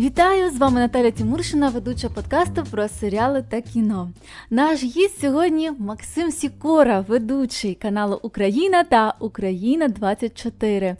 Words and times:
Вітаю! 0.00 0.50
З 0.50 0.56
вами 0.56 0.80
Наталя 0.80 1.10
Тимуршина, 1.10 1.68
ведуча 1.68 2.08
подкасту 2.08 2.64
про 2.70 2.88
серіали 2.88 3.44
та 3.50 3.60
кіно. 3.60 4.10
Наш 4.50 4.82
гість 4.82 5.20
сьогодні 5.20 5.70
Максим 5.70 6.30
Сікора, 6.30 7.00
ведучий 7.00 7.74
каналу 7.74 8.20
Україна 8.22 8.84
та 8.84 9.14
Україна 9.18 9.88
24. 9.88 10.96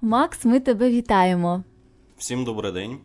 Макс, 0.00 0.44
ми 0.44 0.60
тебе 0.60 0.90
вітаємо. 0.90 1.62
Всім 2.18 2.44
добрий 2.44 2.72
день. 2.72 2.98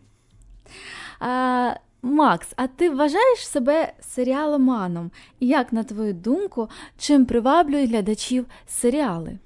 А, 1.20 1.74
Макс, 2.02 2.48
а 2.56 2.68
ти 2.68 2.90
вважаєш 2.90 3.48
себе 3.48 3.94
серіаломаном? 4.02 5.12
І 5.40 5.48
як, 5.48 5.74
на 5.74 5.84
твою 5.84 6.14
думку, 6.14 6.70
чим 6.98 7.26
приваблюють 7.26 7.90
глядачів 7.90 8.46
серіали? 8.68 9.38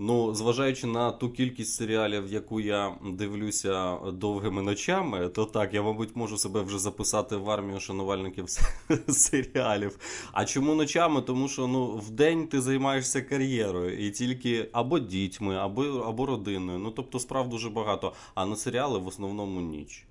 Ну, 0.00 0.34
зважаючи 0.34 0.86
на 0.86 1.12
ту 1.12 1.30
кількість 1.30 1.74
серіалів, 1.74 2.32
яку 2.32 2.60
я 2.60 2.94
дивлюся 3.12 3.96
довгими 4.12 4.62
ночами, 4.62 5.28
то 5.28 5.44
так, 5.44 5.74
я, 5.74 5.82
мабуть, 5.82 6.16
можу 6.16 6.38
себе 6.38 6.62
вже 6.62 6.78
записати 6.78 7.36
в 7.36 7.50
армію 7.50 7.80
шанувальників 7.80 8.44
серіалів. 9.08 9.98
А 10.32 10.44
чому 10.44 10.74
ночами? 10.74 11.22
Тому 11.22 11.48
що 11.48 11.66
ну, 11.66 11.86
в 11.86 12.10
день 12.10 12.46
ти 12.46 12.60
займаєшся 12.60 13.22
кар'єрою 13.22 14.06
і 14.06 14.10
тільки 14.10 14.68
або 14.72 14.98
дітьми, 14.98 15.56
або 15.56 15.82
або 15.84 16.26
родиною. 16.26 16.78
Ну 16.78 16.90
тобто 16.90 17.18
справ 17.18 17.48
дуже 17.48 17.70
багато. 17.70 18.12
А 18.34 18.46
на 18.46 18.56
серіали 18.56 18.98
в 18.98 19.06
основному 19.06 19.60
ніч. 19.60 20.06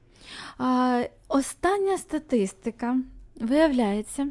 А, 0.58 1.04
Остання 1.28 1.98
статистика 1.98 2.98
виявляється. 3.36 4.28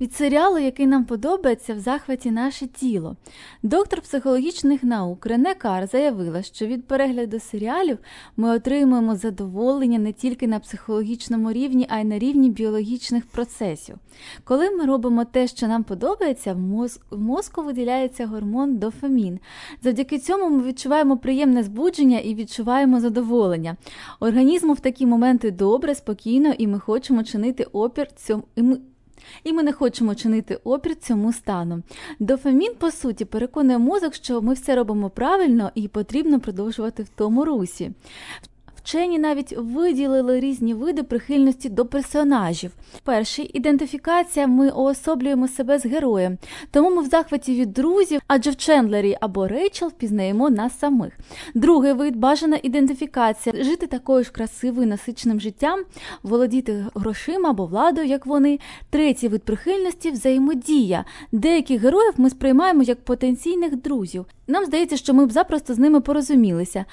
Від 0.00 0.14
серіалу, 0.14 0.58
який 0.58 0.86
нам 0.86 1.04
подобається 1.04 1.74
в 1.74 1.78
захваті 1.78 2.30
наше 2.30 2.66
тіло. 2.66 3.16
Доктор 3.62 4.00
психологічних 4.00 4.84
наук 4.84 5.26
Рене 5.26 5.54
Кар 5.54 5.86
заявила, 5.86 6.42
що 6.42 6.66
від 6.66 6.86
перегляду 6.86 7.40
серіалів 7.40 7.98
ми 8.36 8.50
отримуємо 8.50 9.16
задоволення 9.16 9.98
не 9.98 10.12
тільки 10.12 10.46
на 10.46 10.58
психологічному 10.58 11.52
рівні, 11.52 11.86
а 11.90 11.98
й 11.98 12.04
на 12.04 12.18
рівні 12.18 12.50
біологічних 12.50 13.26
процесів. 13.26 13.96
Коли 14.44 14.70
ми 14.70 14.84
робимо 14.84 15.24
те, 15.24 15.46
що 15.46 15.68
нам 15.68 15.84
подобається, 15.84 16.54
в, 16.54 16.58
мозку, 16.58 17.02
в 17.10 17.20
мозку 17.20 17.62
виділяється 17.62 18.26
гормон 18.26 18.76
дофамін. 18.76 19.40
Завдяки 19.82 20.18
цьому 20.18 20.56
ми 20.56 20.62
відчуваємо 20.62 21.16
приємне 21.16 21.62
збудження 21.62 22.18
і 22.18 22.34
відчуваємо 22.34 23.00
задоволення. 23.00 23.76
Організму 24.20 24.72
в 24.72 24.80
такі 24.80 25.06
моменти 25.06 25.50
добре, 25.50 25.94
спокійно, 25.94 26.52
і 26.58 26.66
ми 26.66 26.78
хочемо 26.78 27.22
чинити 27.22 27.64
опір 27.64 28.08
цьому. 28.12 28.42
І 28.56 28.62
і 29.44 29.52
ми 29.52 29.62
не 29.62 29.72
хочемо 29.72 30.14
чинити 30.14 30.58
опір 30.64 30.96
цьому 30.96 31.32
стану. 31.32 31.82
Дофамін, 32.18 32.74
по 32.78 32.90
суті, 32.90 33.24
переконує 33.24 33.78
мозок, 33.78 34.14
що 34.14 34.42
ми 34.42 34.54
все 34.54 34.74
робимо 34.74 35.10
правильно 35.10 35.70
і 35.74 35.88
потрібно 35.88 36.40
продовжувати 36.40 37.02
в 37.02 37.08
тому 37.08 37.44
русі. 37.44 37.90
Вчені 38.86 39.18
навіть 39.18 39.54
виділили 39.56 40.40
різні 40.40 40.74
види 40.74 41.02
прихильності 41.02 41.68
до 41.68 41.86
персонажів. 41.86 42.70
Перший 43.04 43.50
ідентифікація, 43.54 44.46
ми 44.46 44.70
уособлюємо 44.70 45.48
себе 45.48 45.78
з 45.78 45.86
героєм, 45.86 46.38
тому 46.70 46.90
ми 46.90 47.02
в 47.02 47.06
захваті 47.06 47.54
від 47.60 47.72
друзів, 47.72 48.20
адже 48.26 48.50
в 48.50 48.56
Чендлері 48.56 49.16
або 49.20 49.48
Рейчел 49.48 49.88
впізнаємо 49.88 50.50
нас 50.50 50.78
самих. 50.78 51.12
Другий 51.54 51.92
вид 51.92 52.16
бажана 52.16 52.58
ідентифікація 52.62 53.64
жити 53.64 53.86
такою 53.86 54.24
ж 54.24 54.32
красивою 54.32 54.86
насиченим 54.86 55.40
життям, 55.40 55.84
володіти 56.22 56.86
грошима 56.94 57.50
або 57.50 57.66
владою, 57.66 58.06
як 58.06 58.26
вони. 58.26 58.58
Третій 58.90 59.28
вид 59.28 59.42
прихильності 59.42 60.10
взаємодія. 60.10 61.04
Деяких 61.32 61.82
героїв 61.82 62.12
ми 62.16 62.30
сприймаємо 62.30 62.82
як 62.82 63.04
потенційних 63.04 63.76
друзів. 63.76 64.26
Нам 64.46 64.64
здається, 64.64 64.96
що 64.96 65.14
ми 65.14 65.26
б 65.26 65.32
запросто 65.32 65.74
з 65.74 65.78
ними 65.78 66.00
порозумілися. 66.00 66.84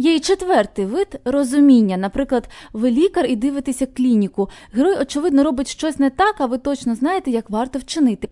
Є 0.00 0.14
й 0.14 0.20
четвертий 0.20 0.86
вид 0.86 1.20
розуміння. 1.24 1.96
Наприклад, 1.96 2.48
ви 2.72 2.90
лікар 2.90 3.26
і 3.26 3.36
дивитеся 3.36 3.86
клініку. 3.86 4.48
Герой, 4.72 4.96
очевидно, 5.00 5.44
робить 5.44 5.68
щось 5.68 5.98
не 5.98 6.10
так, 6.10 6.34
а 6.38 6.46
ви 6.46 6.58
точно 6.58 6.94
знаєте, 6.94 7.30
як 7.30 7.50
варто 7.50 7.78
вчинити. 7.78 8.28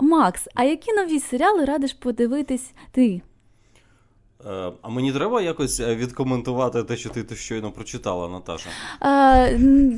Макс, 0.00 0.48
а 0.54 0.64
які 0.64 0.92
нові 0.92 1.20
серіали 1.20 1.64
радиш 1.64 1.92
подивитись 1.92 2.72
ти? 2.92 3.20
А 4.82 4.88
мені 4.88 5.12
треба 5.12 5.42
якось 5.42 5.80
е, 5.80 5.94
відкоментувати 5.96 6.82
те, 6.82 6.96
що 6.96 7.10
ти 7.10 7.36
щойно 7.36 7.72
прочитала, 7.72 8.28
Наташа. 8.28 8.68
А, 9.00 9.48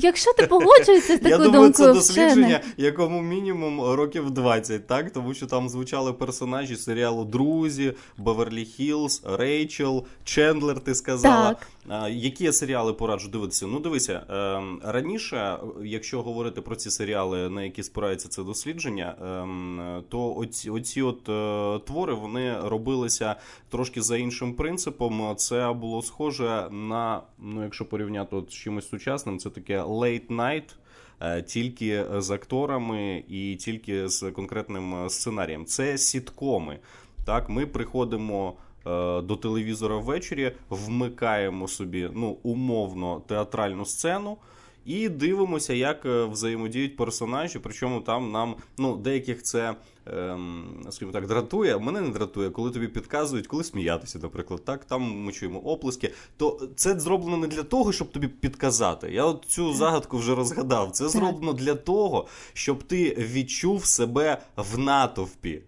Якщо 0.01 0.33
ти 0.33 0.47
погоджуєшся 0.47 1.17
з 1.17 1.19
такою 1.19 1.37
думкою, 1.37 1.51
думкою, 1.51 1.71
це 1.71 1.93
дослідження, 1.93 2.61
якому 2.77 3.21
мінімум 3.21 3.81
років 3.81 4.31
20, 4.31 4.87
так? 4.87 5.11
Тому 5.11 5.33
що 5.33 5.47
там 5.47 5.69
звучали 5.69 6.13
персонажі 6.13 6.75
серіалу 6.75 7.25
Друзі, 7.25 7.93
Беверлі 8.17 8.65
Хілз, 8.65 9.21
Рейчел, 9.25 10.05
Чендлер, 10.23 10.79
ти 10.79 10.95
сказала. 10.95 11.49
Так. 11.49 11.67
Які 12.09 12.51
серіали 12.51 12.93
пораджу 12.93 13.29
дивитися? 13.29 13.67
Ну, 13.67 13.79
дивися, 13.79 14.21
ем, 14.29 14.81
раніше, 14.83 15.57
якщо 15.83 16.21
говорити 16.21 16.61
про 16.61 16.75
ці 16.75 16.89
серіали, 16.89 17.49
на 17.49 17.63
які 17.63 17.83
спирається 17.83 18.29
це 18.29 18.43
дослідження, 18.43 19.15
ем, 19.21 20.03
то 20.09 20.35
оці, 20.35 20.69
оці 20.69 21.01
от 21.01 21.29
е, 21.29 21.79
твори 21.85 22.13
вони 22.13 22.59
робилися 22.59 23.35
трошки 23.69 24.01
за 24.01 24.17
іншим 24.17 24.53
принципом. 24.53 25.35
Це 25.35 25.73
було 25.73 26.01
схоже 26.01 26.67
на, 26.71 27.21
ну, 27.39 27.63
якщо 27.63 27.85
порівняти 27.85 28.35
от 28.35 28.51
з 28.51 28.53
чимось 28.53 28.89
сучасним, 28.89 29.39
це 29.39 29.49
таке 29.49 29.81
late 29.81 30.27
night, 30.27 30.75
е, 31.21 31.41
тільки 31.41 32.05
з 32.17 32.31
акторами 32.31 33.23
і 33.29 33.55
тільки 33.55 34.09
з 34.09 34.31
конкретним 34.31 35.09
сценарієм. 35.09 35.65
Це 35.65 35.97
сіткоми. 35.97 36.79
Так, 37.25 37.49
ми 37.49 37.65
приходимо. 37.65 38.53
Е, 38.87 39.21
до 39.21 39.35
телевізора 39.35 39.97
ввечері, 39.97 40.51
вмикаємо 40.69 41.67
собі 41.67 42.09
ну, 42.13 42.37
умовно 42.43 43.21
театральну 43.27 43.85
сцену. 43.85 44.37
І 44.85 45.09
дивимося, 45.09 45.73
як 45.73 46.05
е, 46.05 46.23
взаємодіють 46.25 46.95
персонажі. 46.95 47.59
Причому 47.59 48.01
там 48.01 48.31
нам 48.31 48.55
ну 48.77 48.95
деяких 48.97 49.43
це 49.43 49.75
ем, 50.05 50.65
скажімо 50.89 51.11
так 51.11 51.27
дратує. 51.27 51.77
Мене 51.77 52.01
не 52.01 52.09
дратує, 52.09 52.49
коли 52.49 52.71
тобі 52.71 52.87
підказують, 52.87 53.47
коли 53.47 53.63
сміятися, 53.63 54.19
наприклад. 54.19 54.65
Так 54.65 54.85
там 54.85 55.01
ми 55.01 55.31
чуємо 55.31 55.59
оплески. 55.59 56.11
То 56.37 56.69
це 56.75 56.99
зроблено 56.99 57.37
не 57.37 57.47
для 57.47 57.63
того, 57.63 57.91
щоб 57.91 58.11
тобі 58.11 58.27
підказати. 58.27 59.11
Я 59.11 59.25
от 59.25 59.45
цю 59.47 59.73
загадку 59.73 60.17
вже 60.17 60.35
розгадав. 60.35 60.91
Це 60.91 61.09
зроблено 61.09 61.53
для 61.53 61.75
того, 61.75 62.27
щоб 62.53 62.83
ти 62.83 63.15
відчув 63.19 63.85
себе 63.85 64.37
в 64.57 64.77
натовпі. 64.77 65.61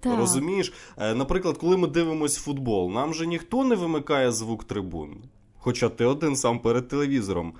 Так. 0.00 0.18
Розумієш? 0.18 0.72
Е, 0.98 1.14
наприклад, 1.14 1.58
коли 1.58 1.76
ми 1.76 1.88
дивимося 1.88 2.40
футбол, 2.40 2.90
нам 2.90 3.14
же 3.14 3.26
ніхто 3.26 3.64
не 3.64 3.74
вимикає 3.74 4.32
звук 4.32 4.64
трибун. 4.64 5.16
Хоча 5.58 5.88
ти 5.88 6.04
один 6.04 6.36
сам 6.36 6.58
перед 6.58 6.88
телевізором. 6.88 7.52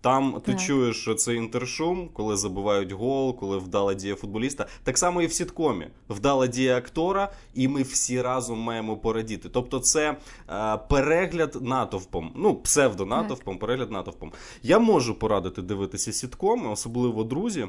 Там 0.00 0.32
так. 0.32 0.42
ти 0.42 0.54
чуєш 0.54 1.08
цей 1.16 1.36
інтершум, 1.36 2.08
коли 2.12 2.36
забувають 2.36 2.92
гол, 2.92 3.36
коли 3.36 3.58
вдала 3.58 3.94
дія 3.94 4.14
футболіста. 4.14 4.66
Так 4.82 4.98
само 4.98 5.22
і 5.22 5.26
в 5.26 5.32
сіткомі. 5.32 5.86
Вдала 6.08 6.46
дія 6.46 6.76
актора, 6.76 7.32
і 7.54 7.68
ми 7.68 7.82
всі 7.82 8.22
разом 8.22 8.58
маємо 8.58 8.96
порадіти. 8.96 9.48
Тобто, 9.48 9.78
це 9.78 10.16
е, 10.50 10.78
перегляд 10.88 11.58
натовпом, 11.62 12.32
ну 12.36 12.54
псевдонатовпом, 12.54 13.58
перегляд 13.58 13.90
натовпом. 13.90 14.32
Я 14.62 14.78
можу 14.78 15.18
порадити 15.18 15.62
дивитися 15.62 16.12
сіткоми, 16.12 16.68
особливо 16.68 17.24
друзі. 17.24 17.68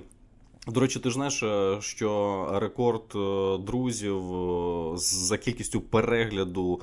До 0.67 0.79
речі, 0.79 0.99
ти 0.99 1.09
ж 1.09 1.13
знаєш, 1.13 1.43
е, 1.43 1.77
що 1.79 2.49
рекорд 2.53 3.03
е, 3.15 3.57
друзів 3.57 4.33
е, 4.35 4.97
за 4.97 5.37
кількістю 5.37 5.81
перегляду 5.81 6.81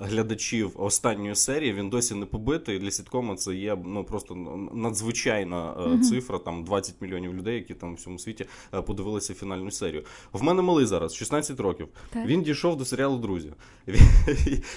глядачів 0.00 0.72
останньої 0.74 1.34
серії 1.34 1.72
він 1.72 1.90
досі 1.90 2.14
не 2.14 2.26
побитий. 2.26 2.78
Для 2.78 2.90
сіткома 2.90 3.34
це 3.34 3.54
є 3.54 3.78
ну 3.84 4.04
просто 4.04 4.34
надзвичайна 4.72 5.74
mm-hmm. 5.74 6.00
цифра. 6.00 6.38
Там 6.38 6.64
20 6.64 6.94
мільйонів 7.00 7.34
людей, 7.34 7.54
які 7.54 7.74
там 7.74 7.92
в 7.92 7.96
всьому 7.96 8.18
світі 8.18 8.46
подивилися 8.86 9.34
фінальну 9.34 9.70
серію. 9.70 10.04
В 10.32 10.42
мене 10.42 10.62
малий 10.62 10.86
зараз 10.86 11.14
16 11.14 11.60
років. 11.60 11.88
Так. 12.10 12.26
Він 12.26 12.42
дійшов 12.42 12.76
до 12.76 12.84
серіалу 12.84 13.18
Друзі. 13.18 13.52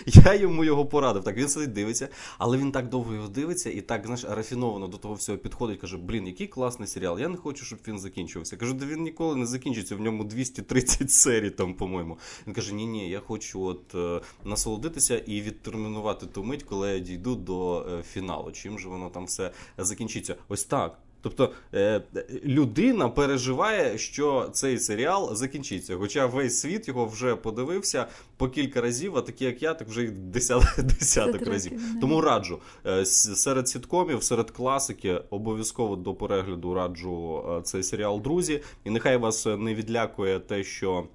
Я 0.06 0.34
йому 0.34 0.64
його 0.64 0.86
порадив. 0.86 1.24
Так 1.24 1.38
він 1.38 1.50
сидить, 1.50 1.74
дивиться, 1.74 2.08
але 2.38 2.58
він 2.58 2.72
так 2.72 2.90
довго 2.90 3.14
його 3.14 3.28
дивиться 3.28 3.70
і 3.70 3.82
так 3.82 4.06
знаєш, 4.06 4.26
рафіновано 4.30 4.88
до 4.88 4.98
того 4.98 5.14
всього 5.14 5.38
підходить. 5.38 5.80
Каже: 5.80 5.98
Блін, 5.98 6.28
який 6.28 6.48
класний 6.48 6.88
серіал. 6.88 7.20
Я 7.20 7.28
не 7.28 7.38
хочу, 7.38 7.66
щоб 7.66 7.80
він 7.88 8.00
закінчувався. 8.04 8.58
Кажу, 8.58 8.74
да 8.74 8.86
він 8.86 9.04
ніколи 9.04 9.36
не 9.36 9.46
закінчиться. 9.46 9.96
В 9.96 10.00
ньому 10.00 10.24
230 10.24 11.12
серій 11.12 11.50
там, 11.50 11.74
по-моєму. 11.74 12.18
Він 12.48 12.54
каже: 12.54 12.74
Ні, 12.74 12.86
ні, 12.86 13.10
я 13.10 13.20
хочу 13.20 13.62
от 13.62 13.96
е, 13.96 14.22
насолодитися 14.46 15.18
і 15.18 15.42
відтермінувати 15.42 16.26
ту 16.26 16.44
мить, 16.44 16.64
коли 16.64 16.92
я 16.92 17.00
дійду 17.00 17.36
до 17.36 17.88
е, 17.90 18.04
фіналу. 18.04 18.52
Чим 18.52 18.80
же 18.80 18.90
воно 18.90 19.10
там 19.10 19.26
все 19.26 19.52
закінчиться? 19.78 20.36
Ось 20.50 20.64
так. 20.64 21.00
Тобто 21.24 21.52
е, 21.74 22.02
людина 22.46 23.10
переживає, 23.10 23.98
що 23.98 24.50
цей 24.54 24.80
серіал 24.80 25.36
закінчиться. 25.36 25.98
Хоча 25.98 26.26
весь 26.26 26.60
світ 26.60 26.88
його 26.88 27.06
вже 27.06 27.36
подивився 27.36 28.08
по 28.38 28.50
кілька 28.50 28.82
разів, 28.82 29.18
а 29.18 29.22
такі 29.22 29.46
як 29.46 29.64
я, 29.64 29.74
так 29.74 29.88
вже 29.88 30.04
й 30.04 30.08
десяток, 30.12 30.86
десяток 30.86 31.48
разів. 31.48 31.72
Не. 31.74 32.02
Тому 32.02 32.22
раджу 32.22 32.60
е, 32.86 33.06
серед 33.06 33.70
сіткомів, 33.70 34.24
серед 34.24 34.52
класики 34.52 35.22
обов'язково 35.30 35.96
до 35.96 36.14
перегляду 36.14 36.74
раджу 36.74 37.44
е, 37.50 37.62
цей 37.62 37.84
серіал 37.84 38.22
Друзі. 38.22 38.62
І 38.84 38.90
нехай 38.90 39.18
вас 39.18 39.46
не 39.46 39.76
відлякує 39.76 40.40
те, 40.40 40.64
що 40.64 41.08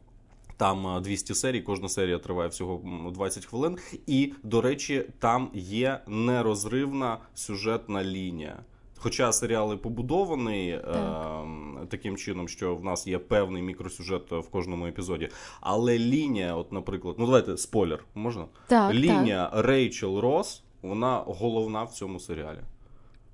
Там 0.57 1.03
200 1.03 1.35
серій, 1.35 1.61
кожна 1.61 1.89
серія 1.89 2.19
триває 2.19 2.49
всього 2.49 2.83
20 3.15 3.47
хвилин. 3.47 3.77
І, 4.07 4.33
до 4.43 4.61
речі, 4.61 5.05
там 5.19 5.51
є 5.55 6.01
нерозривна 6.07 7.19
сюжетна 7.35 8.05
лінія. 8.05 8.59
Хоча 8.99 9.33
серіали 9.33 9.77
побудовані 9.77 10.81
так. 10.85 11.45
е, 11.83 11.87
таким 11.89 12.17
чином, 12.17 12.49
що 12.49 12.77
в 12.77 12.85
нас 12.85 13.07
є 13.07 13.19
певний 13.19 13.63
мікросюжет 13.63 14.31
в 14.31 14.51
кожному 14.51 14.87
епізоді, 14.87 15.29
але 15.61 15.99
лінія, 15.99 16.55
от, 16.55 16.73
наприклад, 16.73 17.15
ну 17.19 17.27
давайте 17.27 17.57
спойлер, 17.57 18.05
можна? 18.15 18.47
Так, 18.67 18.95
Лінія 18.95 19.47
так. 19.47 19.65
Рейчел 19.65 20.19
Рос, 20.19 20.63
вона 20.83 21.23
головна 21.27 21.83
в 21.83 21.91
цьому 21.91 22.21
серіалі. 22.21 22.61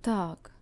Так. 0.01 0.54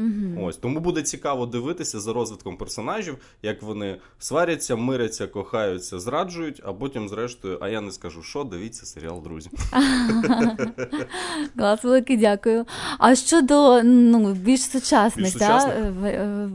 Угу. 0.00 0.46
Ось 0.46 0.56
тому 0.56 0.80
буде 0.80 1.02
цікаво 1.02 1.46
дивитися 1.46 2.00
за 2.00 2.12
розвитком 2.12 2.56
персонажів, 2.56 3.16
як 3.42 3.62
вони 3.62 3.96
сваряться, 4.18 4.76
миряться, 4.76 5.26
кохаються, 5.26 5.98
зраджують, 5.98 6.62
а 6.64 6.72
потім, 6.72 7.08
зрештою, 7.08 7.58
а 7.60 7.68
я 7.68 7.80
не 7.80 7.92
скажу, 7.92 8.22
що 8.22 8.44
дивіться 8.44 8.86
серіал, 8.86 9.22
друзі. 9.22 9.50
Клас, 11.56 11.84
велике 11.84 12.16
дякую. 12.16 12.64
А 12.98 13.14
щодо 13.14 13.82
ну, 13.82 14.32
більш 14.32 14.60
сучасних, 14.60 15.24
більш 15.24 15.32
сучасних? 15.32 15.74
Да, 16.02 16.08
е, 16.08 16.48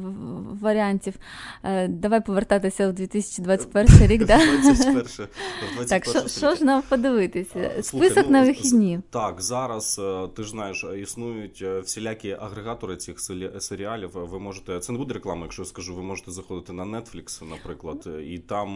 варіантів, 0.62 1.14
е, 1.64 1.88
давай 1.88 2.26
повертатися 2.26 2.90
у 2.90 2.92
2021 2.92 4.08
рік. 4.08 4.26
Да? 4.26 4.38
21, 4.38 4.94
21 4.94 5.86
так, 5.90 6.06
що, 6.06 6.28
що 6.28 6.56
ж 6.56 6.66
нам 6.66 6.84
подивитися? 6.90 7.72
Слухай, 7.84 7.84
Список 7.84 8.26
ну, 8.26 8.32
на 8.32 8.44
вихідні. 8.44 9.00
Так, 9.10 9.42
зараз 9.42 10.02
ти 10.36 10.44
ж 10.44 10.50
знаєш, 10.50 10.86
існують 11.02 11.62
всілякі 11.84 12.38
агрегатори 12.40 12.98
цих 12.98 13.20
серіалів. 13.20 13.35
Ви 14.14 14.40
можете 14.40 14.80
це 14.80 14.92
не 14.92 14.98
буде 14.98 15.14
реклама, 15.14 15.42
якщо 15.42 15.62
я 15.62 15.66
скажу. 15.66 15.96
Ви 15.96 16.04
можете 16.04 16.32
заходити 16.32 16.74
на 16.74 16.84
Netflix, 16.84 17.50
наприклад, 17.50 18.10
і 18.26 18.40
там 18.40 18.70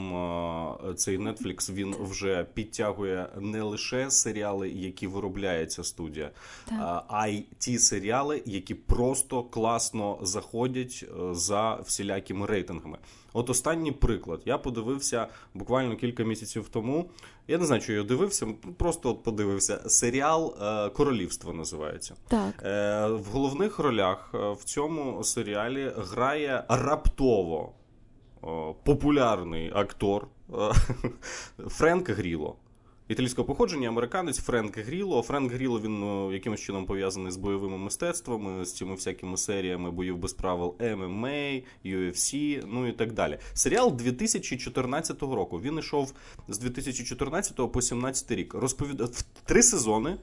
цей 0.95 1.17
Netflix 1.17 1.73
він 1.73 1.95
вже 1.99 2.43
підтягує 2.53 3.29
не 3.39 3.61
лише 3.61 4.11
серіали, 4.11 4.69
які 4.69 5.07
виробляє 5.07 5.65
ця 5.65 5.83
студія, 5.83 6.31
так. 6.65 7.05
а 7.07 7.27
й 7.27 7.45
ті 7.57 7.79
серіали, 7.79 8.41
які 8.45 8.75
просто 8.75 9.43
класно 9.43 10.17
заходять 10.21 11.05
е, 11.07 11.33
за 11.33 11.75
всілякими 11.75 12.45
рейтингами. 12.45 12.97
От 13.33 13.49
останній 13.49 13.91
приклад. 13.91 14.41
Я 14.45 14.57
подивився 14.57 15.27
буквально 15.53 15.95
кілька 15.95 16.23
місяців 16.23 16.69
тому. 16.71 17.09
Я 17.47 17.57
не 17.57 17.65
знаю, 17.65 17.81
що 17.81 17.93
я 17.93 18.03
дивився, 18.03 18.47
просто 18.77 19.09
от 19.09 19.23
подивився. 19.23 19.89
Серіал 19.89 20.55
е, 20.61 20.89
Королівство 20.89 21.53
називається. 21.53 22.15
Так. 22.27 22.63
Е, 22.63 23.07
В 23.07 23.25
головних 23.25 23.79
ролях 23.79 24.31
е, 24.33 24.51
в 24.51 24.63
цьому 24.63 25.23
серіалі 25.23 25.91
грає 25.97 26.63
раптово 26.69 27.71
популярний 28.83 29.71
актор 29.75 30.27
Френк 31.67 32.09
Гріло 32.09 32.55
італійського 33.09 33.45
походження, 33.45 33.89
американець 33.89 34.39
Френк 34.39 34.77
Гріло. 34.77 35.21
Френк 35.21 35.51
Гріло 35.51 35.79
він 35.79 35.99
ну, 35.99 36.33
якимось 36.33 36.59
чином 36.59 36.85
пов'язаний 36.85 37.31
з 37.31 37.37
бойовими 37.37 37.77
мистецтвами, 37.77 38.65
з 38.65 38.73
цими 38.73 38.95
всякими 38.95 39.37
серіями 39.37 39.91
боїв 39.91 40.17
без 40.17 40.33
правил 40.33 40.75
MMA, 40.79 41.63
UFC, 41.85 42.63
ну 42.67 42.87
і 42.87 42.91
так 42.91 43.13
далі. 43.13 43.37
Серіал 43.53 43.95
2014 43.95 45.21
року. 45.21 45.61
Він 45.61 45.79
йшов 45.79 46.13
з 46.47 46.57
2014 46.59 47.55
по 47.55 47.63
2017 47.63 48.31
рік. 48.31 48.53
Розповідав 48.53 49.23
три 49.45 49.63
сезони. 49.63 50.17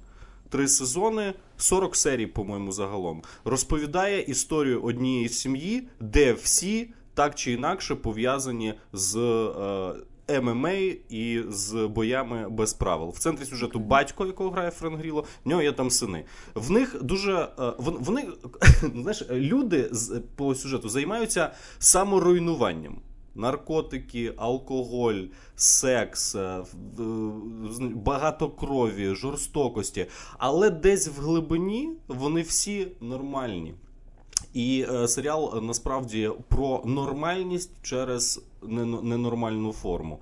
Три 0.49 0.69
сезони, 0.69 1.35
40 1.57 1.97
серій, 1.97 2.27
по-моєму, 2.27 2.73
загалом 2.73 3.23
розповідає 3.45 4.23
історію 4.23 4.83
однієї 4.83 5.29
сім'ї, 5.29 5.89
де 6.01 6.33
всі 6.33 6.91
так 7.15 7.35
чи 7.35 7.53
інакше 7.53 7.95
пов'язані 7.95 8.75
з. 8.93 9.17
Е, 9.17 9.95
ММА 10.29 10.73
і 11.09 11.43
з 11.49 11.87
боями 11.87 12.49
без 12.49 12.75
правил. 12.75 13.09
В 13.09 13.19
центрі 13.19 13.45
сюжету 13.45 13.79
батько, 13.79 14.27
якого 14.27 14.51
грає 14.51 14.71
Френ 14.71 14.97
Гріло, 14.97 15.25
в 15.45 15.49
нього 15.49 15.63
є 15.63 15.73
там 15.73 15.91
сини. 15.91 16.25
В 16.55 16.71
них 16.71 17.03
дуже 17.03 17.49
е, 17.59 17.73
вони 17.79 18.29
знаєш, 18.95 19.25
люди 19.31 19.91
по 20.37 20.55
сюжету 20.55 20.89
займаються 20.89 21.53
саморуйнуванням. 21.79 22.99
Наркотики, 23.35 24.33
алкоголь, 24.37 25.23
секс, 25.57 26.35
е, 26.35 26.65
багато 27.81 28.51
крові, 28.51 29.15
жорстокості. 29.15 30.07
Але 30.39 30.71
десь 30.71 31.09
в 31.09 31.21
глибині 31.21 31.91
вони 32.09 32.43
всі 32.43 32.89
нормальні. 33.01 33.75
І 34.57 34.87
е, 34.91 35.09
серіал 35.09 35.55
е, 35.57 35.61
насправді 35.61 36.31
про 36.49 36.83
нормальність 36.87 37.71
через 37.83 38.45
ненормальну 39.03 39.73
форму. 39.73 40.21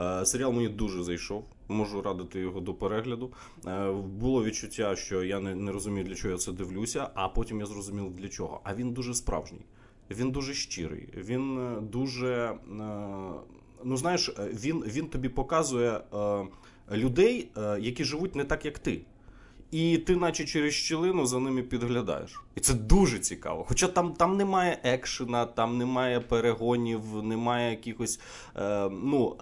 Е, 0.00 0.26
серіал 0.26 0.52
мені 0.52 0.68
дуже 0.68 1.02
зайшов. 1.02 1.44
Можу 1.68 2.02
радити 2.02 2.40
його 2.40 2.60
до 2.60 2.74
перегляду. 2.74 3.32
Було 4.18 4.44
відчуття, 4.44 4.96
що 4.96 5.24
я 5.24 5.40
не, 5.40 5.54
не 5.54 5.72
розумію, 5.72 6.04
для 6.04 6.14
чого 6.14 6.32
я 6.32 6.38
це 6.38 6.52
дивлюся, 6.52 7.08
а 7.14 7.28
потім 7.28 7.60
я 7.60 7.66
зрозумів 7.66 8.14
для 8.14 8.28
чого. 8.28 8.60
А 8.64 8.74
він 8.74 8.92
дуже 8.92 9.14
справжній, 9.14 9.64
він 10.10 10.30
дуже 10.30 10.54
щирий, 10.54 11.08
він 11.16 11.74
дуже. 11.90 12.54
Ну 13.84 13.96
знаєш, 13.96 14.34
він, 14.38 14.84
він 14.86 15.06
тобі 15.06 15.28
показує 15.28 16.00
людей, 16.92 17.48
які 17.80 18.04
живуть 18.04 18.34
не 18.34 18.44
так, 18.44 18.64
як 18.64 18.78
ти 18.78 19.00
і 19.70 19.98
ти, 19.98 20.16
наче 20.16 20.44
через 20.44 20.74
щілину, 20.74 21.26
за 21.26 21.38
ними 21.38 21.62
підглядаєш. 21.62 22.42
І 22.56 22.60
це 22.60 22.74
дуже 22.74 23.18
цікаво. 23.18 23.64
Хоча 23.68 23.88
там 23.88 24.12
там 24.12 24.36
немає 24.36 24.78
екшена, 24.82 25.46
там 25.46 25.78
немає 25.78 26.20
перегонів, 26.20 27.22
немає 27.22 27.70
якихось 27.70 28.20
е, 28.56 28.88
ну, 28.90 29.36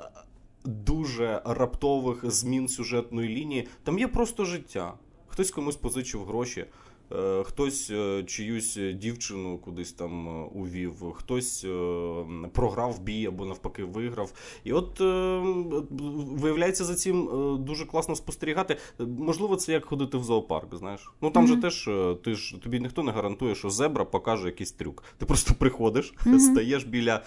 дуже 0.65 1.43
раптових 1.45 2.31
змін 2.31 2.69
сюжетної 2.69 3.29
лінії. 3.29 3.69
Там 3.83 3.99
є 3.99 4.09
просто 4.09 4.45
життя. 4.45 4.95
Хтось 5.27 5.51
комусь 5.51 5.77
позичив 5.77 6.25
гроші. 6.25 6.65
Е, 7.13 7.45
хтось 7.45 7.91
е, 7.91 8.25
чиюсь 8.27 8.79
дівчину 8.95 9.59
кудись 9.59 9.93
там 9.93 10.29
е, 10.29 10.49
увів, 10.55 11.13
хтось 11.13 11.67
програв 12.53 13.01
бій 13.03 13.27
або 13.27 13.45
навпаки 13.45 13.85
виграв. 13.85 14.33
І 14.65 14.73
от 14.73 15.01
виявляється 16.41 16.85
за 16.85 16.95
цим 16.95 17.29
дуже 17.65 17.87
класно 17.87 18.17
спостерігати. 18.17 18.77
Можливо, 18.99 19.57
це 19.57 19.73
як 19.73 19.85
ходити 19.85 20.19
в 20.19 20.25
зоопарк. 20.25 20.75
Знаєш, 20.75 21.11
ну 21.21 21.31
там 21.31 21.47
mm-hmm. 21.47 21.49
же 21.49 21.57
теж 21.57 21.91
ти 22.25 22.35
ж 22.35 22.63
тобі 22.63 22.81
ніхто 22.81 23.03
не 23.03 23.13
гарантує, 23.13 23.55
що 23.55 23.71
зебра 23.71 24.05
покаже 24.05 24.47
якийсь 24.47 24.73
трюк. 24.73 25.05
Ти 25.19 25.27
просто 25.27 25.55
приходиш, 25.59 26.15
mm-hmm. 26.27 26.39
стаєш 26.53 26.85
біля 26.85 27.23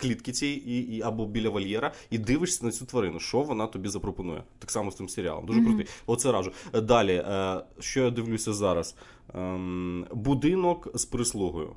клітки 0.00 0.32
цієї 0.32 0.96
і, 0.96 1.02
або 1.02 1.26
біля 1.26 1.50
вольєра 1.50 1.92
і 2.10 2.18
дивишся 2.18 2.66
на 2.66 2.72
цю 2.72 2.84
тварину, 2.84 3.20
що 3.20 3.40
вона 3.40 3.66
тобі 3.66 3.88
запропонує. 3.88 4.42
Так 4.58 4.70
само 4.70 4.90
з 4.90 4.96
цим 4.96 5.08
серіалом. 5.08 5.46
Дуже 5.46 5.60
mm-hmm. 5.60 5.64
крутий. 5.64 5.86
Оце 6.06 6.32
раджу. 6.32 6.52
Далі, 6.72 7.24
що 7.78 8.00
я 8.00 8.10
дивлюся 8.10 8.52
зараз. 8.52 8.96
Ем, 9.34 10.06
будинок 10.12 10.88
з 10.94 11.04
прислугою. 11.04 11.72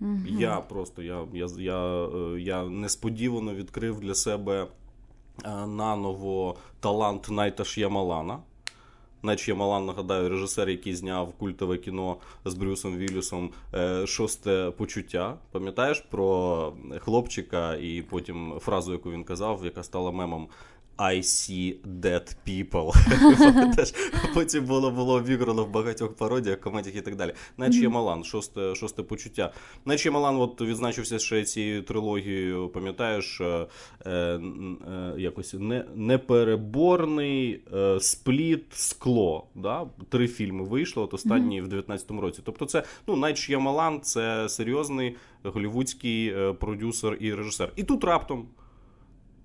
Угу. 0.00 0.18
Я 0.26 0.56
просто 0.56 1.02
я, 1.02 1.24
я, 1.32 1.46
я, 1.58 2.06
е, 2.06 2.40
я 2.40 2.64
несподівано 2.64 3.54
відкрив 3.54 4.00
для 4.00 4.14
себе 4.14 4.66
е, 5.44 5.66
наново 5.66 6.56
талант 6.80 7.30
Найта 7.30 7.64
Ш'ямалана. 7.64 8.38
Найт 9.22 9.40
Ш'ямалан, 9.40 9.86
нагадаю, 9.86 10.28
режисер, 10.28 10.68
який 10.68 10.94
зняв 10.94 11.32
культове 11.32 11.78
кіно 11.78 12.16
з 12.44 12.54
Брюсом 12.54 12.96
Віллюсом 12.96 13.50
е, 13.74 14.06
шосте 14.06 14.72
почуття. 14.76 15.36
Пам'ятаєш 15.52 16.00
про 16.00 16.72
хлопчика 16.98 17.74
і 17.74 18.02
потім 18.02 18.54
фразу, 18.60 18.92
яку 18.92 19.10
він 19.10 19.24
казав, 19.24 19.60
яка 19.64 19.82
стала 19.82 20.10
мемом. 20.10 20.48
I 20.98 21.22
see 21.22 21.76
dead 22.00 22.36
people. 22.46 22.92
Потім 24.34 24.64
було 24.64 24.90
було 24.90 25.14
обіграно 25.14 25.64
в 25.64 25.70
багатьох 25.70 26.14
пародіях, 26.14 26.60
комедіях 26.60 26.96
і 26.96 27.00
так 27.00 27.16
далі. 27.16 27.32
Найт 27.56 27.88
Ш'ямалан, 27.88 28.24
шосте 28.24 28.74
шосте 28.74 29.02
почуття. 29.02 29.52
Найт 29.84 30.10
Ш'ямалан 30.10 30.36
от 30.36 30.60
відзначився 30.60 31.18
ще 31.18 31.44
цією 31.44 31.82
трилогією, 31.82 32.68
пам'ятаєш, 32.68 33.40
е, 33.40 33.66
е, 34.06 34.10
е, 34.10 34.40
якось 35.18 35.54
не, 35.54 35.84
непереборний 35.94 37.60
е, 37.74 38.00
Спліт, 38.00 38.64
скло. 38.70 39.46
Да? 39.54 39.86
Три 40.08 40.28
фільми 40.28 40.64
вийшло, 40.64 41.02
от 41.02 41.14
останній 41.14 41.62
mm-hmm. 41.62 41.84
в 41.84 41.90
19-му 41.90 42.20
році. 42.20 42.40
Тобто, 42.44 42.66
це 42.66 42.82
ну, 43.06 43.16
Найт 43.16 43.50
Ш'ямалан 43.50 44.00
це 44.00 44.48
серйозний 44.48 45.16
голівудський 45.42 46.28
е, 46.28 46.52
продюсер 46.52 47.16
і 47.20 47.34
режисер. 47.34 47.72
І 47.76 47.82
тут 47.82 48.04
раптом 48.04 48.48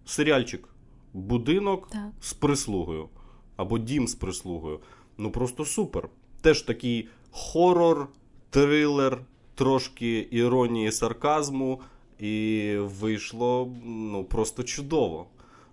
серіальчик 0.06 0.70
будинок 1.20 1.88
так. 1.92 2.10
з 2.22 2.34
прислугою 2.34 3.10
або 3.56 3.78
дім 3.78 4.08
з 4.08 4.16
прислугою. 4.16 4.80
Ну 5.18 5.32
просто 5.32 5.66
супер. 5.66 6.10
Теж 6.42 6.62
такий 6.62 7.08
хорор, 7.32 8.08
трилер, 8.50 9.22
трошки 9.56 10.28
іронії, 10.32 10.92
сарказму, 10.92 11.82
і 12.20 12.76
вийшло 12.78 13.72
ну, 13.86 14.24
просто 14.24 14.64
чудово. 14.64 15.26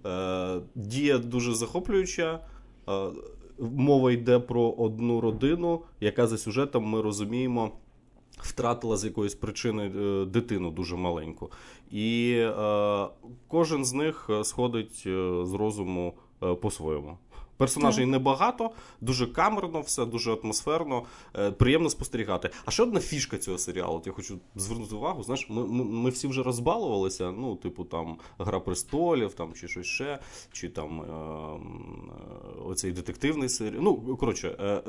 Е, 0.06 0.60
Дія 0.74 1.18
дуже 1.18 1.54
захоплююча. 1.54 2.40
Е, 2.88 3.10
Мова 3.58 4.12
йде 4.12 4.38
про 4.38 4.70
одну 4.70 5.20
родину, 5.20 5.80
яка 6.00 6.26
за 6.26 6.38
сюжетом 6.38 6.84
ми 6.84 7.02
розуміємо 7.02 7.72
втратила 8.46 8.96
з 8.96 9.04
якоїсь 9.04 9.34
причини 9.34 9.92
е, 9.96 10.24
дитину 10.24 10.70
дуже 10.70 10.96
маленьку. 10.96 11.50
І 11.90 12.34
е, 12.38 13.08
кожен 13.48 13.84
з 13.84 13.92
них 13.92 14.30
сходить 14.42 15.02
е, 15.06 15.44
з 15.44 15.52
розуму 15.52 16.14
по-своєму. 16.60 17.18
Персонажей 17.56 18.06
небагато, 18.06 18.70
дуже 19.00 19.26
камерно, 19.26 19.80
все 19.80 20.06
дуже 20.06 20.32
атмосферно, 20.32 21.02
е, 21.38 21.50
приємно 21.50 21.90
спостерігати. 21.90 22.50
А 22.64 22.70
ще 22.70 22.82
одна 22.82 23.00
фішка 23.00 23.38
цього 23.38 23.58
серіалу, 23.58 24.02
я 24.06 24.12
хочу 24.12 24.38
звернути 24.54 24.94
увагу. 24.94 25.22
Знаєш, 25.22 25.46
ми 25.50 25.66
ми, 25.66 25.84
ми 25.84 26.10
всі 26.10 26.28
вже 26.28 26.42
розбалувалися. 26.42 27.30
Ну, 27.30 27.56
типу, 27.56 27.84
там 27.84 28.16
Гра 28.38 28.60
престолів, 28.60 29.34
там 29.34 29.52
чи 29.52 29.68
щось 29.68 29.86
ще, 29.86 30.18
чи 30.52 30.68
там 30.68 31.00
е, 31.00 31.04
е, 31.04 32.62
оцей 32.64 32.92
детективний 32.92 33.48
серіал. 33.48 33.82
Ну, 33.82 34.16
коротше, 34.16 34.56
е, 34.60 34.64
е, 34.66 34.82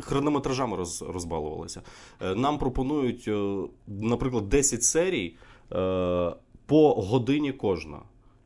хронометражами 0.00 0.76
роз, 0.76 1.02
розбалувалися. 1.02 1.82
Е, 2.20 2.34
нам 2.34 2.58
пропонують, 2.58 3.30
наприклад, 3.86 4.48
10 4.48 4.82
серій 4.82 5.36
по 6.66 6.94
годині 6.94 7.52
кожна. 7.52 7.98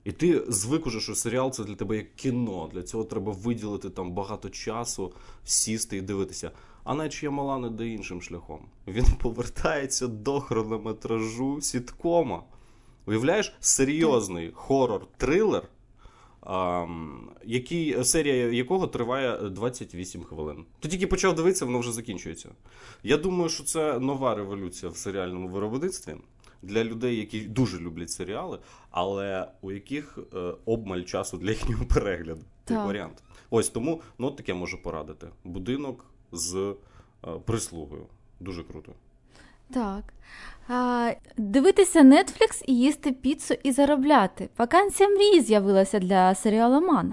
І 0.05 0.13
ти 0.13 0.45
звик 0.49 0.87
уже, 0.87 1.01
що 1.01 1.15
серіал 1.15 1.51
це 1.51 1.65
для 1.65 1.75
тебе 1.75 1.97
як 1.97 2.15
кіно. 2.15 2.71
Для 2.73 2.83
цього 2.83 3.05
треба 3.05 3.33
виділити 3.33 3.91
там 3.91 4.13
багато 4.13 4.51
часу, 4.51 5.13
сісти 5.45 5.97
і 5.97 6.01
дивитися. 6.01 6.51
А 6.85 6.95
наче 6.95 7.31
мала 7.31 7.59
не 7.59 7.71
де 7.71 7.89
іншим 7.89 8.23
шляхом. 8.23 8.67
Він 8.87 9.05
повертається 9.21 10.07
до 10.07 10.41
хронометражу 10.41 11.61
сіткома. 11.61 12.43
Уявляєш, 13.07 13.55
серйозний 13.61 14.53
хорор-трилер, 14.55 15.63
який, 17.45 18.05
серія 18.05 18.35
якого 18.35 18.87
триває 18.87 19.51
28 19.51 20.25
хвилин. 20.25 20.65
Ти 20.81 20.89
тільки 20.89 21.07
почав 21.07 21.35
дивитися, 21.35 21.65
воно 21.65 21.79
вже 21.79 21.93
закінчується. 21.93 22.49
Я 23.03 23.17
думаю, 23.17 23.49
що 23.49 23.65
це 23.65 23.99
нова 23.99 24.35
революція 24.35 24.93
в 24.93 24.97
серіальному 24.97 25.49
виробництві 25.49 26.15
для 26.63 26.85
людей, 26.85 27.17
які 27.17 27.41
дуже 27.41 27.79
люблять 27.79 28.11
серіали, 28.11 28.59
але 28.91 29.49
у 29.61 29.73
яких 29.73 30.19
е, 30.35 30.55
обмаль 30.65 31.03
часу 31.03 31.39
для 31.39 31.51
їхнього 31.51 31.87
перегляду. 31.87 32.41
Цей 32.65 32.77
варіант. 32.77 33.23
Ось 33.51 33.69
тому 33.69 34.01
ну, 34.19 34.31
таке 34.31 34.55
можу 34.55 34.83
порадити. 34.83 35.29
Будинок 35.45 36.07
з 36.33 36.75
е, 37.25 37.31
прислугою. 37.45 38.07
Дуже 38.41 38.65
круто. 38.65 38.93
Так. 39.75 40.03
А, 40.69 41.11
Дивитися 41.37 42.01
Netflix 42.01 42.63
і 42.67 42.79
їсти 42.79 43.13
піцу 43.13 43.55
і 43.63 43.73
заробляти. 43.73 44.49
Вакансія 44.59 45.09
мрії 45.09 45.41
з'явилася 45.41 45.99
для 45.99 46.35
серіалу 46.35 46.81
Мана. 46.81 47.13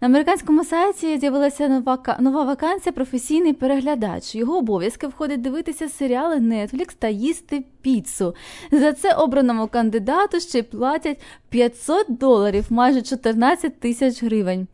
На 0.00 0.08
американському 0.08 0.64
сайті 0.64 1.18
з'явилася 1.18 1.68
нова 1.68 2.16
нова 2.20 2.44
вакансія 2.44 2.92
професійний 2.92 3.52
переглядач. 3.52 4.34
Його 4.34 4.58
обов'язки 4.58 5.06
входить 5.06 5.40
дивитися 5.40 5.88
серіали 5.88 6.36
Netflix 6.36 6.94
та 6.98 7.08
їсти 7.08 7.64
піцу. 7.82 8.34
За 8.72 8.92
це 8.92 9.14
обраному 9.14 9.68
кандидату 9.68 10.40
ще 10.40 10.62
платять 10.62 11.20
500 11.48 12.06
доларів, 12.08 12.66
майже 12.70 13.02
14 13.02 13.80
тисяч 13.80 14.22
гривень. 14.22 14.66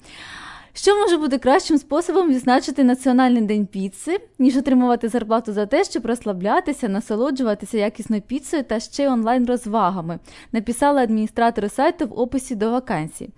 Що 0.80 0.96
може 0.96 1.16
бути 1.16 1.38
кращим 1.38 1.78
способом 1.78 2.28
відзначити 2.28 2.84
Національний 2.84 3.42
день 3.42 3.66
піци, 3.66 4.18
ніж 4.38 4.56
отримувати 4.56 5.08
зарплату 5.08 5.52
за 5.52 5.66
те, 5.66 5.84
щоб 5.84 6.06
розслаблятися, 6.06 6.88
насолоджуватися 6.88 7.78
якісною 7.78 8.22
піцею 8.22 8.64
та 8.64 8.80
ще 8.80 9.10
онлайн-розвагами, 9.10 10.18
Написала 10.52 11.02
адміністратори 11.02 11.68
сайту 11.68 12.06
в 12.06 12.18
описі 12.20 12.54
до 12.54 12.70
вакансій. 12.70 13.30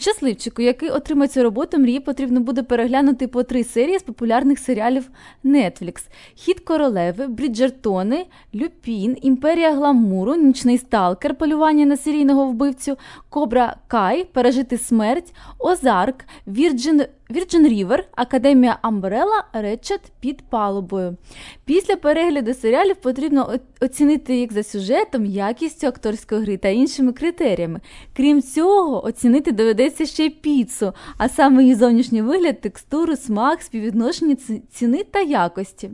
Щасливчику, 0.00 0.62
який 0.62 0.90
отримає 0.90 1.28
цю 1.28 1.42
роботу, 1.42 1.78
мрії 1.78 2.00
потрібно 2.00 2.40
буде 2.40 2.62
переглянути 2.62 3.28
по 3.28 3.42
три 3.42 3.64
серії 3.64 3.98
з 3.98 4.02
популярних 4.02 4.58
серіалів 4.58 5.10
Netflix: 5.44 5.94
Хід 6.34 6.60
королеви, 6.60 7.26
Бріджертони, 7.26 8.26
Люпін, 8.54 9.16
Імперія 9.22 9.74
Гламуру, 9.74 10.34
Нічний 10.34 10.78
Сталкер, 10.78 11.34
полювання 11.34 11.86
на 11.86 11.96
серійного 11.96 12.46
вбивцю, 12.46 12.96
Кобра 13.28 13.76
Кай, 13.86 14.24
Пережити 14.24 14.78
смерть, 14.78 15.34
Озарк, 15.58 16.24
Вірджин 16.46 17.02
Virgin 17.32 17.68
River, 17.68 18.04
Академія 18.16 18.78
Амбрела, 18.82 19.44
Речет 19.52 20.00
під 20.20 20.42
палубою. 20.42 21.16
Після 21.64 21.96
перегляду 21.96 22.54
серіалів 22.54 22.96
потрібно 22.96 23.58
оцінити 23.80 24.36
їх 24.36 24.52
за 24.52 24.62
сюжетом, 24.62 25.26
якістю 25.26 25.86
акторської 25.86 26.42
гри 26.42 26.56
та 26.56 26.68
іншими 26.68 27.12
критеріями. 27.12 27.80
Крім 28.16 28.42
цього, 28.42 29.04
оцінити 29.04 29.52
доведеться 29.52 29.81
ще 29.90 30.26
й 30.26 30.30
піцу, 30.30 30.92
а 31.18 31.28
саме 31.28 31.62
її 31.62 31.74
зовнішній 31.74 32.22
вигляд, 32.22 32.60
текстуру, 32.60 33.16
смак, 33.16 33.62
співвідношення 33.62 34.36
ціни 34.72 35.04
та 35.04 35.20
якості. 35.20 35.90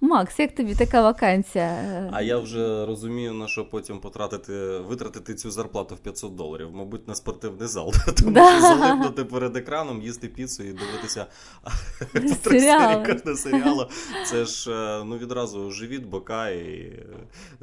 Макс, 0.00 0.38
як 0.38 0.54
тобі 0.54 0.74
така 0.74 1.02
вакансія? 1.02 2.10
А 2.12 2.22
я 2.22 2.38
вже 2.38 2.86
розумію, 2.86 3.34
на 3.34 3.48
що 3.48 3.64
потім 3.64 3.98
потратити, 3.98 4.52
витратити 4.78 5.34
цю 5.34 5.50
зарплату 5.50 5.94
в 5.94 5.98
500 5.98 6.34
доларів, 6.34 6.68
мабуть, 6.72 7.08
на 7.08 7.14
спортивний 7.14 7.68
зал. 7.68 7.92
Тому 8.16 8.36
що 8.36 8.60
залипнути 8.60 9.24
перед 9.24 9.56
екраном, 9.56 10.02
їсти 10.02 10.28
піцу 10.28 10.62
і 10.62 10.72
дивитися 10.72 11.26
кожного 13.06 13.36
серіалу. 13.36 13.86
Це 14.26 14.44
ж 14.44 14.72
е, 14.72 15.04
ну 15.04 15.18
відразу 15.18 15.70
живіт, 15.70 16.06
бока 16.06 16.48
і 16.48 16.92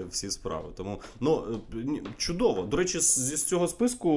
всі 0.09 0.31
справи. 0.31 0.69
Тому 0.77 1.01
ну 1.19 1.43
е, 1.73 2.01
чудово. 2.17 2.61
До 2.61 2.77
речі, 2.77 2.99
зі 2.99 3.37
з 3.37 3.45
цього 3.45 3.67
списку 3.67 4.09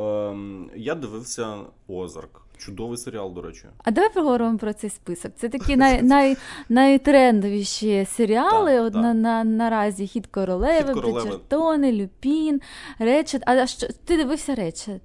ем, 0.00 0.70
я 0.76 0.94
дивився 1.00 1.56
Озарк. 1.88 2.42
Чудовий 2.58 2.98
серіал, 2.98 3.32
до 3.32 3.42
речі. 3.42 3.64
А 3.78 3.90
давай 3.90 4.12
поговоримо 4.14 4.58
про 4.58 4.72
цей 4.72 4.90
список. 4.90 5.32
Це 5.36 5.48
такі 5.48 5.76
най, 5.76 6.02
най, 6.12 6.36
найтрендовіші 6.68 8.06
серіали. 8.10 8.72
Так, 8.72 8.84
От 8.86 8.92
так. 8.92 9.02
На, 9.02 9.14
на, 9.14 9.44
наразі 9.44 10.06
Хід 10.06 10.26
королеви, 10.26 10.94
Бриджертони, 10.94 11.92
Люпін, 11.92 12.60
Речет. 12.98 13.42
А 13.46 13.66
що 13.66 13.86
ти 14.04 14.16
дивився 14.16 14.54
Речет? 14.54 15.02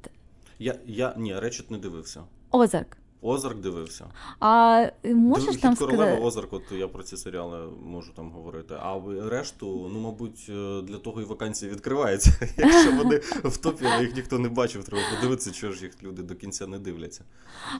Я 0.59 0.75
я 0.85 1.13
ні, 1.17 1.39
Речет 1.39 1.71
не 1.71 1.77
дивився. 1.77 2.23
Озарк. 2.51 2.97
Озарк 3.25 3.59
дивився. 3.59 4.05
А 4.39 4.85
можеш 5.03 5.51
Див, 5.51 5.61
там 5.61 5.75
королева 5.75 6.03
сказати... 6.03 6.23
Озарк, 6.23 6.53
от 6.53 6.63
я 6.71 6.87
про 6.87 7.03
ці 7.03 7.17
серіали 7.17 7.69
можу 7.85 8.11
там 8.13 8.31
говорити. 8.31 8.73
А 8.79 9.01
решту, 9.29 9.89
ну 9.93 9.99
мабуть, 9.99 10.45
е, 10.49 10.81
для 10.81 10.97
того 10.97 11.21
і 11.21 11.25
вакансії 11.25 11.71
відкриваються. 11.71 12.31
Якщо 12.57 12.91
вони 12.91 13.17
в 13.43 13.57
топі, 13.57 13.85
але 13.93 14.03
їх 14.03 14.15
ніхто 14.15 14.39
не 14.39 14.49
бачив, 14.49 14.83
треба 14.83 15.03
подивитися, 15.15 15.51
чого 15.51 15.73
ж 15.73 15.83
їх 15.83 16.03
люди 16.03 16.23
до 16.23 16.35
кінця 16.35 16.67
не 16.67 16.79
дивляться. 16.79 17.23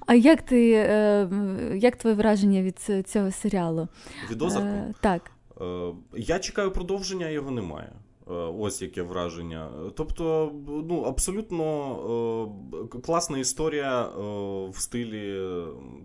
А 0.06 0.14
як 0.14 0.42
ти 0.42 0.72
е, 0.72 1.30
як 1.76 1.96
твоє 1.96 2.16
враження 2.16 2.62
від 2.62 3.08
цього 3.08 3.32
серіалу? 3.32 3.88
Від 4.32 4.42
Озарку? 4.42 4.68
Е, 4.68 4.94
так. 5.02 5.32
Я 6.18 6.40
чекаю 6.40 6.72
продовження, 6.72 7.30
його 7.30 7.52
немає. 7.52 7.92
Е, 8.30 8.34
ось 8.34 8.82
яке 8.82 9.02
враження. 9.02 9.70
Тобто, 9.96 10.52
ну, 10.68 11.02
абсолютно 11.02 11.64
е, 12.94 13.00
класна 13.02 13.38
історія 13.38 14.04
е, 14.04 14.10
в 14.70 14.76
стилі 14.78 15.42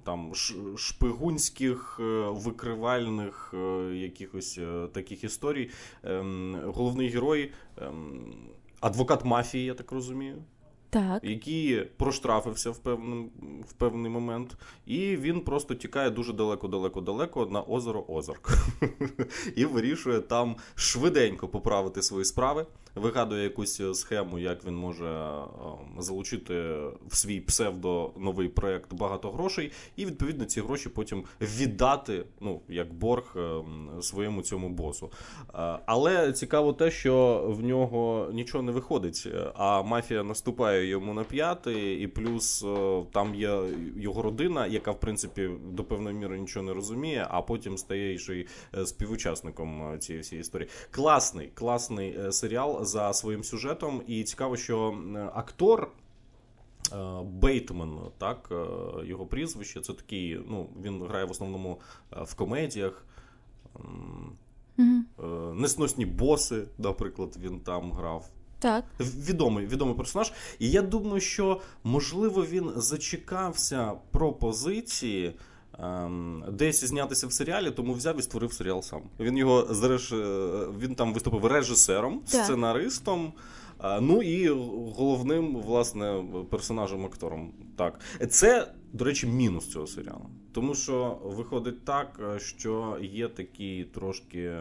там 0.05 0.33
шпигунських 0.77 2.01
викривальних 2.29 3.55
якихось 3.95 4.61
таких 4.93 5.25
історій. 5.25 5.71
Е, 6.05 6.25
головний 6.65 7.09
герой, 7.09 7.53
е, 7.79 7.93
адвокат 8.81 9.25
мафії, 9.25 9.65
я 9.65 9.75
так 9.75 9.93
розумію 9.93 10.37
так. 10.91 11.25
який 11.25 11.85
проштрафився 11.85 12.71
в 12.71 12.79
певний, 12.79 13.31
в 13.69 13.73
певний 13.73 14.11
момент, 14.11 14.57
і 14.87 15.17
він 15.17 15.41
просто 15.41 15.75
тікає 15.75 16.11
дуже 16.11 16.33
далеко-далеко-далеко 16.33 17.47
на 17.47 17.63
озеро 17.63 18.05
Озарк 18.09 18.51
і 19.57 19.65
вирішує 19.65 20.21
там 20.21 20.57
швиденько 20.75 21.49
поправити 21.49 22.03
свої 22.03 22.25
справи, 22.25 22.67
вигадує 22.95 23.43
якусь 23.43 23.83
схему, 24.01 24.39
як 24.39 24.65
він 24.65 24.77
може 24.77 25.31
залучити 25.99 26.55
в 27.09 27.17
свій 27.17 27.41
псевдо 27.41 28.13
новий 28.19 28.49
проект 28.49 28.95
багато 28.95 29.31
грошей, 29.31 29.73
і 29.97 30.07
відповідно 30.07 30.45
ці 30.45 30.61
гроші 30.61 30.89
потім 30.89 31.25
віддати, 31.41 32.25
ну 32.41 32.61
як 32.69 32.95
борг 32.95 33.37
ем, 33.37 33.89
своєму 34.01 34.43
цьому 34.43 34.69
босу. 34.69 35.11
Але 35.87 36.33
цікаво 36.33 36.73
те, 36.73 36.91
що 36.91 37.45
в 37.49 37.63
нього 37.63 38.31
нічого 38.33 38.63
не 38.63 38.73
виходить, 38.73 39.29
а 39.55 39.83
мафія 39.83 40.23
наступає 40.23 40.87
йому 40.87 41.15
на 41.15 41.25
п'яти, 41.25 42.01
і 42.01 42.07
плюс 42.07 42.65
е, 42.65 43.03
там 43.13 43.35
є 43.35 43.61
його 43.97 44.23
родина, 44.23 44.67
яка 44.67 44.91
в 44.91 45.01
принципі 45.01 45.51
до 45.73 45.85
певної 45.85 46.17
міри 46.17 46.41
нічого 46.41 46.67
не 46.67 46.75
розуміє, 46.75 47.27
а 47.31 47.43
потім 47.43 47.79
стає 47.79 48.19
ще 48.19 48.35
й 48.35 48.47
е, 48.79 48.87
співучасником 48.87 49.93
е, 49.95 49.99
цієї 49.99 50.23
всієї 50.23 50.41
історії. 50.41 50.69
Класний, 50.91 51.51
класний 51.55 52.19
серіал 52.31 52.80
за 52.81 53.13
своїм 53.13 53.45
сюжетом, 53.45 54.03
і 54.07 54.25
цікаво, 54.25 54.57
що 54.57 54.99
актор. 55.35 55.91
Бейтман, 57.25 57.99
так, 58.19 58.53
його 59.05 59.27
прізвище. 59.27 59.81
Це 59.81 59.93
такий, 59.93 60.41
ну, 60.49 60.69
він 60.83 61.03
грає 61.03 61.25
в 61.25 61.31
основному 61.31 61.81
в 62.11 62.35
комедіях. 62.35 63.05
Mm-hmm. 64.79 65.55
Несносні 65.55 66.07
боси, 66.07 66.65
наприклад, 66.79 67.37
він 67.41 67.61
там 67.61 67.93
грав. 67.93 68.29
Так. 68.59 68.85
Відомий 69.01 69.67
відомий 69.67 69.95
персонаж. 69.95 70.33
І 70.59 70.71
я 70.71 70.83
думаю, 70.83 71.21
що 71.21 71.61
можливо 71.85 72.45
він 72.45 72.73
зачекався 72.77 73.93
пропозиції 74.11 75.35
десь 76.49 76.85
знятися 76.85 77.27
в 77.27 77.33
серіалі, 77.33 77.71
тому 77.71 77.93
взяв 77.93 78.19
і 78.19 78.23
створив 78.23 78.53
серіал 78.53 78.83
сам. 78.83 79.03
Він 79.21 79.37
його 79.37 79.75
зреж... 79.75 80.13
він 80.81 80.95
там 80.95 81.15
виступив 81.15 81.47
режисером, 81.47 82.23
сценаристом. 82.27 83.33
е, 83.85 84.01
Ну 84.01 84.23
і 84.23 84.49
головним, 84.97 85.57
власне, 85.57 86.25
персонажем 86.51 87.05
актором. 87.05 87.53
Так. 87.77 88.01
Це, 88.31 88.73
до 88.93 89.05
речі, 89.05 89.27
мінус 89.27 89.67
цього 89.69 89.87
серіалу. 89.87 90.27
Тому 90.53 90.75
що 90.75 91.19
виходить 91.25 91.85
так, 91.85 92.21
е, 92.37 92.39
що 92.41 92.99
є 93.03 93.29
такий 93.29 93.85
трошки, 93.85 94.57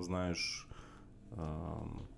знаєш, 0.00 0.68
ем, 1.32 1.38
е, 1.42 2.11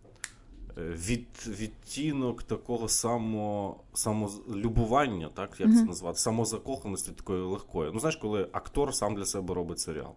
від, 0.77 1.27
відтінок 1.47 2.43
такого 2.43 2.89
само, 2.89 3.77
самолюбування, 3.95 5.31
так 5.35 5.61
як 5.61 5.75
це 5.75 5.85
назвати, 5.85 6.19
самозакоханості 6.19 7.13
такої 7.13 7.43
легкої. 7.43 7.91
Ну, 7.95 8.01
знаєш, 8.01 8.17
коли 8.17 8.49
актор 8.53 8.95
сам 8.95 9.15
для 9.15 9.25
себе 9.25 9.55
робить 9.55 9.79
серіал. 9.79 10.13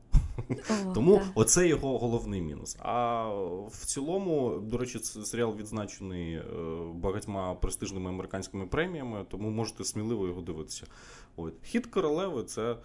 О, 0.70 0.94
Тому 0.94 1.18
так. 1.18 1.28
оце 1.36 1.68
його 1.68 1.98
головний 1.98 2.42
мінус. 2.42 2.78
А 2.80 3.24
в 3.68 3.86
цілому, 3.86 4.60
до 4.60 4.78
речі, 4.78 5.00
це 5.00 5.26
серіал 5.26 5.56
відзначений 5.56 6.34
е, 6.34 6.44
багатьма 6.94 7.54
престижними 7.54 8.10
американськими 8.10 8.66
преміями, 8.66 9.26
тому 9.30 9.50
можете 9.50 9.84
сміливо 9.84 10.28
його 10.28 10.42
дивитися. 10.42 10.86
От. 11.36 11.54
Хід 11.64 11.86
королеви 11.86 12.44
це. 12.44 12.76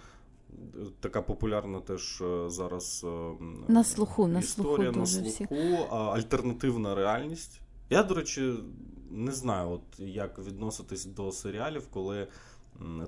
Така 1.01 1.23
популярна 1.23 1.81
теж 1.81 2.21
е, 2.21 2.51
зараз 2.51 3.07
е, 3.09 3.45
На 3.69 3.85
слуху, 3.85 4.27
на 4.27 4.39
історія 4.39 4.93
слуху 4.93 5.01
на 5.01 5.31
слуху, 5.31 5.95
альтернативна 5.95 6.95
реальність. 6.95 7.61
Я, 7.91 8.03
до 8.03 8.15
речі, 8.15 8.55
не 9.11 9.33
знаю, 9.33 9.71
от 9.71 10.01
як 10.01 10.39
відноситись 10.39 11.05
до 11.05 11.33
серіалів, 11.33 11.87
коли 11.91 12.27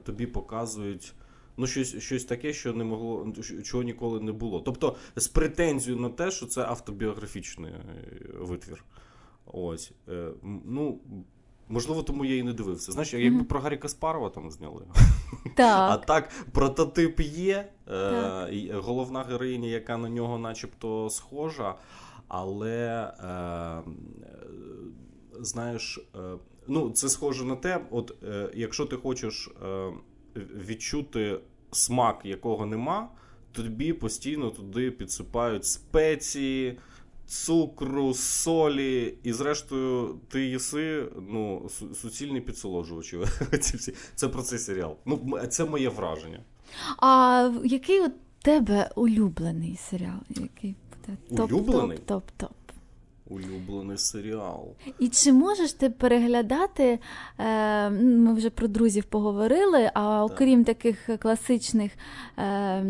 тобі 0.04 0.26
показують 0.26 1.14
ну, 1.56 1.66
щось, 1.66 1.98
щось 1.98 2.24
таке, 2.24 2.52
що 2.52 2.72
не 2.72 2.84
могло, 2.84 3.32
чого 3.64 3.82
ніколи 3.82 4.20
не 4.20 4.32
було. 4.32 4.60
Тобто 4.60 4.96
з 5.16 5.28
претензією 5.28 6.02
на 6.02 6.08
те, 6.08 6.30
що 6.30 6.46
це 6.46 6.62
автобіографічний 6.62 7.72
е, 7.72 7.82
витвір. 8.38 8.84
Ось. 9.46 9.92
Ну, 10.64 11.00
можливо, 11.68 12.02
тому 12.02 12.24
я 12.24 12.36
і 12.36 12.42
не 12.42 12.52
дивився. 12.52 12.92
Знаєш, 12.92 13.14
якби 13.14 13.36
Мгм. 13.36 13.44
про 13.44 13.60
Гаррі 13.60 13.76
Каспарова 13.76 14.30
там 14.30 14.50
зняли. 14.50 14.82
Так. 15.56 15.90
А 15.92 15.96
так, 15.96 16.28
прототип 16.52 17.20
є. 17.20 17.68
Е, 17.88 18.10
Так. 18.10 18.50
головна 18.84 19.22
героїня, 19.22 19.68
яка 19.68 19.96
на 19.96 20.08
нього 20.08 20.38
начебто 20.38 21.10
схожа, 21.10 21.74
але 22.28 23.12
е, 23.20 23.26
е, 23.26 23.82
знаєш, 25.40 26.00
е, 26.14 26.18
ну, 26.68 26.90
це 26.90 27.08
схоже 27.08 27.44
на 27.44 27.56
те, 27.56 27.84
от 27.90 28.14
е, 28.24 28.50
якщо 28.54 28.86
ти 28.86 28.96
хочеш 28.96 29.50
е, 29.66 29.92
відчути 30.66 31.38
смак, 31.72 32.20
якого 32.24 32.66
нема, 32.66 33.08
тобі 33.52 33.92
постійно 33.92 34.50
туди 34.50 34.90
підсипають 34.90 35.64
спеції. 35.66 36.78
Цукру, 37.26 38.14
солі, 38.14 39.14
і 39.22 39.32
зрештою, 39.32 40.18
ти 40.28 40.46
їси 40.46 41.04
ну, 41.28 41.70
су- 41.80 41.94
суцільні 41.94 42.40
підсоложувачі. 42.40 43.18
Ці 43.60 43.76
всі. 43.76 43.94
Це 44.14 44.28
про 44.28 44.42
цей 44.42 44.58
серіал. 44.58 44.96
Ну, 45.06 45.38
це 45.48 45.64
моє 45.64 45.88
враження. 45.88 46.40
А 46.98 47.50
який 47.64 48.00
у 48.00 48.10
тебе 48.42 48.90
улюблений 48.96 49.76
серіал? 49.90 50.20
Який 50.28 50.76
буде 51.30 51.42
Улюблений? 51.42 51.98
топ, 51.98 52.06
топ, 52.06 52.30
топ. 52.36 52.63
Улюблений 53.26 53.98
серіал. 53.98 54.74
І 54.98 55.08
чи 55.08 55.32
можеш 55.32 55.72
ти 55.72 55.90
переглядати? 55.90 56.98
Е, 57.38 57.90
ми 57.90 58.34
вже 58.34 58.50
про 58.50 58.68
друзів 58.68 59.04
поговорили, 59.04 59.90
а 59.94 60.24
окрім 60.24 60.64
таких 60.64 61.08
класичних, 61.18 61.92
е, 62.38 62.84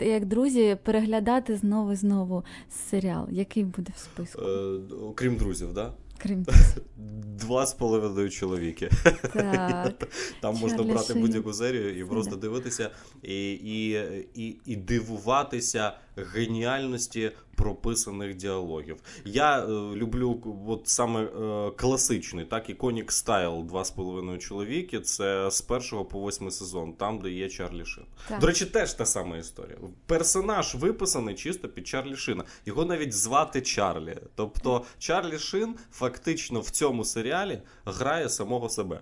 як 0.00 0.26
друзі, 0.26 0.78
переглядати 0.84 1.56
знову 1.56 1.92
і 1.92 1.96
знову 1.96 2.44
серіал. 2.90 3.26
Який 3.30 3.64
буде 3.64 3.92
в 3.96 3.98
списку? 3.98 4.42
Е, 4.42 4.80
окрім 5.02 5.36
друзів, 5.36 5.74
да? 5.74 5.92
Крім. 6.22 6.46
Два 7.40 7.66
з 7.66 7.74
половиною 7.74 8.30
чоловіки. 8.30 8.90
Так. 9.32 10.08
Там 10.40 10.56
можна 10.56 10.82
брати 10.82 11.12
Шин. 11.12 11.22
будь-яку 11.22 11.52
серію 11.52 11.98
і 11.98 12.04
просто 12.04 12.36
дивитися 12.36 12.90
і, 13.22 13.52
і, 13.52 13.90
і, 14.34 14.56
і 14.66 14.76
дивуватися 14.76 15.92
геніальності 16.16 17.32
прописаних 17.60 18.36
діалогів. 18.36 18.96
Я 19.24 19.60
е, 19.60 19.66
люблю 19.94 20.42
от 20.68 20.88
саме 20.88 21.22
е, 21.22 21.70
класичний, 21.70 22.44
так, 22.44 22.70
іконік 22.70 23.12
стайл 23.12 23.64
два 23.64 23.84
з 23.84 23.90
половиною 23.90 24.38
чоловіки. 24.38 25.00
Це 25.00 25.50
з 25.50 25.60
першого 25.60 26.04
по 26.04 26.18
восьмий 26.18 26.50
сезон, 26.50 26.92
там, 26.92 27.18
де 27.18 27.30
є 27.30 27.48
Чарлі 27.48 27.84
Шин. 27.84 28.04
Так. 28.28 28.40
До 28.40 28.46
речі, 28.46 28.66
теж 28.66 28.94
та 28.94 29.06
сама 29.06 29.36
історія. 29.36 29.76
Персонаж 30.06 30.74
виписаний 30.74 31.34
чисто 31.34 31.68
під 31.68 31.86
Чарлі 31.86 32.16
Шина. 32.16 32.44
Його 32.66 32.84
навіть 32.84 33.12
звати 33.12 33.62
Чарлі. 33.62 34.16
Тобто 34.34 34.84
Чарлі 34.98 35.38
Шин 35.38 35.74
фактично 35.92 36.60
в 36.60 36.70
цьому 36.70 37.04
серіалі 37.04 37.62
грає 37.84 38.28
самого 38.28 38.68
себе. 38.68 39.00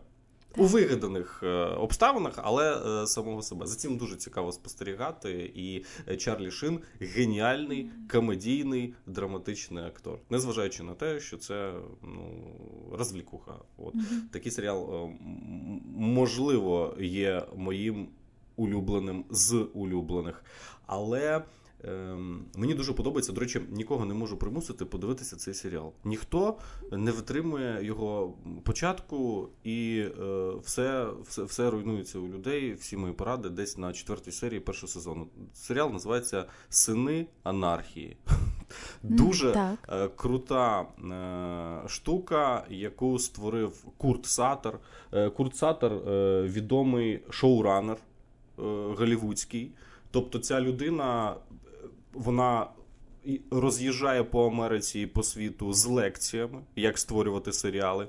У 0.59 0.65
вигаданих 0.65 1.41
е, 1.43 1.65
обставинах, 1.65 2.35
але 2.37 3.03
е, 3.03 3.07
самого 3.07 3.43
себе. 3.43 3.67
За 3.67 3.77
цим 3.77 3.97
дуже 3.97 4.17
цікаво 4.17 4.53
спостерігати. 4.53 5.53
І 5.55 5.85
Чарлі 6.17 6.51
Шин 6.51 6.81
геніальний, 7.01 7.91
комедійний, 8.13 8.95
драматичний 9.07 9.85
актор. 9.85 10.19
Незважаючи 10.31 10.83
на 10.83 10.95
те, 10.95 11.21
що 11.21 11.37
це 11.37 11.73
ну, 12.03 12.43
розвлікуха. 12.93 13.55
От. 13.77 13.95
Такий 14.33 14.53
серіал, 14.53 14.95
е, 14.95 15.17
можливо, 15.97 16.97
є 17.01 17.47
моїм 17.57 18.09
улюбленим 18.57 19.25
з 19.31 19.67
улюблених. 19.75 20.45
Але 20.87 21.43
мені 22.57 22.75
дуже 22.75 22.93
подобається. 22.93 23.33
До 23.33 23.41
речі, 23.41 23.61
нікого 23.71 24.05
не 24.05 24.15
можу 24.15 24.37
примусити 24.37 24.85
подивитися 24.85 25.37
цей 25.37 25.55
серіал. 25.55 25.93
Ніхто 26.05 26.59
не 26.93 27.11
витримує 27.11 27.85
його 27.85 28.35
початку, 28.65 29.49
і 29.65 30.05
е, 30.21 30.53
все, 30.65 31.07
все, 31.25 31.43
все 31.43 31.71
руйнується 31.71 32.19
у 32.19 32.29
людей. 32.29 32.75
Всі 32.75 32.97
мої 32.97 33.13
поради 33.13 33.49
десь 33.49 33.79
на 33.79 33.93
четвертій 33.93 34.33
серії 34.33 34.61
першого 34.61 34.89
сезону. 34.89 35.29
Серіал 35.55 35.93
називається 35.93 36.45
Сини 36.69 37.27
анархії. 37.43 38.17
Дуже 39.03 39.53
Так. 39.53 39.89
е, 39.89 40.09
крута 40.17 40.81
е, 40.81 41.89
штука, 41.89 42.67
яку 42.71 43.19
створив 43.19 43.85
Курт 43.97 44.27
Сатер. 44.27 44.79
Курт 45.37 45.57
Сатер 45.57 45.93
відомий 46.45 47.21
шоуранер 47.31 47.97
голівудський. 48.97 49.73
Тобто 50.11 50.39
ця 50.39 50.61
людина, 50.61 51.37
вона 52.13 52.67
роз'їжджає 53.51 54.25
по 54.25 54.47
Америці 54.47 55.01
і 55.01 55.07
по 55.07 55.23
світу 55.23 55.73
з 55.73 55.87
лекціями, 55.87 56.61
як 56.77 56.99
створювати 56.99 57.53
серіали. 57.53 58.09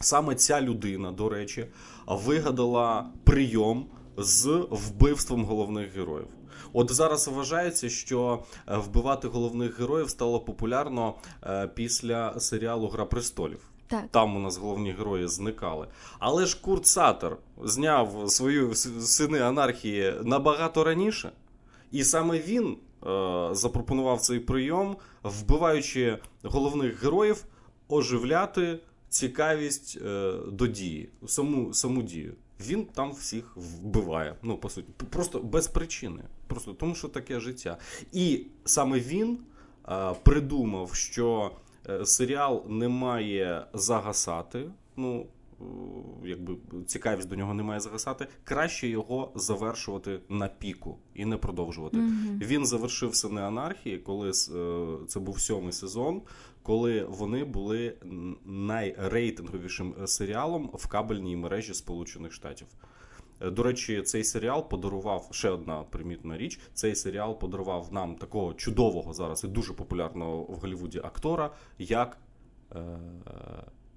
Саме 0.00 0.34
ця 0.34 0.60
людина, 0.60 1.12
до 1.12 1.28
речі, 1.28 1.66
вигадала 2.06 3.10
прийом 3.24 3.86
з 4.16 4.66
вбивством 4.70 5.44
головних 5.44 5.96
героїв. 5.96 6.28
От 6.72 6.92
зараз 6.92 7.28
вважається, 7.28 7.88
що 7.88 8.42
е, 8.68 8.76
вбивати 8.76 9.28
головних 9.28 9.80
героїв 9.80 10.10
стало 10.10 10.40
популярно 10.40 11.14
е, 11.42 11.68
після 11.74 12.40
серіалу 12.40 12.88
Гра 12.88 13.04
престолів. 13.04 13.60
Так. 13.86 14.04
Там 14.10 14.36
у 14.36 14.38
нас 14.38 14.56
головні 14.56 14.92
герої 14.92 15.28
зникали. 15.28 15.86
Але 16.18 16.46
ж 16.46 16.60
Курт 16.60 16.86
Сатер 16.86 17.36
зняв 17.62 18.24
свою 18.30 18.74
сини 18.74 19.40
анархії 19.40 20.14
набагато 20.22 20.84
раніше, 20.84 21.32
і 21.92 22.04
саме 22.04 22.38
він 22.38 22.76
запропонував 23.52 24.20
цей 24.20 24.40
прийом, 24.40 24.96
вбиваючи 25.22 26.18
головних 26.42 27.02
героїв, 27.02 27.44
оживляти 27.88 28.78
цікавість 29.08 29.98
е, 30.06 30.32
до 30.52 30.66
дії, 30.66 31.08
саму, 31.26 31.74
саму 31.74 32.02
дію. 32.02 32.34
Він 32.60 32.84
там 32.84 33.12
всіх 33.12 33.56
вбиває. 33.56 34.36
Ну, 34.42 34.58
по 34.58 34.68
суті, 34.68 34.88
просто 35.10 35.40
без 35.40 35.68
причини. 35.68 36.22
Просто 36.46 36.74
тому, 36.74 36.94
що 36.94 37.08
таке 37.08 37.40
життя. 37.40 37.78
І 38.12 38.46
саме 38.64 39.00
він 39.00 39.38
е, 39.88 40.14
придумав, 40.22 40.94
що 40.94 41.50
е, 41.88 42.06
серіал 42.06 42.64
не 42.68 42.88
має 42.88 43.66
загасати. 43.74 44.70
Ну, 44.96 45.20
е, 45.20 45.26
якби 46.24 46.56
цікавість 46.86 47.28
до 47.28 47.36
нього 47.36 47.54
не 47.54 47.62
має 47.62 47.80
загасати. 47.80 48.26
Краще 48.44 48.88
його 48.88 49.32
завершувати 49.34 50.20
на 50.28 50.48
піку 50.48 50.98
і 51.14 51.24
не 51.24 51.36
продовжувати. 51.36 51.96
Мгм. 51.96 52.40
Він 52.42 52.66
завершив 52.66 53.14
сини 53.14 53.40
анархії, 53.40 53.98
коли 53.98 54.28
е, 54.28 54.32
це 55.08 55.20
був 55.20 55.40
сьомий 55.40 55.72
сезон, 55.72 56.22
коли 56.62 57.04
вони 57.04 57.44
були 57.44 57.94
найрейтинговішим 58.44 59.94
е, 60.02 60.06
серіалом 60.06 60.70
в 60.74 60.86
кабельній 60.86 61.36
мережі 61.36 61.74
Сполучених 61.74 62.32
Штатів. 62.32 62.66
Е, 63.40 63.50
До 63.50 63.62
речі, 63.62 64.02
цей 64.02 64.24
серіал 64.24 64.68
подарував 64.68 65.28
ще 65.30 65.50
одна 65.50 65.82
примітна 65.82 66.38
річ. 66.38 66.60
Цей 66.74 66.94
серіал 66.94 67.38
подарував 67.38 67.92
нам 67.92 68.14
такого 68.14 68.54
чудового 68.54 69.12
зараз 69.12 69.44
і 69.44 69.48
дуже 69.48 69.72
популярного 69.72 70.42
в 70.42 70.54
Голлівуді 70.54 70.98
актора, 70.98 71.50
як 71.78 72.18
е, 72.74 72.98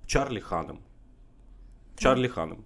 Чарлі 0.05 0.41
Ханем. 0.41 0.77
Чарлі 1.99 2.27
Ханем. 2.27 2.57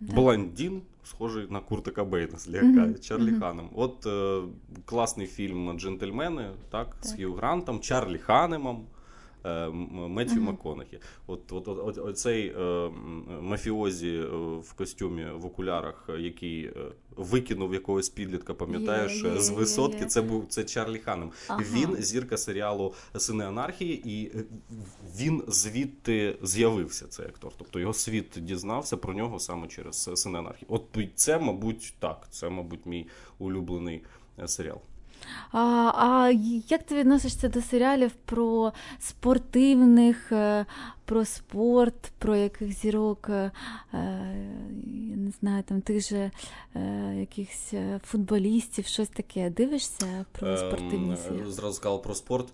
Блондин, 0.00 0.82
схожий 1.04 1.46
на 1.50 1.60
Курта 1.60 1.90
Кабейна, 1.90 2.38
злякає, 2.38 2.72
Мгм, 2.72 2.98
Чарлі 3.00 3.30
мгм. 3.30 3.40
Ханом. 3.40 3.70
От 3.74 4.06
е, 4.06 4.42
класний 4.84 5.26
фільм 5.26 5.78
Джентльмени, 5.78 6.50
так, 6.70 6.96
з 7.00 7.08
Так. 7.08 7.16
Хью 7.16 7.32
Грантом, 7.32 7.80
Чарлі 7.80 8.18
Ханемом. 8.18 8.86
Е, 9.44 9.48
М- 9.50 10.12
Меттью 10.12 10.42
МакКонахі. 10.42 10.98
От, 11.26 11.52
от, 11.52 11.68
от, 11.68 11.78
от, 11.78 11.98
оцей 11.98 12.48
е, 12.48 12.90
мафіозі 13.40 14.10
е, 14.16 14.26
в 14.58 14.72
костюмі 14.72 15.26
в 15.34 15.46
окулярах, 15.46 16.10
який 16.18 16.70
викинув 17.16 17.74
якогось 17.74 18.08
підлітка, 18.08 18.54
пам'ятаєш, 18.54 19.24
з 19.36 19.50
висотки, 19.50 20.06
це 20.06 20.22
був 20.22 20.46
це 20.48 20.64
Чарлі 20.64 20.98
Ханем. 20.98 21.30
Ага. 21.48 21.62
Він 21.72 21.96
зірка 22.02 22.36
серіалу 22.36 22.94
Сини 23.16 23.44
анархії, 23.44 24.02
і 24.04 24.32
він 25.16 25.42
звідти 25.48 26.36
з'явився 26.42 27.06
цей 27.06 27.26
актор. 27.26 27.52
Тобто 27.58 27.80
його 27.80 27.92
світ 27.92 28.32
дізнався 28.36 28.96
про 28.96 29.14
нього 29.14 29.38
саме 29.38 29.68
через 29.68 30.10
Сини 30.14 30.38
анархії. 30.38 30.66
От 30.68 30.82
це, 31.14 31.38
мабуть, 31.38 31.94
так. 31.98 32.26
Це, 32.30 32.48
мабуть, 32.48 32.86
мій 32.86 33.06
улюблений 33.38 34.02
серіал. 34.46 34.80
А, 35.52 35.92
а 35.96 36.30
як 36.68 36.82
ти 36.82 36.94
відносишся 36.94 37.48
до 37.48 37.62
серіалів 37.62 38.12
про 38.24 38.72
спортивних, 38.98 40.32
е, 40.32 40.66
про 41.04 41.24
спорт, 41.24 42.12
про 42.18 42.36
яких 42.36 42.72
зірок, 42.72 43.26
е, 43.28 43.50
е, 43.94 44.00
я 45.10 45.16
не 45.16 45.30
знаю, 45.40 45.62
там 45.62 45.80
тих 45.80 46.08
же 46.08 46.30
якихось 47.18 47.74
футболістів, 48.04 48.86
щось 48.86 49.08
таке. 49.08 49.50
Дивишся 49.50 50.26
про 50.32 50.56
спортивні 50.56 51.10
Ем, 51.10 51.16
серіали? 51.16 51.52
Зразу 51.52 51.74
сказав 51.74 52.02
про 52.02 52.14
спорт. 52.14 52.52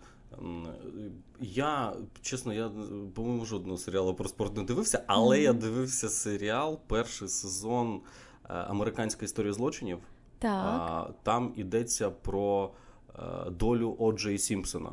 Я, 1.41 1.93
чесно, 2.23 2.53
я, 2.55 2.71
по-моєму, 3.15 3.45
жодного 3.45 3.79
серіалу 3.79 4.15
про 4.15 4.29
спорт 4.29 4.57
не 4.57 4.63
дивився, 4.63 5.05
але 5.07 5.37
Мгм. 5.37 5.45
я 5.45 5.53
дивився 5.53 6.09
серіал, 6.09 6.81
перший 6.87 7.29
сезон 7.29 8.01
Американська 8.49 9.25
історія 9.25 9.53
злочинів. 9.53 9.99
Так. 10.41 11.15
Там 11.23 11.53
йдеться 11.57 12.11
про 12.11 12.71
е, 13.19 13.51
долю 13.51 13.97
Оджей 13.99 14.39
Сімпсона, 14.39 14.91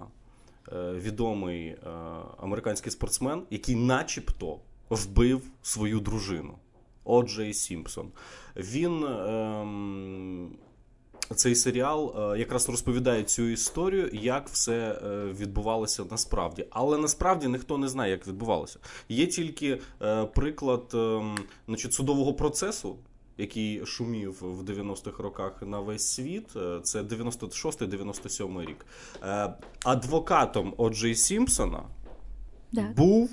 Е, 0.72 0.94
відомий 0.94 1.68
е, 1.68 1.78
американський 2.38 2.92
спортсмен, 2.92 3.44
який 3.50 3.76
начебто 3.76 4.60
вбив 4.90 5.42
свою 5.62 6.00
дружину. 6.00 6.54
Оджей 7.04 7.54
Сімпсон. 7.54 8.12
Він. 8.56 9.04
ем, 9.04 10.58
цей 11.36 11.56
серіал 11.56 12.34
е, 12.34 12.40
якраз 12.40 12.70
розповідає 12.70 13.24
цю 13.24 13.44
історію, 13.44 14.10
як 14.14 14.50
все 14.50 14.74
е, 14.74 15.26
відбувалося 15.34 16.04
насправді. 16.12 16.66
Але 16.70 16.98
насправді 16.98 17.48
ніхто 17.48 17.78
не 17.78 17.88
знає, 17.88 18.12
як 18.12 18.28
відбувалося. 18.28 18.80
Є 19.10 19.28
тільки 19.28 19.82
е, 20.02 20.26
приклад 20.26 20.92
ем, 20.94 21.38
значить, 21.68 21.94
судового 21.94 22.34
процесу, 22.34 22.96
який 23.38 23.86
шумів 23.86 24.38
в 24.42 24.62
90-х 24.64 25.24
роках 25.24 25.62
на 25.62 25.80
весь 25.80 26.08
світ. 26.08 26.56
Е, 26.56 26.80
Це 26.84 27.02
96-97 27.02 28.66
рік. 28.66 28.86
Е, 29.24 29.54
Адвокатом 29.84 30.74
Оджей 30.78 31.16
Сімпсона 31.16 31.84
Так. 32.76 32.96
був. 32.96 33.30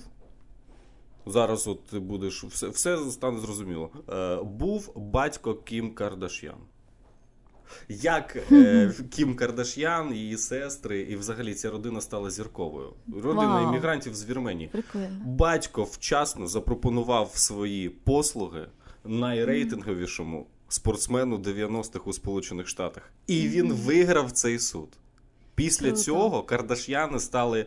Зараз 1.27 1.67
от 1.69 1.85
ти 1.87 1.99
будеш 1.99 2.45
все, 2.45 2.69
все 2.69 2.99
стане 3.11 3.41
зрозуміло. 3.41 3.91
Е, 4.09 4.37
був 4.43 4.93
батько 4.97 5.55
Кім 5.55 5.95
Кардашян. 5.95 6.57
Як 7.89 8.37
е, 8.53 8.93
Кім 9.11 9.37
Кардашян, 9.37 10.15
її 10.15 10.37
сестри, 10.39 11.01
і 11.01 11.17
взагалі 11.17 11.55
ця 11.55 11.71
родина 11.71 12.01
стала 12.01 12.31
зірковою. 12.31 12.93
Родина 13.23 13.63
іммігрантів 13.63 14.15
з 14.15 14.25
Вірменії. 14.25 14.69
Прикольно. 14.69 15.21
Батько 15.25 15.85
вчасно 15.85 16.47
запропонував 16.47 17.31
свої 17.35 17.89
послуги 17.89 18.67
найрейтинговішому 19.05 20.47
спортсмену 20.69 21.39
90-х 21.39 22.01
у 22.05 22.13
Сполучених 22.13 22.69
Штатах. 22.69 23.11
І 23.27 23.49
він 23.49 23.73
виграв 23.73 24.33
цей 24.33 24.59
суд. 24.59 24.89
Після 25.55 25.93
цього 25.93 26.43
Кардаш'яни 26.43 27.21
стали 27.21 27.67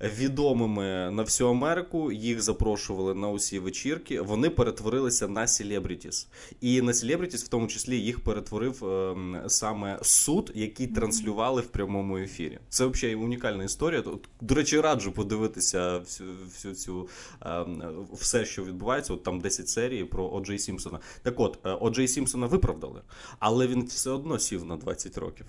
відомими 0.00 1.10
на 1.10 1.22
всю 1.22 1.50
Америку. 1.50 2.12
Їх 2.12 2.42
запрошували 2.42 3.14
на 3.14 3.28
усі 3.28 3.58
вечірки. 3.58 4.20
Вони 4.20 4.50
перетворилися 4.50 5.28
на 5.28 5.46
селебрітіс. 5.46 6.28
І 6.60 6.82
на 6.82 6.94
селебрітіс, 6.94 7.44
в 7.44 7.48
тому 7.48 7.66
числі, 7.66 8.00
їх 8.00 8.20
перетворив 8.20 8.84
ем, 8.84 9.40
саме 9.46 9.98
суд, 10.02 10.52
який 10.54 10.86
транслювали 10.86 11.62
в 11.62 11.66
прямому 11.66 12.18
ефірі. 12.18 12.58
Це 12.68 12.86
взагалі 12.86 13.16
унікальна 13.16 13.64
історія. 13.64 14.02
До 14.40 14.54
речі, 14.54 14.80
раджу 14.80 15.12
подивитися 15.14 15.98
всю, 15.98 16.28
всю 16.46 16.74
цю 16.74 17.08
ем, 17.40 17.82
все, 18.12 18.44
що 18.44 18.64
відбувається. 18.64 19.14
От 19.14 19.22
там 19.22 19.40
10 19.40 19.68
серій 19.68 20.04
про 20.04 20.28
Оджей 20.28 20.58
Сімпсона. 20.58 21.00
Так 21.22 21.40
от, 21.40 21.58
е, 21.64 21.70
Оджей 21.70 22.08
Сімпсона 22.08 22.46
виправдали, 22.46 23.00
але 23.38 23.66
він 23.66 23.84
все 23.84 24.10
одно 24.10 24.38
сів 24.38 24.64
на 24.64 24.76
20 24.76 25.18
років. 25.18 25.46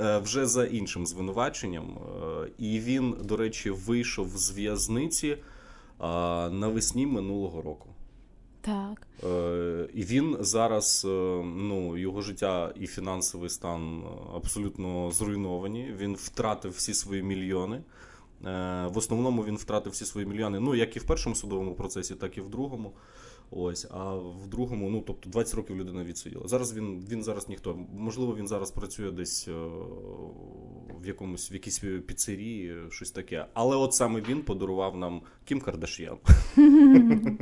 Е, 0.00 0.18
Вже 0.18 0.46
за 0.46 0.64
іншим 0.64 1.06
звинуваченням, 1.06 1.98
Е, 1.98 2.50
і 2.58 2.80
він, 2.80 3.16
до 3.24 3.36
речі, 3.36 3.70
вийшов 3.70 4.28
з 4.28 4.50
в'язниці 4.50 5.28
е, 5.28 5.38
навесні 6.50 7.06
минулого 7.06 7.62
року. 7.62 7.88
Так. 8.60 9.06
І 9.94 10.02
він 10.02 10.36
зараз, 10.40 11.02
ну, 11.44 11.96
його 11.96 12.22
життя 12.22 12.72
і 12.80 12.86
фінансовий 12.86 13.50
стан 13.50 14.02
абсолютно 14.34 15.10
зруйновані. 15.10 15.94
Він 15.98 16.14
втратив 16.14 16.72
всі 16.72 16.94
свої 16.94 17.22
мільйони. 17.22 17.82
В 18.40 18.92
основному 18.94 19.44
він 19.44 19.56
втратив 19.56 19.92
всі 19.92 20.04
свої 20.04 20.26
мільйони, 20.26 20.60
ну 20.60 20.74
як 20.74 20.96
і 20.96 20.98
в 20.98 21.04
першому 21.04 21.34
судовому 21.36 21.74
процесі, 21.74 22.14
так 22.14 22.38
і 22.38 22.40
в 22.40 22.50
другому. 22.50 22.92
Ось, 23.50 23.86
а 23.90 24.14
в 24.14 24.46
другому, 24.46 24.90
ну 24.90 25.02
тобто 25.06 25.30
20 25.30 25.54
років 25.54 25.76
людина 25.76 26.04
відсиділа. 26.04 26.48
Зараз 26.48 26.76
він 26.76 27.06
він 27.10 27.22
зараз 27.22 27.48
ніхто. 27.48 27.86
Можливо, 27.94 28.36
він 28.36 28.48
зараз 28.48 28.70
працює 28.70 29.10
десь 29.10 29.48
е, 29.48 29.52
в 31.00 31.06
якомусь 31.06 31.52
в 31.52 31.54
якійсь 31.54 31.78
піцерії, 32.06 32.76
щось 32.90 33.10
таке. 33.10 33.46
Але 33.54 33.76
от 33.76 33.94
саме 33.94 34.20
він 34.20 34.42
подарував 34.42 34.96
нам 34.96 35.22
Кім 35.48 35.60
Кардаш'ян. 35.60 36.16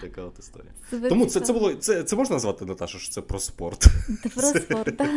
Така 0.00 0.22
от 0.22 0.38
історія. 0.38 0.72
Тому 1.08 1.26
це, 1.26 1.40
це 1.40 1.52
було 1.52 1.74
це, 1.74 2.02
це 2.02 2.16
можна 2.16 2.36
назвати 2.36 2.64
Наташа, 2.64 2.98
що 2.98 3.10
це 3.10 3.20
про 3.20 3.38
спорт. 3.38 3.86
Ти 4.22 4.28
про 4.28 4.42
спорт. 4.42 4.96
так? 4.96 5.10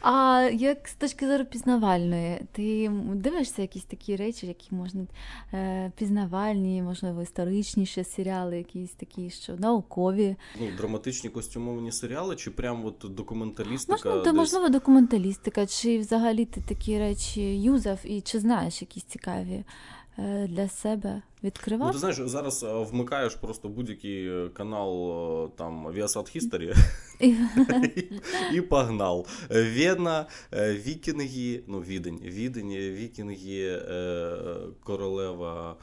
А 0.00 0.42
як 0.52 0.88
з 0.88 0.94
точки 0.94 1.26
зору 1.26 1.44
пізнавальної, 1.44 2.40
ти 2.52 2.90
дивишся 3.14 3.62
якісь 3.62 3.84
такі 3.84 4.16
речі, 4.16 4.46
які 4.46 4.74
можна 4.74 5.06
е, 5.52 5.92
пізнавальні, 5.96 6.82
можливо, 6.82 7.22
історичніші 7.22 8.04
серіали, 8.04 8.58
якісь 8.58 8.90
такі, 8.90 9.30
що 9.30 9.56
наукові. 9.56 10.36
Ну, 10.60 10.66
драматичні 10.76 11.30
костюмовані 11.30 11.92
серіали, 11.92 12.36
чи 12.36 12.50
прям 12.50 12.84
от 12.84 13.14
документалістика? 13.14 14.20
То, 14.20 14.32
можливо, 14.32 14.68
документалістика, 14.68 15.66
чи 15.66 15.98
взагалі 15.98 16.44
ти 16.44 16.60
такі 16.68 16.98
речі 16.98 17.62
юзав, 17.62 17.98
і 18.04 18.20
чи 18.20 18.38
знаєш 18.38 18.82
якісь 18.82 19.04
цікаві 19.04 19.64
для 20.48 20.68
себе 20.68 21.22
Ну, 21.86 21.92
ти 21.92 21.98
знаєш, 21.98 22.16
зараз 22.18 22.62
е, 22.62 22.72
вмикаєш 22.84 23.34
просто 23.34 23.68
будь-який 23.68 24.28
е, 24.28 24.48
канал 24.48 25.10
е, 25.44 25.48
там 25.56 25.88
Viasat 25.88 26.36
History 26.36 26.74
І- 27.20 27.36
і, 28.56 28.60
погнал. 28.60 29.26
Е, 30.52 30.72
Вікінги, 30.74 31.62
ну, 31.66 31.80
Відень, 31.80 32.18
Відень, 32.24 32.68
Вікінги, 32.70 33.82
е, 33.90 34.36
королева. 34.84 35.76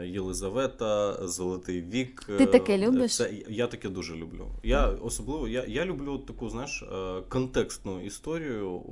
е, 0.00 0.06
Єлизавета, 0.06 1.26
Золотий 1.28 1.82
вік. 1.82 2.24
Ти 2.38 2.44
е, 2.44 2.46
таке 2.46 2.78
любиш? 2.78 3.16
Це, 3.16 3.30
я 3.48 3.66
таке 3.66 3.88
дуже 3.88 4.14
люблю. 4.16 4.48
Я 4.62 4.88
особливо 4.88 5.48
я, 5.48 5.64
я 5.68 5.84
люблю 5.84 6.18
таку, 6.18 6.48
знаєш, 6.50 6.82
е, 6.82 7.22
контекстну 7.28 8.00
історію 8.04 8.82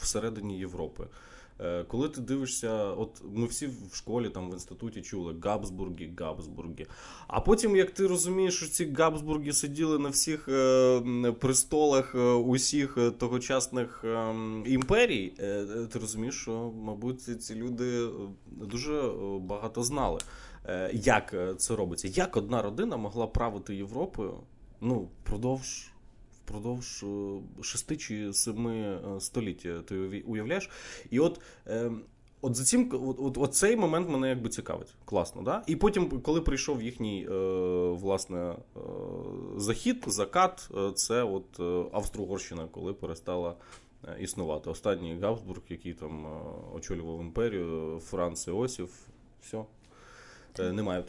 всередині 0.00 0.58
Європи. 0.58 1.06
Е, 1.60 1.84
Коли 1.84 2.08
ти 2.08 2.20
дивишся, 2.20 2.84
от 2.84 3.22
ми 3.34 3.46
всі 3.46 3.66
в 3.66 3.94
школі 3.94 4.30
там 4.30 4.50
в 4.50 4.52
інституті 4.52 5.02
чули 5.02 5.34
Габсбурги, 5.42 6.10
Габсбурги. 6.18 6.86
А 7.26 7.40
потім, 7.40 7.76
як 7.76 7.90
ти 7.90 8.06
розумієш, 8.06 8.56
що 8.56 8.66
ці 8.66 8.92
Габсбурги 8.92 9.52
сиділи 9.52 9.98
на 9.98 10.08
всіх 10.08 10.48
е, 10.48 11.32
престолах 11.40 12.14
е, 12.14 12.18
усіх 12.32 12.98
тогочасних 13.18 14.04
імперій, 14.66 15.28
ти 15.92 15.98
розумієш, 15.98 16.34
що, 16.34 16.72
мабуть, 16.76 17.42
ці, 17.42 17.54
люди 17.54 18.08
дуже 18.46 19.12
багато 19.40 19.82
знали, 19.82 20.18
як 20.92 21.34
це 21.56 21.76
робиться. 21.76 22.08
Як 22.08 22.36
одна 22.36 22.62
родина 22.62 22.96
могла 22.96 23.26
правити 23.26 23.76
Європою 23.76 24.34
ну, 24.80 25.08
впродовж. 25.24 25.90
Впродовж 26.48 27.02
е, 27.02 27.62
шести 27.62 27.96
чи 27.96 28.32
семи 28.32 28.76
е, 28.76 29.20
століття 29.20 29.82
ти 29.86 30.22
уявляєш? 30.26 30.70
І 31.10 31.20
от, 31.20 31.40
е, 31.66 31.90
от 32.40 32.56
за 32.56 32.64
цим, 32.64 32.90
от, 32.92 33.16
от, 33.20 33.38
от 33.38 33.54
цей 33.54 33.76
момент 33.76 34.08
мене 34.08 34.28
якби 34.28 34.48
цікавить. 34.48 34.94
Класно, 35.04 35.42
да? 35.42 35.62
І 35.66 35.76
потім, 35.76 36.20
коли 36.20 36.40
прийшов 36.40 36.82
їхній 36.82 37.26
е, 37.30 37.32
власне 37.90 38.38
е, 38.38 38.80
захід, 39.56 40.04
закат, 40.06 40.68
е, 40.76 40.92
це 40.92 41.22
от 41.22 41.60
Австро-Угорщина, 41.92 42.68
коли 42.70 42.92
перестала 42.92 43.54
існувати. 44.20 44.70
Останній 44.70 45.18
Габсбург, 45.22 45.60
який 45.68 45.94
там 45.94 46.26
очолював 46.74 47.20
імперію, 47.20 48.00
Франц 48.04 48.48
Іосиф, 48.48 48.90
все. 49.42 49.64
Е, 50.58 50.72
немає. 50.72 51.04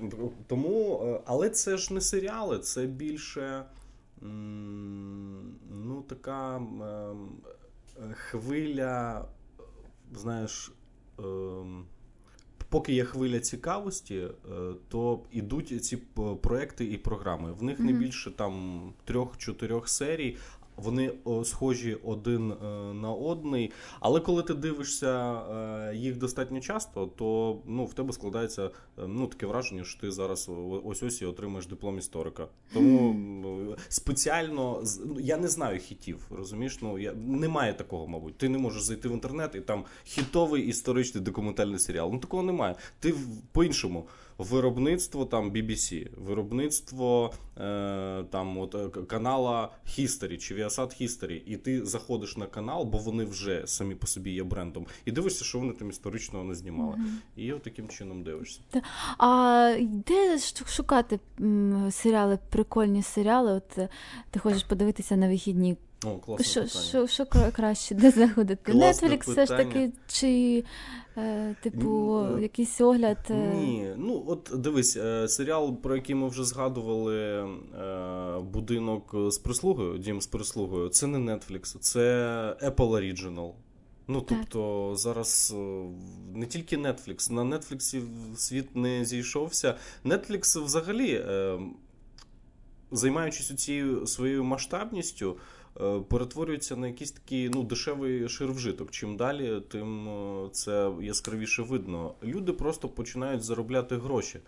Тому, 0.47 1.01
але 1.25 1.49
це 1.49 1.77
ж 1.77 1.93
не 1.93 2.01
серіали, 2.01 2.59
це 2.59 2.85
більше 2.85 3.63
ну, 4.21 6.05
така 6.09 6.55
ем, 6.55 7.29
хвиля, 8.13 9.25
знаєш. 10.13 10.71
Ем, 11.19 11.85
поки 12.69 12.93
є 12.93 13.05
хвиля 13.05 13.39
цікавості, 13.39 14.15
е, 14.15 14.29
то 14.87 15.23
йдуть 15.31 15.85
ці 15.85 15.97
проекти 16.41 16.85
і 16.85 16.97
програми. 16.97 17.53
В 17.53 17.63
них 17.63 17.79
не 17.79 17.93
більше 17.93 18.31
там 18.31 18.83
трьох-чотирьох 19.05 19.89
серій, 19.89 20.37
вони 20.79 21.11
схожі 21.43 21.97
один 22.03 22.51
е, 22.51 22.65
на 22.93 23.11
одний. 23.11 23.71
Але 23.99 24.19
коли 24.19 24.43
ти 24.43 24.53
дивишся 24.53 25.41
е, 25.41 25.95
їх 25.95 26.17
достатньо 26.17 26.59
часто, 26.59 27.05
то 27.05 27.59
ну, 27.65 27.85
в 27.85 27.93
тебе 27.93 28.13
складається 28.13 28.65
е, 28.65 28.69
ну, 29.07 29.27
таке 29.27 29.45
враження, 29.45 29.83
що 29.83 30.01
ти 30.01 30.11
зараз 30.11 30.49
ось 30.83 31.03
ось 31.03 31.21
і 31.21 31.25
отримаєш 31.25 31.67
диплом 31.67 31.97
історика. 31.97 32.47
Тому 32.73 33.75
спеціально 33.87 34.83
ну, 35.05 35.19
я 35.19 35.37
не 35.37 35.47
знаю 35.47 35.79
хітів, 35.79 36.27
розумієш? 36.29 36.79
Ну 36.81 36.99
я 36.99 37.13
немає 37.13 37.73
такого, 37.73 38.07
мабуть. 38.07 38.37
Ти 38.37 38.49
не 38.49 38.57
можеш 38.57 38.83
зайти 38.83 39.09
в 39.09 39.11
інтернет 39.11 39.55
і 39.55 39.61
там 39.61 39.85
хітовий 40.03 40.67
історичний 40.67 41.23
документальний 41.23 41.79
серіал. 41.79 42.09
Ну 42.13 42.19
такого 42.19 42.43
немає. 42.43 42.75
Ти 42.99 43.13
по-іншому 43.51 44.07
виробництво 44.39 45.25
там 45.25 45.51
BBC, 45.51 46.07
виробництво 46.17 47.33
е, 47.57 48.23
там 48.29 48.57
от 48.57 48.75
е, 48.75 48.89
канала 48.89 49.69
History 49.97 50.37
чи 50.37 50.55
Viasat 50.55 51.01
History, 51.01 51.41
і 51.45 51.57
ти 51.57 51.85
заходиш 51.85 52.37
на 52.37 52.45
канал, 52.45 52.83
бо 52.83 52.97
вони 52.97 53.23
вже 53.23 53.63
самі 53.65 53.95
по 53.95 54.07
собі 54.07 54.31
є 54.31 54.43
брендом, 54.43 54.85
і 55.05 55.11
дивишся, 55.11 55.45
що 55.45 55.59
вони 55.59 55.73
там 55.73 55.89
історичного 55.89 56.45
не 56.45 56.55
знімали. 56.55 56.95
Mm-hmm. 56.95 57.41
І 57.41 57.53
от 57.53 57.63
таким 57.63 57.87
чином 57.87 58.23
дивишся. 58.23 58.59
А 59.17 59.75
де 59.81 60.39
шукати 60.67 61.19
серіали, 61.91 62.39
прикольні 62.49 63.03
серіали? 63.03 63.53
От 63.53 63.77
е, 63.77 63.89
ти 64.31 64.39
хочеш 64.39 64.63
подивитися 64.63 65.15
на 65.15 65.27
вихідні? 65.27 65.77
О, 66.03 66.17
класне 66.17 66.45
що, 66.45 66.79
що, 66.79 67.07
що 67.07 67.25
краще, 67.55 67.95
де 67.95 68.11
заходити? 68.11 68.71
Netflix 68.71 69.31
все 69.31 69.45
ж 69.45 69.57
таки, 69.57 69.91
чи 70.07 70.63
е, 71.17 71.55
типу 71.63 72.21
Ні, 72.35 72.41
якийсь 72.41 72.81
огляд? 72.81 73.17
Е... 73.29 73.53
Ні, 73.55 73.93
ну 73.97 74.23
от 74.27 74.51
дивись, 74.53 74.97
е, 74.97 75.27
серіал, 75.27 75.75
про 75.75 75.95
який 75.95 76.15
ми 76.15 76.27
вже 76.27 76.43
згадували, 76.43 77.17
е, 77.17 78.39
будинок 78.39 79.15
з 79.27 79.37
прислугою, 79.37 79.97
дім 79.97 80.21
з 80.21 80.27
прислугою, 80.27 80.89
це 80.89 81.07
не 81.07 81.33
Netflix, 81.33 81.77
це 81.79 81.99
Apple 82.61 82.75
Original. 82.75 83.51
Ну, 84.11 84.21
тобто, 84.21 84.91
зараз 84.95 85.55
е, 85.57 85.85
не 86.33 86.45
тільки 86.45 86.77
Netflix, 86.77 87.31
на 87.31 87.41
Netflix 87.41 88.03
світ 88.35 88.75
не 88.75 89.05
зійшовся. 89.05 89.75
Netflix 90.05 90.63
взагалі, 90.63 91.13
е, 91.13 91.59
займаючись 92.91 93.55
цією 93.55 94.07
своєю 94.07 94.43
масштабністю. 94.43 95.37
Е, 95.81 95.99
перетворюється 95.99 96.75
на 96.75 96.87
якийсь 96.87 97.11
такий 97.11 97.49
ну, 97.49 97.63
дешевий 97.63 98.29
ширвжиток. 98.29 98.91
Чим 98.91 99.17
далі, 99.17 99.61
тим 99.67 100.09
е, 100.09 100.49
це 100.51 100.91
яскравіше 101.01 101.61
видно. 101.61 102.13
Люди 102.23 102.53
просто 102.53 102.89
починають 102.89 103.43
заробляти 103.43 103.97
гроші. 103.97 104.39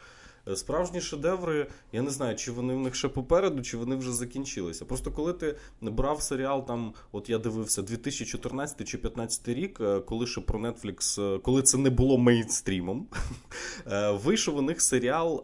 Е, 0.47 0.55
справжні 0.55 1.01
шедеври, 1.01 1.67
я 1.91 2.01
не 2.01 2.09
знаю, 2.09 2.35
чи 2.35 2.51
вони 2.51 2.73
в 2.73 2.79
них 2.79 2.95
ще 2.95 3.07
попереду, 3.07 3.61
чи 3.61 3.77
вони 3.77 3.95
вже 3.95 4.11
закінчилися. 4.11 4.85
Просто 4.85 5.11
коли 5.11 5.33
ти 5.33 5.55
брав 5.81 6.21
серіал, 6.21 6.67
там, 6.67 6.93
от 7.11 7.29
я 7.29 7.37
дивився, 7.37 7.81
2014 7.81 8.77
чи 8.77 8.97
2015 8.97 9.47
рік, 9.47 9.81
е, 9.81 9.99
коли 9.99 10.27
ще 10.27 10.41
про 10.41 10.59
Netflix, 10.59 11.21
е, 11.35 11.39
коли 11.39 11.61
це 11.61 11.77
не 11.77 11.89
було 11.89 12.17
мейнстрімом, 12.17 13.07
вийшов 14.11 14.57
у 14.57 14.61
них 14.61 14.81
серіал 14.81 15.43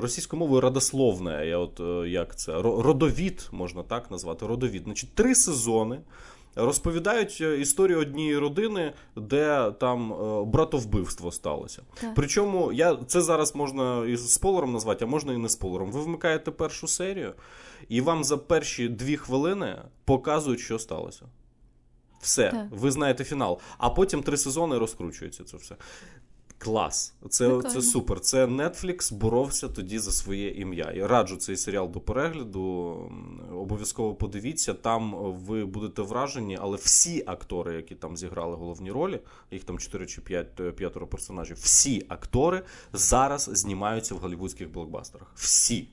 російською 0.00 0.40
мовою 0.40 0.60
родословне. 0.60 1.46
Я 1.46 1.58
от 1.58 1.80
як 2.06 2.36
це 2.36 2.62
родовід, 2.62 3.48
можна 3.52 3.82
так 3.82 4.10
назвати. 4.10 4.46
Родовід. 4.46 4.82
Значить, 4.84 5.14
три 5.14 5.34
сезони 5.34 6.00
розповідають 6.56 7.38
е, 7.40 7.60
історію 7.60 7.98
однієї 7.98 8.38
родини, 8.38 8.92
де 9.16 9.72
там 9.80 10.12
е, 10.12 10.44
братовбивство 10.44 11.32
сталося. 11.32 11.82
Так. 12.00 12.14
Причому 12.14 12.72
я 12.72 12.96
це 13.06 13.20
зараз 13.20 13.54
можна 13.54 14.06
і 14.06 14.16
спойлером 14.16 14.72
назвати, 14.72 15.04
а 15.04 15.08
можна 15.08 15.32
і 15.32 15.38
не 15.38 15.48
спойлером. 15.48 15.92
Ви 15.92 16.00
вмикаєте 16.00 16.50
першу 16.50 16.88
серію, 16.88 17.34
і 17.88 18.00
вам 18.00 18.24
за 18.24 18.36
перші 18.36 18.88
дві 18.88 19.16
хвилини 19.16 19.82
показують, 20.04 20.60
що 20.60 20.78
сталося. 20.78 21.26
Все, 22.20 22.50
так. 22.50 22.66
ви 22.70 22.90
знаєте 22.90 23.24
фінал. 23.24 23.60
А 23.78 23.90
потім 23.90 24.22
три 24.22 24.36
сезони 24.36 24.78
розкручується 24.78 25.44
це 25.44 25.56
все. 25.56 25.76
Клас, 26.58 27.14
це 27.30 27.60
це 27.62 27.82
супер. 27.82 28.20
Це 28.20 28.46
Netflix 28.46 29.14
боровся 29.14 29.68
тоді 29.68 29.98
за 29.98 30.12
своє 30.12 30.50
ім'я. 30.50 30.92
Я 30.96 31.08
раджу 31.08 31.36
цей 31.36 31.56
серіал 31.56 31.90
до 31.90 32.00
перегляду. 32.00 32.62
Обов'язково 33.52 34.14
подивіться. 34.14 34.74
Там 34.74 35.14
ви 35.34 35.64
будете 35.64 36.02
вражені, 36.02 36.58
але 36.60 36.76
всі 36.76 37.22
актори, 37.26 37.74
які 37.74 37.94
там 37.94 38.16
зіграли 38.16 38.56
головні 38.56 38.90
ролі, 38.90 39.20
їх 39.50 39.64
там 39.64 39.78
4 39.78 40.06
чи 40.06 40.20
5 40.20 40.76
п'ятеро 40.76 41.06
персонажів. 41.06 41.56
Всі 41.56 42.06
актори 42.08 42.62
зараз 42.92 43.50
знімаються 43.52 44.14
в 44.14 44.18
голівудських 44.18 44.70
блокбастерах. 44.70 45.32
Всі. 45.34 45.88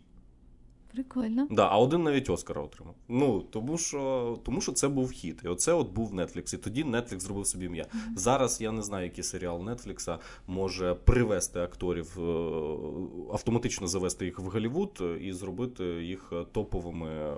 Прикольно. 0.94 1.48
Да, 1.52 1.68
А 1.68 1.78
один 1.78 2.04
навіть 2.04 2.30
Оскара 2.30 2.62
отримав. 2.62 2.96
Ну 3.08 3.42
тому 3.42 3.78
що 3.78 4.40
тому 4.44 4.62
що 4.62 4.72
це 4.72 4.88
був 4.88 5.12
хіт. 5.12 5.42
І 5.46 5.48
оце 5.48 5.74
от 5.74 5.92
був 5.92 6.14
Netflix. 6.14 6.56
І 6.56 6.58
тоді 6.58 6.84
Netflix 6.84 7.20
зробив 7.20 7.48
собі 7.48 7.66
ім'я. 7.66 7.84
Mm-hmm. 7.84 8.18
Зараз 8.18 8.62
я 8.62 8.72
не 8.72 8.82
знаю, 8.82 9.06
який 9.06 9.24
серіал 9.24 9.62
Netflix 9.62 10.18
може 10.48 10.94
привести 10.94 11.60
акторів, 11.60 12.20
е, 12.20 12.24
автоматично 13.34 13.88
завести 13.88 14.26
їх 14.26 14.40
в 14.40 14.44
Голлівуд 14.44 15.04
і 15.22 15.34
зробити 15.34 15.84
їх 15.86 16.34
топовими 16.52 17.38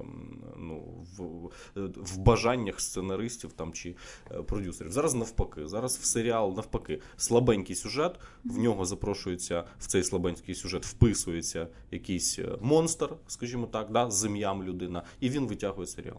ну, 0.57 0.83
в 1.17 1.49
в 1.95 2.17
бажаннях 2.17 2.81
сценаристів 2.81 3.51
там 3.51 3.73
чи 3.73 3.95
е, 4.31 4.41
продюсерів. 4.41 4.91
Зараз 4.91 5.13
навпаки. 5.13 5.67
Зараз 5.67 5.97
в 5.97 6.03
серіал 6.03 6.53
навпаки 6.55 7.01
слабенький 7.17 7.75
сюжет. 7.75 8.19
В 8.43 8.57
нього 8.57 8.85
запрошується 8.85 9.63
в 9.79 9.87
цей 9.87 10.03
слабенький 10.03 10.55
сюжет, 10.55 10.85
вписується 10.85 11.67
якийсь 11.91 12.39
е, 12.39 12.57
монстр 12.61 13.09
скажімо 13.27 13.44
так, 13.71 13.91
да, 13.91 14.11
з 14.11 14.25
ім'ям 14.25 14.63
людина, 14.63 15.03
і 15.19 15.29
він 15.29 15.47
витягує 15.47 15.87
серіал. 15.87 16.17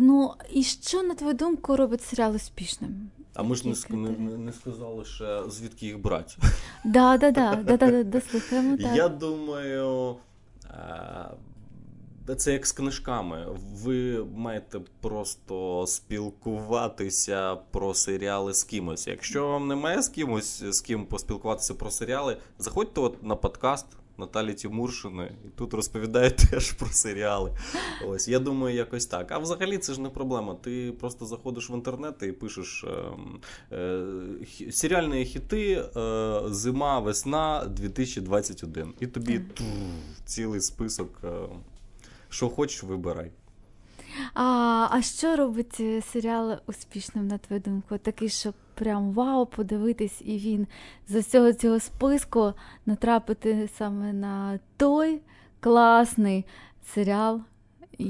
Ну 0.00 0.34
і 0.52 0.62
що 0.62 1.02
на 1.02 1.14
твою 1.14 1.34
думку 1.34 1.76
робить 1.76 2.02
серіал 2.02 2.34
успішним? 2.34 3.10
А 3.34 3.42
ми 3.42 3.54
ж 3.54 3.68
не, 3.68 3.96
не 3.96 4.36
не, 4.36 4.52
сказали 4.52 5.04
ще 5.04 5.42
звідки 5.48 5.86
їх 5.86 5.98
брати. 5.98 6.34
Да, 6.84 7.16
да, 7.16 7.30
да, 7.30 7.54
да, 7.54 7.76
да, 7.76 8.04
дослухаємо. 8.04 8.76
так. 8.76 8.96
Я 8.96 9.08
думаю, 9.08 10.16
е, 10.64 12.34
це 12.36 12.52
як 12.52 12.66
з 12.66 12.72
книжками. 12.72 13.46
Ви 13.74 14.24
маєте 14.24 14.80
просто 15.00 15.84
спілкуватися 15.86 17.56
про 17.56 17.94
серіали 17.94 18.54
з 18.54 18.64
кимось. 18.64 19.06
Якщо 19.06 19.48
вам 19.48 19.68
немає 19.68 20.02
з 20.02 20.08
кимось 20.08 20.62
з 20.62 20.80
ким 20.80 21.06
поспілкуватися 21.06 21.74
про 21.74 21.90
серіали, 21.90 22.36
заходьте 22.58 23.00
от 23.00 23.22
на 23.22 23.36
подкаст. 23.36 23.86
Наталі 24.20 24.54
Тимуршини, 24.54 25.32
і 25.44 25.48
тут 25.48 25.74
розповідає 25.74 26.30
теж 26.50 26.72
про 26.72 26.88
серіали. 26.88 27.56
Ось 28.06 28.28
я 28.28 28.38
думаю, 28.38 28.76
якось 28.76 29.06
так. 29.06 29.32
А 29.32 29.38
взагалі 29.38 29.78
це 29.78 29.94
ж 29.94 30.00
не 30.00 30.08
проблема. 30.08 30.54
Ти 30.54 30.92
просто 31.00 31.26
заходиш 31.26 31.70
в 31.70 31.74
інтернет 31.74 32.14
і 32.22 32.32
пишеш 32.32 32.84
е, 32.84 33.76
е, 33.76 34.70
серіальні 34.70 35.24
хіти 35.24 35.72
е, 35.96 36.40
зима, 36.46 36.98
весна 36.98 37.64
2021. 37.64 38.94
І 39.00 39.06
тобі 39.06 39.38
ту, 39.38 39.64
цілий 40.24 40.60
список. 40.60 41.08
Е, 41.24 41.28
що 42.28 42.48
хочеш, 42.48 42.82
вибирай. 42.82 43.30
А 44.34 44.88
а 44.90 45.02
що 45.02 45.36
робить 45.36 45.82
серіал 46.12 46.58
успішним, 46.66 47.26
на 47.26 47.38
твою 47.38 47.62
думку? 47.62 47.98
Такий, 47.98 48.28
щоб 48.28 48.54
прям 48.74 49.12
вау, 49.12 49.46
подивитись, 49.46 50.22
і 50.24 50.38
він 50.38 50.66
з 51.08 51.14
усього 51.14 51.52
цього 51.52 51.80
списку 51.80 52.52
натрапити 52.86 53.68
саме 53.78 54.12
на 54.12 54.60
той 54.76 55.20
класний 55.60 56.44
серіал, 56.94 57.40
і 57.98 58.06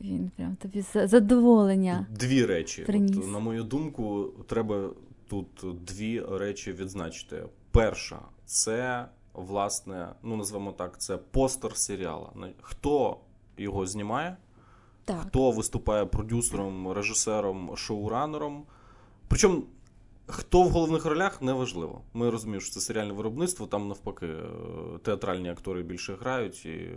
він 0.00 0.30
прям 0.36 0.56
тобі 0.56 0.80
задоволення. 0.80 2.06
Дві 2.10 2.46
речі. 2.46 2.84
От, 2.88 3.32
На 3.32 3.38
мою 3.38 3.62
думку, 3.62 4.30
треба 4.46 4.90
тут 5.28 5.64
дві 5.84 6.20
речі 6.20 6.72
відзначити. 6.72 7.42
Перша 7.70 8.18
це 8.44 9.06
власне, 9.34 10.08
ну 10.22 10.36
назвемо 10.36 10.72
так, 10.72 11.00
це 11.00 11.16
постер 11.16 11.76
серіала. 11.76 12.30
Хто 12.60 13.16
його 13.56 13.86
знімає? 13.86 14.36
Так. 15.04 15.20
Хто 15.28 15.50
виступає 15.50 16.06
продюсером, 16.06 16.92
режисером, 16.92 17.76
шоуранером. 17.76 18.64
Причому 19.28 19.62
хто 20.26 20.62
в 20.62 20.68
головних 20.68 21.04
ролях 21.04 21.42
неважливо. 21.42 22.00
Ми 22.14 22.30
розуміємо, 22.30 22.60
що 22.60 22.72
це 22.72 22.80
серіальне 22.80 23.12
виробництво, 23.12 23.66
там 23.66 23.88
навпаки 23.88 24.26
е, 24.26 24.48
театральні 25.02 25.50
актори 25.50 25.82
більше 25.82 26.16
грають, 26.20 26.66
і 26.66 26.68
е, 26.68 26.96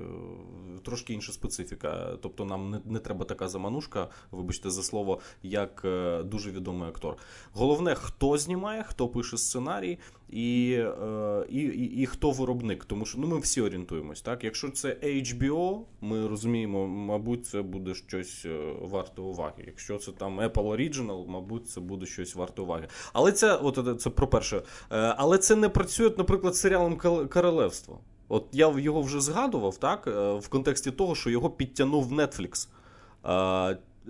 трошки 0.83 1.13
інша 1.13 1.31
специфіка. 1.31 2.17
Тобто 2.21 2.45
нам 2.45 2.69
не, 2.69 2.81
не 2.85 2.99
треба 2.99 3.25
така 3.25 3.47
заманушка, 3.47 4.07
вибачте 4.31 4.69
за 4.69 4.83
слово, 4.83 5.19
як 5.43 5.81
е, 5.85 6.23
дуже 6.23 6.51
відомий 6.51 6.89
актор. 6.89 7.17
Головне, 7.53 7.95
хто 7.95 8.37
знімає, 8.37 8.83
хто 8.83 9.07
пише 9.07 9.37
сценарій. 9.37 9.99
І 10.29 10.73
е, 11.03 11.45
і, 11.49 11.59
і, 11.59 12.01
і 12.01 12.05
хто 12.05 12.31
виробник. 12.31 12.85
Тому 12.85 13.05
що 13.05 13.17
ну, 13.17 13.27
ми 13.27 13.39
всі 13.39 13.61
орієнтуємось. 13.61 14.21
Так? 14.21 14.43
Якщо 14.43 14.69
це 14.69 14.97
HBO, 15.03 15.81
ми 16.01 16.27
розуміємо, 16.27 16.87
мабуть, 16.87 17.45
це 17.45 17.61
буде 17.61 17.93
щось 17.93 18.45
е, 18.45 18.73
варте 18.81 19.21
уваги. 19.21 19.63
Якщо 19.67 19.97
це 19.97 20.11
там 20.11 20.41
Apple 20.41 20.51
Original, 20.51 21.27
мабуть, 21.27 21.69
це 21.69 21.81
буде 21.81 22.05
щось 22.05 22.35
варте 22.35 22.61
уваги. 22.61 22.87
Але 23.13 23.31
це 23.31 23.55
от, 23.55 24.01
це 24.01 24.09
про 24.09 24.27
перше. 24.27 24.61
Але 24.89 25.37
це 25.37 25.55
не 25.55 25.69
працює, 25.69 26.11
наприклад, 26.17 26.55
з 26.55 26.59
серіалом 26.59 26.97
Королевство. 27.29 27.99
От 28.27 28.45
я 28.51 28.73
його 28.77 29.01
вже 29.01 29.21
згадував 29.21 29.77
так, 29.77 30.07
в 30.41 30.47
контексті 30.49 30.91
того, 30.91 31.15
що 31.15 31.29
його 31.29 31.49
підтягнув 31.49 32.13
Netflix. 32.13 32.67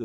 Е, 0.00 0.04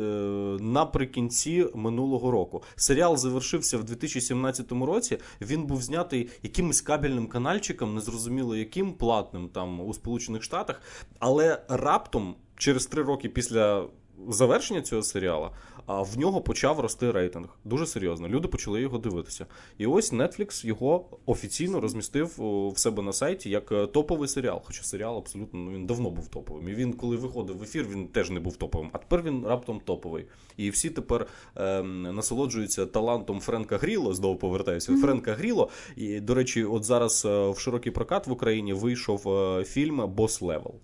наприкінці 0.60 1.66
минулого 1.74 2.30
року. 2.30 2.62
Серіал 2.76 3.16
завершився 3.16 3.78
в 3.78 3.84
2017 3.84 4.72
році. 4.72 5.18
Він 5.40 5.66
був 5.66 5.82
знятий 5.82 6.30
якимось 6.42 6.80
кабельним 6.80 7.26
канальчиком, 7.26 7.94
незрозуміло 7.94 8.56
яким 8.56 8.92
платним 8.92 9.48
там 9.48 9.80
у 9.80 9.94
Сполучених 9.94 10.42
Штатах, 10.42 10.82
але 11.18 11.62
раптом 11.68 12.34
через 12.56 12.86
три 12.86 13.02
роки 13.02 13.28
після 13.28 13.84
завершення 14.28 14.82
цього 14.82 15.02
серіалу 15.02 15.50
а 15.92 16.02
в 16.02 16.18
нього 16.18 16.40
почав 16.40 16.80
рости 16.80 17.10
рейтинг. 17.10 17.48
Дуже 17.64 17.86
серйозно. 17.86 18.28
Люди 18.28 18.48
почали 18.48 18.80
його 18.80 18.98
дивитися. 18.98 19.46
І 19.78 19.86
ось 19.86 20.12
Netflix 20.12 20.66
його 20.66 21.04
офіційно 21.26 21.80
розмістив 21.80 22.34
в 22.74 22.78
себе 22.78 23.02
на 23.02 23.12
сайті 23.12 23.50
як 23.50 23.72
е, 23.72 23.86
топовий 23.86 24.28
серіал. 24.28 24.60
Хоча 24.64 24.82
серіал 24.82 25.16
абсолютно 25.16 25.60
ну, 25.60 25.70
він 25.70 25.86
давно 25.86 26.10
був 26.10 26.28
топовим. 26.28 26.68
І 26.68 26.74
він, 26.74 26.92
коли 26.92 27.16
виходив 27.16 27.58
в 27.58 27.62
ефір, 27.62 27.86
він 27.90 28.08
теж 28.08 28.30
не 28.30 28.40
був 28.40 28.56
топовим. 28.56 28.90
А 28.92 28.98
тепер 28.98 29.22
він 29.22 29.46
раптом 29.46 29.80
топовий. 29.84 30.24
І 30.56 30.70
всі 30.70 30.90
тепер 30.90 31.26
е, 31.56 31.82
насолоджуються 31.82 32.86
талантом 32.86 33.40
Френка 33.40 33.76
Гріло. 33.76 34.14
Знову 34.14 34.36
повертаюся. 34.36 34.92
Mm-hmm. 34.92 35.00
Френка 35.00 35.34
Гріло. 35.34 35.68
І, 35.96 36.20
до 36.20 36.34
речі, 36.34 36.64
от 36.64 36.84
зараз 36.84 37.24
е, 37.24 37.50
в 37.50 37.58
широкий 37.58 37.92
прокат 37.92 38.26
в 38.26 38.32
Україні 38.32 38.72
вийшов 38.72 39.28
е, 39.28 39.64
фільм 39.64 40.08
Boss 40.08 40.42
Level. 40.42 40.74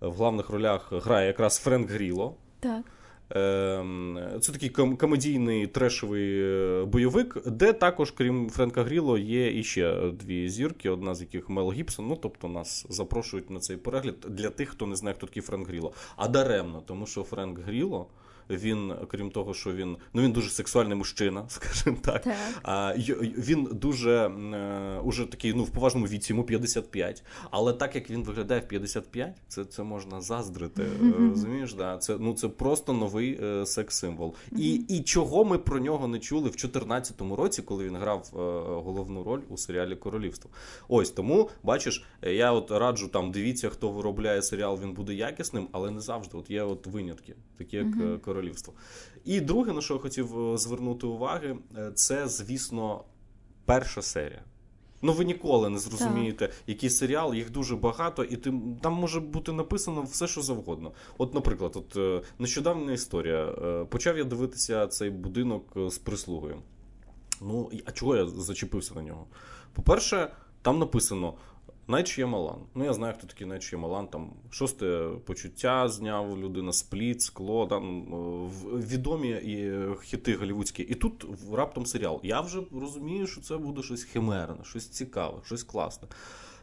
В 0.00 0.12
главних 0.12 0.50
ролях 0.50 0.92
грає 0.92 1.26
якраз 1.26 1.58
Френк 1.58 1.90
Гріло. 1.90 2.34
Так. 2.60 2.82
Ем, 3.34 4.18
це 4.40 4.52
такий 4.52 4.68
комедійний 4.70 5.66
трешовий 5.66 6.42
е, 6.42 6.84
бойовик, 6.84 7.38
де 7.46 7.72
також, 7.72 8.10
крім 8.10 8.50
Френка 8.50 8.82
Гріло, 8.82 9.18
є 9.18 9.58
іще 9.58 10.12
дві 10.12 10.48
зірки, 10.48 10.90
одна 10.90 11.14
з 11.14 11.20
яких 11.20 11.48
Мел 11.48 11.72
Гібсон. 11.72 12.06
Ну 12.08 12.18
тобто 12.22 12.48
нас 12.48 12.86
запрошують 12.88 13.50
на 13.50 13.60
цей 13.60 13.76
перегляд 13.76 14.14
для 14.28 14.50
тих, 14.50 14.68
хто 14.68 14.86
не 14.86 14.96
знає, 14.96 15.14
хто 15.16 15.26
такий 15.26 15.42
Френк 15.42 15.68
Гріло. 15.68 15.92
А 16.16 16.28
даремно, 16.28 16.82
тому 16.86 17.06
що 17.06 17.22
Френк 17.22 17.58
Гріло. 17.58 18.06
Він, 18.50 18.94
крім 19.08 19.30
того, 19.30 19.54
що 19.54 19.72
він 19.72 19.96
ну 20.12 20.22
він 20.22 20.32
дуже 20.32 20.50
сексуальний 20.50 20.96
мужчина, 20.96 21.44
скажімо 21.48 21.96
так. 22.02 22.22
так. 22.22 22.34
А 22.62 22.94
він 23.38 23.68
дуже 23.72 24.12
е, 24.12 25.00
уже 25.04 25.26
такий, 25.26 25.54
ну 25.54 25.64
в 25.64 25.70
поважному 25.70 26.06
віці, 26.06 26.32
йому 26.32 26.44
55. 26.44 27.24
Але 27.50 27.72
так 27.72 27.94
як 27.94 28.10
він 28.10 28.24
виглядає 28.24 28.60
в 28.60 28.68
55, 28.68 29.36
це 29.48 29.64
це 29.64 29.82
можна 29.82 30.20
заздрити. 30.20 30.82
Mm-hmm. 30.82 31.30
Розумієш, 31.30 31.74
да? 31.74 31.98
Це 31.98 32.16
ну 32.20 32.34
це 32.34 32.48
просто 32.48 32.92
новий 32.92 33.40
е, 33.42 33.66
секс-символ. 33.66 34.34
І 34.56 34.74
і 34.74 35.02
чого 35.02 35.44
ми 35.44 35.58
про 35.58 35.78
нього 35.78 36.08
не 36.08 36.18
чули 36.18 36.48
в 36.48 36.52
2014 36.52 37.20
році, 37.36 37.62
коли 37.62 37.84
він 37.84 37.96
грав 37.96 38.30
е, 38.32 38.36
головну 38.84 39.24
роль 39.24 39.40
у 39.48 39.56
серіалі 39.56 39.96
Королівство. 39.96 40.50
Ось 40.88 41.10
тому 41.10 41.50
бачиш, 41.62 42.04
я 42.22 42.52
от 42.52 42.70
раджу 42.70 43.06
там 43.12 43.30
дивіться, 43.30 43.68
хто 43.68 43.90
виробляє 43.90 44.42
серіал, 44.42 44.78
він 44.82 44.92
буде 44.92 45.14
якісним, 45.14 45.68
але 45.72 45.90
не 45.90 46.00
завжди. 46.00 46.38
От 46.38 46.50
є 46.50 46.62
от 46.62 46.86
винятки, 46.86 47.34
такі 47.58 47.76
як 47.76 47.86
королівство. 48.34 48.74
І 49.24 49.40
друге, 49.40 49.72
на 49.72 49.80
що 49.80 49.94
я 49.94 50.00
хотів 50.00 50.38
е, 50.38 50.58
звернути 50.58 51.06
уваги, 51.06 51.56
е, 51.76 51.92
це, 51.94 52.28
звісно, 52.28 53.04
перша 53.64 54.02
серія. 54.02 54.42
Ну, 55.02 55.12
ви 55.12 55.24
ніколи 55.24 55.70
не 55.70 55.78
зрозумієте, 55.78 56.46
так. 56.46 56.56
який 56.66 56.90
серіал, 56.90 57.34
їх 57.34 57.50
дуже 57.50 57.76
багато, 57.76 58.24
і 58.24 58.36
ти, 58.36 58.54
там 58.80 58.92
може 58.92 59.20
бути 59.20 59.52
написано 59.52 60.02
все, 60.02 60.26
що 60.26 60.42
завгодно. 60.42 60.92
От, 61.18 61.34
наприклад, 61.34 61.72
от 61.76 61.96
е, 61.96 62.26
нещодавня 62.38 62.92
історія. 62.92 63.46
Почав 63.90 64.18
я 64.18 64.24
дивитися 64.24 64.86
цей 64.86 65.10
будинок 65.10 65.72
з 65.76 65.98
прислугою. 65.98 66.62
Ну, 67.40 67.70
а 67.84 67.92
чого 67.92 68.16
я 68.16 68.26
зачепився 68.26 68.94
на 68.94 69.02
нього? 69.02 69.26
По-перше, 69.72 70.30
там 70.62 70.78
написано 70.78 71.34
Найт 71.86 72.08
Ш'ямалан. 72.08 72.66
Ну, 72.74 72.84
я 72.84 72.92
знаю, 72.92 73.14
хто 73.18 73.26
такий 73.26 73.46
Найт 73.46 73.62
Ш'ямалан. 73.62 74.08
Там 74.08 74.32
шосте 74.50 75.08
почуття 75.24 75.88
зняв 75.88 76.38
людина, 76.38 76.72
спліт, 76.72 77.22
скло, 77.22 77.66
там 77.66 78.06
відомі 78.64 79.28
і 79.28 79.72
хіти 80.02 80.34
голівудські. 80.36 80.82
І 80.82 80.94
тут 80.94 81.26
раптом 81.52 81.86
серіал. 81.86 82.20
Я 82.22 82.40
вже 82.40 82.60
розумію, 82.80 83.26
що 83.26 83.40
це 83.40 83.56
буде 83.56 83.82
щось 83.82 84.02
химерне, 84.02 84.64
щось 84.64 84.88
цікаве, 84.88 85.38
щось 85.44 85.62
класне. 85.62 86.08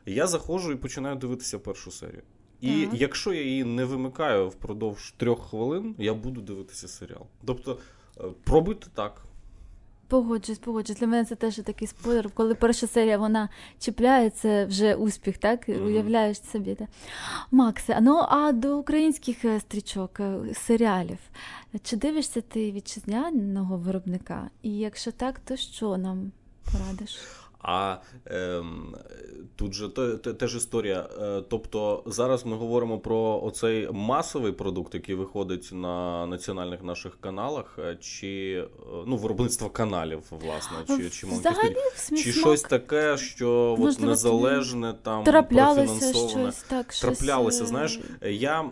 Я 0.05 0.27
заходжу 0.27 0.71
і 0.71 0.75
починаю 0.75 1.15
дивитися 1.15 1.59
першу 1.59 1.91
серію. 1.91 2.23
І 2.61 2.67
mm 2.67 2.89
якщо 2.93 3.33
я 3.33 3.41
її 3.41 3.63
не 3.63 3.85
вимикаю 3.85 4.49
впродовж 4.49 5.13
трьох 5.17 5.49
хвилин, 5.49 5.95
я 5.97 6.13
буду 6.13 6.41
дивитися 6.41 6.87
серіал. 6.87 7.25
Тобто, 7.45 7.79
е, 8.19 8.23
пробуйте 8.43 8.87
так. 8.93 9.25
Погоджусь, 10.11 10.57
погоджусь. 10.59 10.97
Для 10.97 11.07
мене 11.07 11.25
це 11.25 11.35
теж 11.35 11.55
такий 11.55 11.87
спойлер. 11.87 12.29
Коли 12.33 12.55
перша 12.55 12.87
серія 12.87 13.17
вона 13.17 13.49
чіпляє, 13.79 14.29
це 14.29 14.65
вже 14.65 14.95
успіх, 14.95 15.37
так? 15.37 15.69
Mm-hmm. 15.69 15.85
Уявляєш 15.85 16.41
собі. 16.41 16.75
Так? 16.75 16.87
Максе, 17.51 17.99
ну 18.01 18.25
а 18.29 18.51
до 18.51 18.77
українських 18.77 19.45
е, 19.45 19.59
стрічок, 19.59 20.19
е, 20.19 20.39
серіалів. 20.53 21.17
Чи 21.83 21.95
дивишся 21.95 22.41
ти 22.41 22.71
вітчизняного 22.71 23.77
виробника? 23.77 24.49
І 24.61 24.77
якщо 24.77 25.11
так, 25.11 25.39
то 25.39 25.55
що 25.55 25.97
нам 25.97 26.31
порадиш? 26.71 27.19
А 27.63 27.97
е, 28.27 28.63
тут 29.55 29.73
же 29.73 29.89
те, 29.89 30.17
те, 30.17 30.33
теж 30.33 30.55
історія. 30.55 31.09
Е, 31.21 31.43
тобто 31.49 32.03
зараз 32.05 32.45
ми 32.45 32.55
говоримо 32.55 32.99
про 32.99 33.41
оцей 33.43 33.89
масовий 33.91 34.51
продукт, 34.51 34.93
який 34.93 35.15
виходить 35.15 35.69
на 35.73 36.25
національних 36.25 36.83
наших 36.83 37.21
каналах, 37.21 37.79
е, 37.79 37.97
чи 38.01 38.63
е, 38.63 38.83
ну 39.07 39.17
виробництво 39.17 39.69
каналів, 39.69 40.23
власне, 40.29 40.77
чи 40.97 41.09
чи, 41.09 41.27
Взагалі, 41.27 41.75
чи 42.09 42.33
щось 42.33 42.61
таке, 42.61 43.17
що 43.17 43.77
от 43.79 43.99
незалежне 43.99 44.93
там 45.03 45.23
траплялося 45.23 46.13
щось 46.13 46.63
так. 46.63 46.93
Траплялося. 46.93 47.65
Знаєш, 47.65 47.99
я 48.21 48.69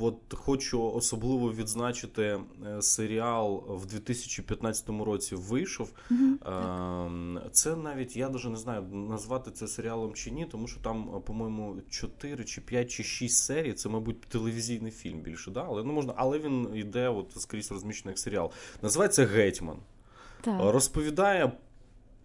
от 0.00 0.16
хочу 0.34 0.82
особливо 0.82 1.52
відзначити 1.52 2.38
серіал 2.80 3.64
в 3.68 3.86
2015 3.86 4.88
році. 4.88 5.34
Вийшов. 5.34 5.92
Mm-hmm. 6.10 7.50
Це 7.50 7.76
навіть 7.90 8.16
я 8.16 8.28
даже 8.28 8.50
не 8.50 8.56
знаю 8.56 8.82
назвати 8.82 9.50
це 9.50 9.68
серіалом 9.68 10.14
чи 10.14 10.30
ні, 10.30 10.46
тому 10.46 10.66
що 10.68 10.80
там, 10.80 11.22
по-моєму, 11.26 11.76
4 11.90 12.44
чи 12.44 12.60
5 12.60 12.90
чи 12.90 13.02
6 13.02 13.44
серій. 13.44 13.72
Це, 13.72 13.88
мабуть, 13.88 14.20
телевізійний 14.20 14.92
фільм 14.92 15.20
більше, 15.20 15.50
да? 15.50 15.64
але 15.68 15.84
ну 15.84 15.92
можна, 15.92 16.12
але 16.16 16.38
він 16.38 16.70
йде 16.74 17.08
от 17.08 17.32
скрізь 17.36 17.72
розміщений 17.72 18.12
як 18.12 18.18
серіал. 18.18 18.50
Називається 18.82 19.26
Гетьман. 19.26 19.76
Так. 20.40 20.60
Розповідає 20.60 21.52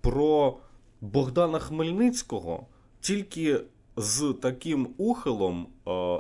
про 0.02 0.58
Богдана 1.02 1.60
Хмельницького 1.60 2.68
тільки 3.02 3.62
з 3.98 4.36
таким 4.42 4.90
ухилом 4.98 5.68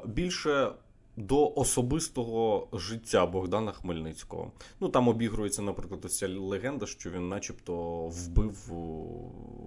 більше 0.05 0.71
до 1.17 1.54
особистого 1.56 2.67
життя 2.73 3.25
Богдана 3.25 3.71
Хмельницького. 3.71 4.51
Ну 4.80 4.89
там 4.89 5.08
обігрується, 5.08 5.62
наприклад, 5.62 6.06
ось 6.06 6.17
ця 6.17 6.28
легенда, 6.28 6.86
що 6.86 7.10
він, 7.10 7.30
начебто, 7.30 8.06
вбив 8.08 8.73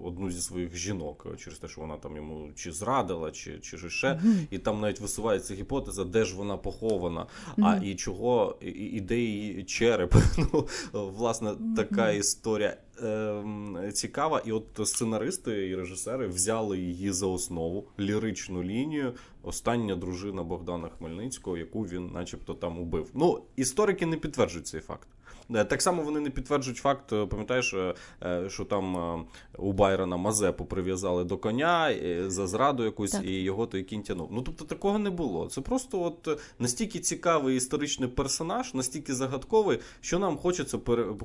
одну 0.04 0.30
зі 0.30 0.40
своїх 0.40 0.76
жінок 0.76 1.26
через 1.38 1.58
те, 1.58 1.68
що 1.68 1.80
вона 1.80 1.96
там 1.96 2.16
йому 2.16 2.50
чи 2.54 2.72
зрадила, 2.72 3.30
чи 3.30 3.58
чи 3.58 3.90
ще. 3.90 4.08
Mm-hmm. 4.08 4.46
І 4.50 4.58
там 4.58 4.80
навіть 4.80 5.00
висувається 5.00 5.54
гіпотеза, 5.54 6.04
де 6.04 6.24
ж 6.24 6.36
вона 6.36 6.56
похована, 6.56 7.20
mm-hmm. 7.20 7.64
а 7.66 7.84
і 7.84 7.94
чого 7.94 8.56
і, 8.60 8.70
і 8.70 9.00
де 9.00 9.18
її 9.18 9.64
череп. 9.64 10.14
Ну, 10.52 10.66
власне, 10.92 11.54
така 11.76 12.10
історія. 12.10 12.76
Ем, 13.02 13.78
цікава, 13.92 14.42
і 14.44 14.52
от 14.52 14.64
сценаристи 14.84 15.68
і 15.68 15.76
режисери 15.76 16.26
взяли 16.26 16.78
її 16.78 17.12
за 17.12 17.26
основу 17.26 17.88
ліричну 18.00 18.62
лінію. 18.62 19.14
Остання 19.42 19.96
дружина 19.96 20.42
Богдана 20.42 20.88
Хмельницького, 20.88 21.58
яку 21.58 21.82
він, 21.82 22.10
начебто, 22.14 22.54
там 22.54 22.78
убив. 22.78 23.10
Ну 23.14 23.42
історики 23.56 24.06
не 24.06 24.16
підтверджують 24.16 24.66
цей 24.66 24.80
факт. 24.80 25.08
Е, 25.54 25.64
так 25.64 25.82
само 25.82 26.02
вони 26.02 26.20
не 26.20 26.30
підтверджують 26.30 26.78
факт, 26.78 27.12
е, 27.12 27.26
пам'ятаєш, 27.26 27.74
е, 27.74 27.94
що 28.48 28.64
там 28.64 29.26
у 29.58 29.72
Байрона 29.72 30.16
Мазепу 30.16 30.64
прив'язали 30.64 31.24
до 31.24 31.38
коня 31.38 31.94
за 32.26 32.46
зраду 32.46 32.84
якусь, 32.84 33.10
так. 33.10 33.24
і 33.24 33.42
його 33.42 33.66
той 33.66 33.82
кінь 33.82 34.02
тянув. 34.02 34.28
Ну 34.32 34.42
тобто 34.42 34.64
такого 34.64 34.98
не 34.98 35.10
було. 35.10 35.46
Це 35.48 35.60
просто 35.60 36.02
от 36.02 36.40
настільки 36.58 36.98
цікавий 36.98 37.56
історичний 37.56 38.08
персонаж, 38.08 38.74
настільки 38.74 39.14
загадковий, 39.14 39.78
що 40.00 40.18
нам 40.18 40.36
хочеться 40.36 40.78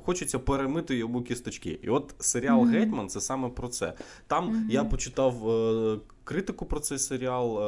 хочеться 0.04 0.38
перемити 0.38 0.96
йому 0.96 1.22
кісточки. 1.22 1.78
І 1.82 1.88
от 1.88 2.14
серіал 2.18 2.60
mm-hmm. 2.60 2.70
Гетьман 2.70 3.08
це 3.08 3.20
саме 3.20 3.48
про 3.48 3.68
це. 3.68 3.92
Там 4.26 4.50
mm-hmm. 4.50 4.72
я 4.72 4.84
почитав 4.84 5.34
критику 6.24 6.66
про 6.66 6.80
цей 6.80 6.98
серіал, 6.98 7.58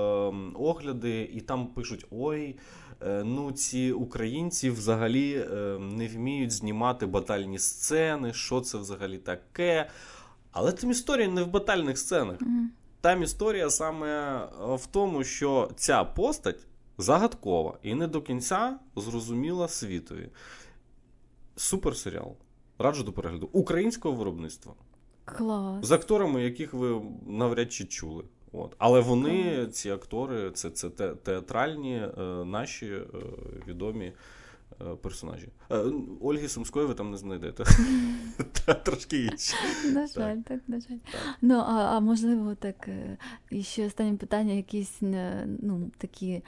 огляди, 0.55 1.31
і 1.35 1.41
там 1.41 1.67
пишуть: 1.67 2.07
ой. 2.11 2.57
Е, 3.03 3.25
ну, 3.25 3.53
ці 3.53 3.93
українці 3.93 4.71
взагалі 4.71 5.47
е, 5.53 5.79
не 5.79 6.09
вміють 6.09 6.53
знімати 6.53 7.07
батальні 7.07 7.59
сцени, 7.59 8.33
що 8.33 8.61
це 8.61 8.79
взагалі 8.79 9.19
таке. 9.19 9.91
Але 10.53 10.73
там 10.73 10.91
історія 10.91 11.29
не 11.29 11.43
в 11.43 11.51
батальних 11.51 11.99
сценах. 11.99 12.39
Угу. 12.43 12.51
Там 13.01 13.23
історія 13.23 13.71
саме 13.71 14.39
в 14.61 14.87
тому, 14.87 15.25
що 15.25 15.71
ця 15.77 16.05
постать 16.05 16.67
загадкова 16.99 17.79
і 17.83 17.95
не 17.95 18.07
до 18.07 18.23
кінця 18.23 18.79
зрозуміла 18.97 19.69
світові. 19.69 20.29
Супер 21.57 21.97
серіал. 21.97 22.37
Раджу 22.79 23.03
до 23.03 23.13
перегляду. 23.13 23.49
Українського 23.53 24.15
виробництва. 24.15 24.75
Клас. 25.25 25.87
З 25.87 25.93
акторами, 25.93 26.43
яких 26.43 26.75
ви 26.75 27.03
навряд 27.27 27.73
чи 27.73 27.85
чули. 27.85 28.25
От. 28.57 28.75
Але 28.79 29.01
вони, 29.01 29.67
ці 29.67 29.91
актори, 29.91 30.51
це 30.51 30.71
це 30.71 30.91
театральні 31.15 31.97
е, 31.97 32.23
наші 32.45 32.87
е, 32.87 33.03
відомі 33.69 34.13
е, 34.81 34.85
персонажі. 35.03 35.49
Е, 35.71 35.85
Ольги 36.21 36.49
Сумської 36.49 36.87
ви 36.87 36.95
там 36.95 37.11
не 37.11 37.17
знайдете. 37.17 37.65
Трошки 38.85 39.25
інші. 39.25 39.55
На 39.93 40.07
жаль, 40.07 40.37
так, 40.37 40.61
на 40.69 40.81
жаль. 40.81 40.97
Ну, 41.41 41.55
а 41.55 42.01
можливо, 42.01 42.55
так, 42.55 42.89
е, 42.89 43.19
і 43.51 43.63
ще 43.63 43.87
останнє 43.87 44.17
питання, 44.17 44.53
якісь 44.53 45.03
е, 45.03 45.47
ну, 45.63 45.91
такі 45.99 46.43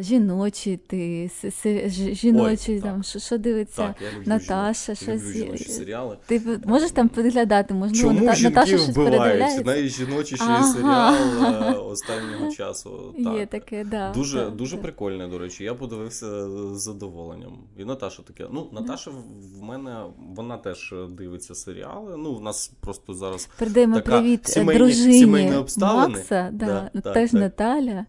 жіночі, 0.00 0.80
ти 0.86 1.30
жіночі, 2.12 2.72
Ой, 2.72 2.80
там, 2.80 3.02
що, 3.02 3.18
що 3.18 3.38
дивиться 3.38 3.86
так, 3.86 3.96
я 4.02 4.18
люблю 4.18 4.28
Наташа, 4.28 4.94
жіночі, 4.94 5.04
щось. 5.04 5.36
люблю 5.36 5.44
жіночі 5.44 5.64
серіали. 5.64 6.16
Ти 6.26 6.42
можеш 6.64 6.90
там 6.90 7.08
підглядати, 7.08 7.74
можливо, 7.74 8.08
Чому 8.08 8.20
Ната... 8.20 8.36
жінки 8.36 8.54
Наташа 8.54 8.78
щось 8.78 8.96
вбивають? 8.96 9.66
Найжіночіший 9.66 10.46
ага. 10.50 10.72
серіал 10.72 11.90
останнього 11.90 12.52
часу. 12.52 13.14
Так. 13.24 13.38
Є 13.38 13.46
таке, 13.46 13.84
да. 13.84 14.12
Дуже 14.12 14.38
так, 14.38 14.56
дуже 14.56 14.72
так. 14.72 14.82
прикольне, 14.82 15.28
до 15.28 15.38
речі. 15.38 15.64
Я 15.64 15.74
подивився 15.74 16.48
з 16.74 16.80
задоволенням. 16.80 17.58
І 17.78 17.84
Наташа 17.84 18.22
таке. 18.22 18.46
Ну, 18.52 18.68
Наташа 18.72 19.10
в 19.10 19.62
мене 19.62 20.04
вона 20.36 20.56
теж 20.56 20.94
дивиться 21.10 21.54
серіали. 21.54 22.16
Ну, 22.18 22.34
в 22.34 22.42
нас 22.42 22.72
просто 22.80 23.14
зараз 23.14 23.48
передаємо 23.58 23.94
така 23.94 24.10
привіт 24.10 24.40
е, 24.48 24.52
сімейні, 24.52 24.78
дружині 24.78 25.18
сімейні 25.18 25.56
обставини. 25.56 26.14
Макса, 26.14 26.50
да, 26.52 26.90
Да, 26.94 27.00
так, 27.00 27.14
теж 27.14 27.30
так. 27.30 27.40
Наталя. 27.40 28.06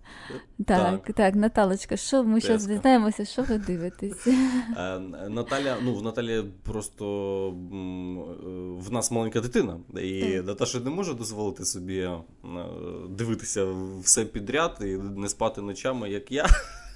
Так, 0.68 1.04
так, 1.04 1.16
так, 1.16 1.36
Наталочка, 1.42 1.98
що 1.98 2.24
ми 2.24 2.40
зараз 2.40 2.66
дізнаємося, 2.66 3.26
що 3.26 3.42
ви 3.44 3.58
дивитесь? 3.58 4.28
Е, 4.28 5.00
Наталя, 5.30 5.76
ну 5.84 5.96
в 5.96 6.04
Наталі 6.04 6.44
просто 6.64 7.06
е, 7.48 7.54
в 8.88 8.92
нас 8.92 9.12
маленька 9.12 9.42
дитина, 9.42 9.78
і. 10.02 10.42
Наташа 10.42 10.80
не 10.80 10.90
може 10.90 11.14
дозволити 11.14 11.66
собі 11.66 11.98
е, 11.98 12.20
дивитися 13.10 13.68
все 14.04 14.26
підряд 14.26 14.78
і 14.82 14.86
не 15.20 15.30
спати 15.30 15.62
ночами, 15.62 16.10
як 16.10 16.32
я. 16.32 16.46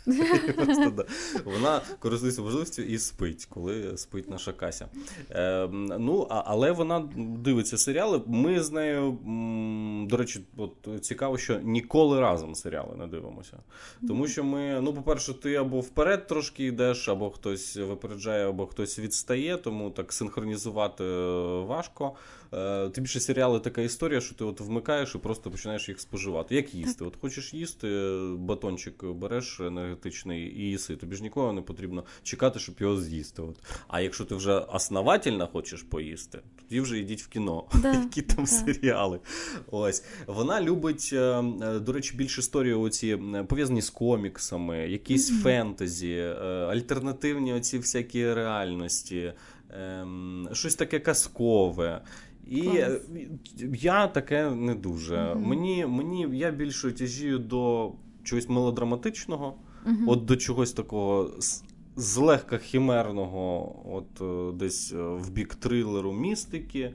І 0.08 0.51
Просто, 0.51 0.89
да. 0.89 1.06
Вона 1.45 1.82
користується 1.99 2.41
можливістю 2.41 2.82
і 2.82 2.97
спить, 2.97 3.47
коли 3.49 3.97
спить 3.97 4.30
наша 4.30 4.53
Кася. 4.53 4.88
Е, 5.32 5.68
ну, 5.99 6.28
а, 6.30 6.43
але 6.45 6.72
вона 6.72 7.10
дивиться 7.18 7.78
серіали. 7.78 8.22
Ми 8.26 8.60
з 8.62 8.72
нею, 8.72 9.18
до 10.10 10.18
речі, 10.18 10.39
от 10.58 10.88
цікаво, 11.01 11.38
що 11.38 11.60
ніколи 11.60 12.20
разом 12.20 12.56
серіали 12.56 12.95
не 12.95 13.08
дивимося. 13.08 13.58
Тому 14.08 14.28
що 14.28 14.43
ми, 14.43 14.82
ну, 14.82 14.93
по-перше, 14.93 15.34
ти 15.34 15.56
або 15.56 15.80
вперед 15.80 16.28
трошки 16.28 16.66
йдеш, 16.66 17.10
або 17.10 17.30
хтось 17.30 17.78
випереджає, 17.78 18.49
або 18.49 18.66
хтось 18.68 18.99
відстає, 18.99 19.58
тому 19.58 19.89
так 19.89 20.14
синхронізувати 20.14 21.03
е, 21.03 21.64
важко. 21.66 22.16
Е, 22.56 22.89
Тим 22.89 23.03
більше 23.03 23.20
серіали 23.20 23.60
така 23.60 23.82
історія, 23.82 24.22
що 24.22 24.36
ти 24.36 24.43
от 24.43 24.62
вмикаєш 24.62 25.16
і 25.16 25.18
просто 25.18 25.51
починаєш 25.51 25.89
їх 25.89 25.99
споживати. 25.99 26.56
Як 26.56 26.74
їсти? 26.74 27.06
От 27.06 27.16
хочеш 27.22 27.53
їсти, 27.53 28.18
батончик 28.38 29.06
береш 29.06 29.60
енергетичний 29.60 30.41
і 30.41 30.62
їси. 30.62 30.95
Тобі 30.95 31.16
ж 31.16 31.24
нікого 31.24 31.53
не 31.53 31.62
потрібно 31.62 32.03
чекати, 32.24 32.60
щоб 32.60 32.76
його 32.80 33.01
з'їсти. 33.01 33.41
От. 33.41 33.56
А 33.88 34.01
якщо 34.01 34.26
ти 34.26 34.36
вже 34.36 34.58
основательно 34.58 35.47
хочеш 35.47 35.84
поїсти, 35.84 36.39
тоді 36.70 36.82
вже 36.82 36.99
йдіть 36.99 37.22
в 37.22 37.28
кіно. 37.28 37.64
Да, 37.82 37.93
Які 38.01 38.22
там 38.22 38.45
да. 38.45 38.45
серіали. 38.45 39.20
Ось. 39.72 40.03
Вона 40.28 40.62
любить, 40.62 41.10
е, 41.14 41.18
е, 41.18 41.80
до 41.80 41.93
речі, 41.93 42.18
більш 42.18 42.38
історії 42.38 42.74
оці 42.74 43.18
пов'язані 43.47 43.82
з 43.82 43.89
коміксами, 43.89 44.78
якісь 44.78 45.32
Мгм. 45.32 45.41
фентезі, 45.41 46.22
альтернативні 46.70 47.53
оці 47.53 47.78
всякі 47.78 48.34
реальності, 48.34 49.34
ем, 49.70 50.49
щось 50.53 50.76
таке 50.76 50.99
казкове. 50.99 52.01
І 52.49 52.61
Клас. 52.61 53.01
я 53.81 54.07
таке 54.07 54.49
не 54.49 54.75
дуже. 54.75 55.33
Мгм. 55.35 55.43
Мені, 55.43 55.85
мені 55.85 56.27
я 56.37 56.51
більше 56.51 56.91
тяжію 56.91 57.39
до 57.39 57.91
чогось 58.23 58.49
мелодраматичного, 58.49 59.53
Мгм. 59.85 60.09
от 60.09 60.25
до 60.25 60.35
чогось 60.35 60.71
такого 60.71 61.29
злегка 61.95 62.57
хімерного, 62.57 63.75
от 63.93 64.21
е, 64.21 64.57
десь 64.57 64.93
е, 64.93 64.97
в 65.03 65.29
бік 65.31 65.55
трилеру 65.55 66.13
містики. 66.13 66.79
Е, 66.81 66.93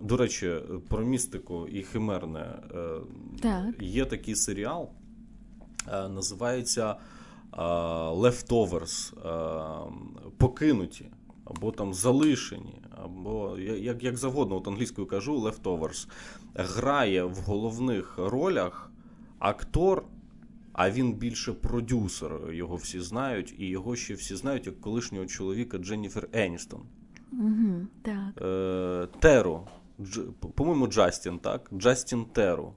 До 0.00 0.16
речі, 0.16 0.54
про 0.88 1.04
містику 1.04 1.68
і 1.68 1.82
химерне 1.82 2.46
Так. 3.40 3.82
є 3.82 4.04
такий 4.04 4.34
серіал, 4.34 4.88
називається 5.92 6.96
Leftovers, 8.12 9.12
покинуті, 10.36 11.06
або 11.44 11.70
там 11.70 11.94
залишені, 11.94 12.81
або 13.18 13.58
як, 13.58 14.04
як 14.04 14.16
завгодно, 14.16 14.56
от 14.56 14.68
англійською 14.68 15.06
кажу, 15.06 15.40
Leftovers. 15.40 16.08
Грає 16.54 17.24
в 17.24 17.36
головних 17.36 18.18
ролях 18.18 18.90
актор. 19.38 20.04
А 20.72 20.90
він 20.90 21.14
більше 21.14 21.52
продюсер, 21.52 22.32
його 22.52 22.76
всі 22.76 23.00
знають, 23.00 23.54
і 23.58 23.66
його 23.66 23.96
ще 23.96 24.14
всі 24.14 24.36
знають 24.36 24.66
як 24.66 24.80
колишнього 24.80 25.26
чоловіка 25.26 25.78
Дженніфер 25.78 26.28
Еністон. 26.32 26.80
Угу. 27.32 27.86
Так. 28.02 28.42
Е, 28.42 29.08
Теру. 29.20 29.66
Дж, 30.00 30.20
по-моєму, 30.54 30.86
Джастін, 30.86 31.38
так? 31.38 31.70
Джастін 31.74 32.24
Теру. 32.24 32.72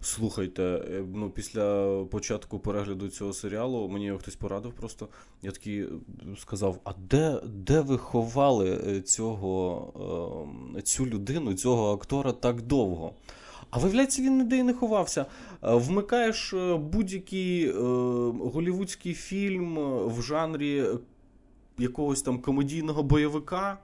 Слухайте, 0.00 0.62
е, 0.62 1.04
ну, 1.14 1.30
після 1.30 1.88
початку 2.04 2.58
перегляду 2.58 3.08
цього 3.08 3.32
серіалу 3.32 3.88
мені 3.88 4.06
його 4.06 4.18
хтось 4.18 4.36
порадив 4.36 4.72
просто. 4.72 5.08
Я 5.42 5.50
такий 5.50 5.82
е, 5.82 5.88
сказав: 6.38 6.78
а 6.84 6.92
де, 7.10 7.40
де 7.44 7.80
ви 7.80 7.98
ховали 7.98 8.80
е, 8.86 9.00
цього, 9.00 10.48
цю 10.84 11.06
людину, 11.06 11.54
цього 11.54 11.92
актора 11.92 12.32
так 12.32 12.62
довго? 12.62 13.12
А 13.70 13.78
виявляється, 13.78 14.22
він 14.22 14.38
ніде 14.38 14.56
і 14.56 14.62
не 14.62 14.74
ховався. 14.74 15.26
Вмикаєш 15.62 16.54
будь-який 16.78 17.72
голівудський 18.52 19.14
фільм 19.14 19.78
в 20.08 20.22
жанрі 20.22 20.84
якогось 21.78 22.22
там 22.22 22.38
комедійного 22.38 23.02
бойовика, 23.02 23.78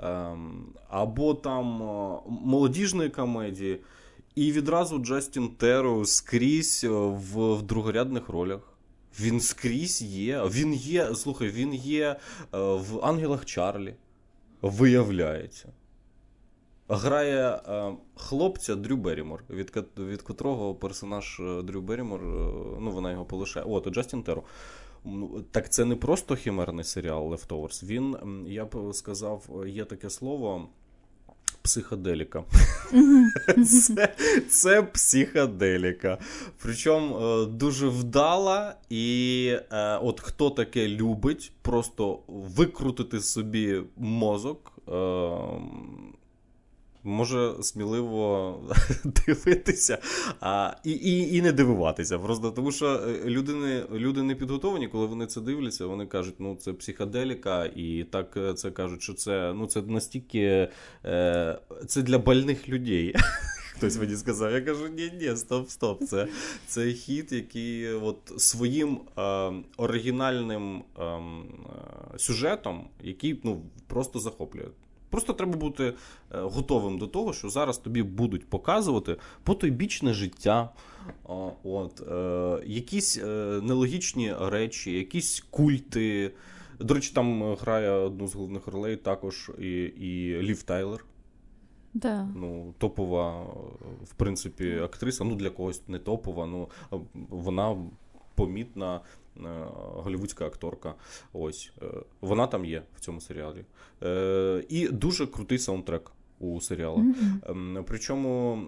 ем, 0.00 0.66
або 0.88 1.34
там 1.34 1.64
молодіжної 2.28 3.10
комедії, 3.10 3.80
і 4.34 4.52
відразу 4.52 4.98
Джастін 4.98 5.48
Теру 5.48 6.04
скрізь 6.06 6.84
е, 6.84 6.88
в, 6.88 7.54
в 7.54 7.62
другорядних 7.62 8.28
ролях. 8.28 8.72
Він 9.20 9.40
скрізь 9.40 10.02
є. 10.02 10.42
Він 10.44 10.74
є, 10.74 11.14
слухай, 11.14 11.48
він 11.48 11.74
є 11.74 12.06
е, 12.06 12.16
в 12.60 13.00
Ангелах 13.02 13.44
Чарлі. 13.44 13.94
Виявляється. 14.62 15.72
Грає 16.88 17.60
е, 17.68 17.92
хлопця 18.14 18.74
Дрю 18.74 18.96
Беррімор, 18.96 19.44
від, 19.50 19.84
від 19.98 20.22
котрого 20.22 20.74
персонаж 20.74 21.40
е, 21.40 21.62
Дрю 21.62 21.80
Беррімор, 21.80 22.20
е, 22.20 22.26
ну 22.80 22.90
вона 22.90 23.10
його 23.10 23.24
полишає. 23.24 23.66
О, 23.66 23.80
то 23.80 23.90
Джастін 23.90 24.22
Теру. 24.22 24.44
Ну, 25.04 25.44
Так 25.50 25.72
це 25.72 25.84
не 25.84 25.96
просто 25.96 26.36
хімерний 26.36 26.84
серіал 26.84 27.32
Leftovers. 27.32 27.84
Він, 27.84 28.16
я 28.48 28.64
б 28.64 28.94
сказав, 28.94 29.64
є 29.66 29.84
таке 29.84 30.10
слово 30.10 30.68
психоделіка. 31.62 32.44
Це, 33.66 34.14
це 34.48 34.82
психоделіка. 34.82 36.18
Причому 36.62 37.18
е, 37.18 37.46
дуже 37.46 37.88
вдала, 37.88 38.74
і 38.90 39.46
е, 39.72 39.96
от 39.96 40.20
хто 40.20 40.50
таке 40.50 40.88
любить, 40.88 41.52
просто 41.62 42.18
викрутити 42.28 43.20
собі 43.20 43.82
мозок. 43.96 44.72
Може 47.04 47.54
сміливо 47.62 48.60
дивитися 49.26 49.98
а, 50.40 50.74
і, 50.84 50.90
і, 50.90 51.36
і 51.36 51.42
не 51.42 51.52
дивуватися. 51.52 52.18
Просто 52.18 52.50
тому 52.50 52.72
що 52.72 52.86
е, 52.86 53.24
люди 53.24 53.54
не, 53.54 53.84
люди 53.92 54.22
не 54.22 54.34
підготовані, 54.34 54.88
коли 54.88 55.06
вони 55.06 55.26
це 55.26 55.40
дивляться, 55.40 55.86
вони 55.86 56.06
кажуть, 56.06 56.34
ну 56.38 56.56
це 56.56 56.72
психоделіка, 56.72 57.64
і 57.64 58.06
так 58.10 58.36
е, 58.36 58.54
це 58.54 58.70
кажуть, 58.70 59.02
що 59.02 59.14
це 59.14 59.52
ну 59.56 59.66
це 59.66 59.82
настільки 59.82 60.68
е, 61.04 61.58
це 61.86 62.02
для 62.02 62.18
больних 62.18 62.68
людей. 62.68 63.14
Хтось 63.82 63.98
мені 63.98 64.16
сказав, 64.16 64.52
я 64.52 64.60
кажу, 64.60 64.88
ні, 64.88 65.12
ні, 65.20 65.36
стоп, 65.36 65.70
стоп. 65.70 66.04
Це, 66.04 66.28
це 66.66 66.92
хіт, 66.92 67.32
який 67.32 67.92
от 67.92 68.32
своїм 68.36 69.00
е, 69.18 69.52
оригінальним 69.76 70.82
е, 70.98 71.04
е, 71.04 71.20
сюжетом, 72.18 72.88
який 73.02 73.40
ну, 73.44 73.62
просто 73.86 74.18
захоплює. 74.18 74.68
Просто 75.12 75.32
треба 75.32 75.56
бути 75.56 75.84
е, 75.84 75.94
готовим 76.30 76.98
до 76.98 77.06
того, 77.06 77.32
що 77.32 77.48
зараз 77.48 77.78
тобі 77.78 78.02
будуть 78.02 78.48
показувати 78.48 79.16
потойбічне 79.42 80.12
життя, 80.12 80.70
от, 81.62 82.00
е, 82.00 82.62
якісь 82.66 83.18
е, 83.18 83.26
нелогічні 83.62 84.34
речі, 84.40 84.92
якісь 84.92 85.40
культи. 85.50 86.34
До 86.80 86.94
речі, 86.94 87.12
там 87.14 87.54
грає 87.54 87.90
одну 87.90 88.28
з 88.28 88.34
головних 88.34 88.66
ролей 88.66 88.96
також 88.96 89.50
і, 89.58 89.82
і 89.82 90.42
Лів 90.42 90.62
Тайлер. 90.62 91.04
Да. 91.94 92.28
Ну, 92.36 92.74
топова, 92.78 93.42
в 94.04 94.14
принципі, 94.16 94.78
актриса. 94.84 95.24
Ну, 95.24 95.34
для 95.34 95.50
когось 95.50 95.88
не 95.88 95.98
топова, 95.98 96.46
ну 96.46 96.68
вона 97.28 97.76
помітна. 98.34 99.00
Е, 99.36 99.66
голівудська 99.94 100.46
акторка. 100.46 100.94
Ось 101.32 101.72
е, 101.82 101.86
вона 102.20 102.46
там 102.46 102.64
є 102.64 102.82
в 102.96 103.00
цьому 103.00 103.20
серіалі. 103.20 103.64
Е, 104.02 104.64
і 104.68 104.88
дуже 104.88 105.26
крутий 105.26 105.58
саундтрек 105.58 106.12
у 106.40 106.60
серіалу. 106.60 106.98
Mm-hmm. 106.98 107.84
Причому 107.86 108.58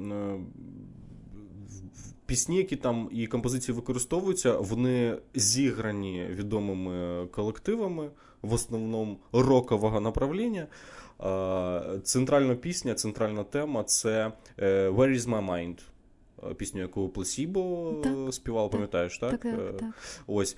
пісні, 2.26 2.56
які 2.56 2.76
там 2.76 3.08
і 3.12 3.26
композиції 3.26 3.74
використовуються, 3.74 4.58
вони 4.58 5.18
зіграні 5.34 6.26
відомими 6.30 7.26
колективами, 7.26 8.10
в 8.42 8.52
основному 8.52 9.18
рокового 9.32 10.00
направління. 10.00 10.66
Центральна 12.02 12.54
пісня, 12.54 12.94
центральна 12.94 13.44
тема 13.44 13.84
це 13.84 14.32
Where 14.58 15.14
is 15.14 15.28
my 15.28 15.50
mind? 15.50 15.78
Пісню, 16.57 16.80
яку 16.80 17.09
Пласібо 17.09 17.95
співав, 18.30 18.70
пам'ятаєш, 18.70 19.18
так? 19.18 19.30
Так, 19.30 19.43
так, 19.43 19.76
так. 19.76 19.91
Ось. 20.26 20.57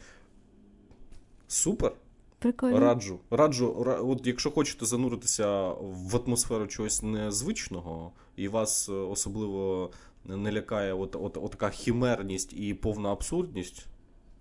Супер. 1.49 1.93
Прикольно. 2.39 2.81
Раджу. 2.81 3.19
Раджу, 3.31 3.87
от 3.87 4.27
якщо 4.27 4.51
хочете 4.51 4.87
зануритися 4.87 5.69
в 5.81 6.17
атмосферу 6.17 6.67
чогось 6.67 7.03
незвичного, 7.03 8.13
і 8.37 8.49
вас 8.49 8.89
особливо 8.89 9.91
не 10.25 10.53
лякає 10.53 10.93
от, 10.93 11.17
от, 11.17 11.37
от 11.37 11.51
така 11.51 11.71
хімерність 11.71 12.53
і 12.53 12.75
повна 12.75 13.13
абсурдність, 13.13 13.87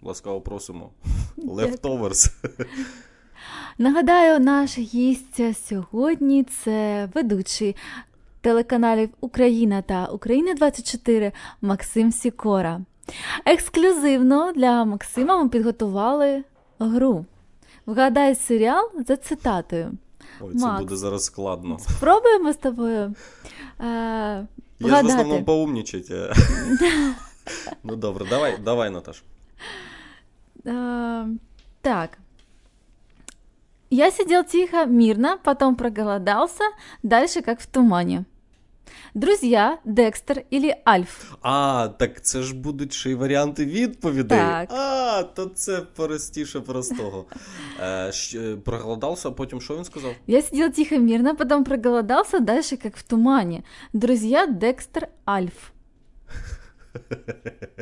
ласкаво 0.01 0.41
просимо. 0.41 0.91
Leftovers. 1.37 2.31
Нагадаю, 3.77 4.39
наш 4.39 4.77
гість 4.77 5.67
сьогодні 5.67 6.43
це 6.43 7.09
ведучий 7.13 7.75
телеканалів 8.45 9.09
Україна 9.21 9.81
та 9.81 10.05
Україна 10.05 10.53
24 10.53 11.31
Максим 11.61 12.11
Сікора. 12.11 12.81
Ексклюзивно 13.45 14.51
для 14.51 14.85
Максима 14.85 15.43
ми 15.43 15.49
підготували 15.49 16.43
гру. 16.79 17.25
Вгадай 17.85 18.35
серіал 18.35 18.91
за 19.07 19.17
цитатою. 19.17 19.91
Ой, 20.41 20.55
це 20.55 20.75
буде 20.79 20.95
зараз 20.95 21.25
складно. 21.25 21.79
Спробуємо 21.79 22.53
з 22.53 22.55
тобою. 22.55 23.15
Е, 23.79 24.47
Я 24.79 24.95
ж 24.95 25.01
в 25.01 25.05
основному 25.05 25.43
поумнічать. 25.43 26.11
Ну 27.83 27.95
добре, 27.95 28.25
давай, 28.29 28.57
давай, 28.63 28.89
Наташ. 28.89 29.23
Е, 30.65 31.25
так. 31.81 32.17
Я 33.89 34.11
сидел 34.11 34.43
тихо, 34.43 34.85
мирно, 34.85 35.37
потом 35.43 35.75
проголодался, 35.75 36.63
дальше 37.03 37.41
как 37.41 37.59
в 37.59 37.65
тумане. 37.65 38.25
Друзья, 39.13 39.77
Декстер 39.85 40.43
или 40.53 40.75
Альф. 40.83 41.33
А, 41.41 41.89
так 41.99 42.25
це 42.25 42.41
ж 42.41 42.55
будуть 42.55 42.93
ще 42.93 43.09
й 43.09 43.15
варіанти 43.15 43.65
відповідей. 43.65 44.37
Так. 44.37 44.71
А, 44.71 45.23
то 45.23 45.45
це 45.45 45.81
простіше 45.81 46.59
простого. 46.59 47.25
Е, 47.81 48.11
щ, 48.11 48.55
проголодався, 48.65 49.29
а 49.29 49.31
потім 49.31 49.61
що 49.61 49.77
він 49.77 49.85
сказав? 49.85 50.11
Я 50.27 50.41
сидел 50.41 50.69
тихо, 50.69 50.97
мирно, 50.97 51.35
потом 51.35 51.63
проголодался, 51.63 52.39
дальше 52.39 52.77
как 52.77 52.97
в 52.97 53.03
тумане. 53.03 53.63
Друзья, 53.93 54.47
Декстер, 54.47 55.07
Альф. 55.25 55.69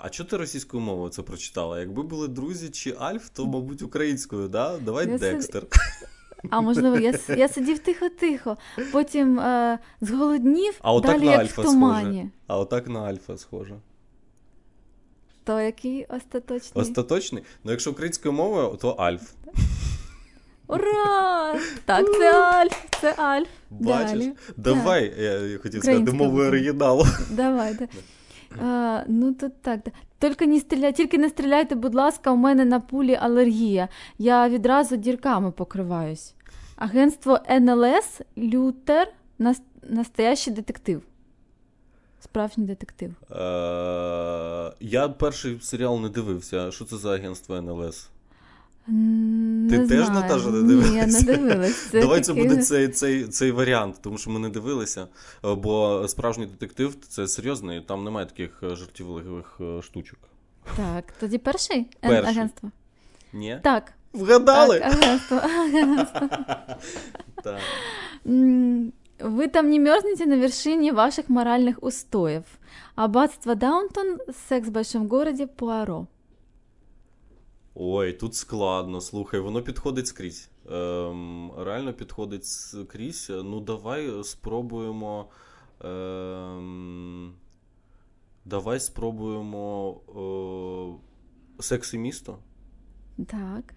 А 0.00 0.08
чого 0.10 0.28
ти 0.28 0.36
російською 0.36 0.82
мовою 0.82 1.10
це 1.10 1.22
прочитала? 1.22 1.80
Якби 1.80 2.02
були 2.02 2.28
друзі 2.28 2.68
чи 2.68 2.94
Альф, 2.98 3.28
то, 3.28 3.46
мабуть, 3.46 3.82
українською, 3.82 4.48
да? 4.48 4.78
Давай 4.78 5.10
я 5.10 5.18
Декстер. 5.18 5.66
А 6.50 6.60
можливо, 6.60 6.98
я 6.98 7.14
я 7.28 7.48
сидів 7.48 7.78
тихо-тихо, 7.78 8.56
потім 8.92 9.40
е, 9.40 9.78
зголоднів, 10.00 10.74
а 10.82 11.00
далі 11.00 11.24
на 11.24 11.30
як 11.32 11.40
Альфа 11.40 11.62
в 11.62 11.64
тумані. 11.64 12.18
Схоже. 12.18 12.30
А 12.46 12.58
отак 12.58 12.88
на 12.88 13.00
Альфа 13.00 13.36
схоже. 13.38 13.74
То 15.44 15.60
який 15.60 16.04
остаточний? 16.04 16.82
Остаточний? 16.82 17.42
Ну, 17.64 17.70
якщо 17.70 17.90
українською 17.90 18.32
мовою, 18.34 18.78
то 18.80 18.90
Альф. 18.90 19.32
Ура! 20.66 21.58
Так, 21.84 22.06
це 22.18 22.42
Альф, 22.42 22.84
це 23.00 23.12
Альф. 23.12 23.48
Бачиш? 23.70 24.10
Далі. 24.10 24.32
Давай, 24.56 25.14
я 25.52 25.58
хотів 25.58 25.82
сказати, 25.82 26.12
мовою 26.12 26.48
оригіналу. 26.48 27.06
Давай, 27.30 27.74
так. 27.78 27.88
А, 28.62 29.02
Ну, 29.08 29.34
тут 29.34 29.62
так. 29.62 29.80
Тільки 30.24 30.46
не 30.46 30.60
стріляй, 30.60 30.92
тільки 30.92 31.18
не 31.18 31.28
стріляйте, 31.28 31.74
будь 31.74 31.94
ласка, 31.94 32.30
у 32.32 32.36
мене 32.36 32.64
на 32.64 32.80
пулі 32.80 33.14
алергія. 33.14 33.88
Я 34.18 34.48
відразу 34.48 34.96
дірками 34.96 35.50
покриваюсь. 35.50 36.34
Агентство 36.76 37.40
НЛС 37.50 38.20
Лютер 38.38 39.12
настоящий 39.82 40.52
детектив. 40.52 41.02
Справжній 42.20 42.64
детектив. 42.64 43.10
Е, 43.30 43.34
Я 44.80 45.08
перший 45.18 45.60
серіал 45.60 46.00
не 46.00 46.08
дивився. 46.08 46.70
Що 46.70 46.84
це 46.84 46.96
за 46.96 47.14
агентство 47.14 47.56
НЛС? 47.56 48.08
Не 48.86 49.70
Ти 49.70 49.86
знаю. 49.86 49.88
теж 49.88 50.14
Наташа 50.14 50.50
не 50.50 50.62
дивилася? 50.62 50.90
Ні, 50.90 50.96
я 50.96 51.06
не 51.06 51.20
дивилася. 51.20 52.00
Давай 52.00 52.20
це 52.20 52.32
буде 52.32 52.56
цей 52.62 52.88
цей, 52.88 53.24
цей 53.24 53.50
варіант, 53.50 53.96
тому 54.02 54.18
що 54.18 54.30
ми 54.30 54.38
не 54.38 54.48
дивилися. 54.48 55.06
Бо 55.42 56.04
справжній 56.08 56.46
детектив 56.46 56.96
це 57.08 57.28
серйозний, 57.28 57.80
там 57.80 58.04
немає 58.04 58.26
таких 58.26 58.62
е, 58.62 58.76
жартівливих 58.76 59.58
е, 59.60 59.82
штучок. 59.82 60.18
Так, 60.76 61.04
тоді 61.20 61.38
перший, 61.38 61.86
перший. 62.00 62.18
агентство? 62.30 62.70
Ні? 63.32 63.60
Так. 63.62 63.92
Вгадали? 64.12 64.80
Так, 64.80 64.94
агентство. 64.94 65.36
агентство. 65.36 66.28
так. 67.42 67.60
Вы 69.20 69.48
там 69.48 69.70
не 69.70 69.78
мерзнете 69.78 70.26
на 70.26 70.36
вершине 70.36 70.92
ваших 70.92 71.28
моральных 71.28 71.82
устоев. 71.82 72.42
Аббатство 72.96 73.54
Даунтон, 73.54 74.18
секс 74.48 74.68
в 74.68 74.72
большом 74.72 75.08
городе, 75.08 75.46
Пуаро. 75.46 76.06
Ой, 77.74 78.12
тут 78.12 78.34
складно. 78.34 79.00
Слухай, 79.00 79.40
воно 79.40 79.62
підходить 79.62 80.06
скрізь. 80.06 80.50
Ем, 80.70 81.52
Реально 81.58 81.92
підходить 81.92 82.46
скрізь. 82.46 83.30
Ну, 83.30 83.60
давай 83.60 84.24
спробуємо. 84.24 85.28
Ем, 85.80 87.34
Давай 88.44 88.80
спробуємо 88.80 90.00
е, 91.58 91.62
секс 91.62 91.94
і 91.94 91.98
місто. 91.98 92.38
Так. 93.26 93.74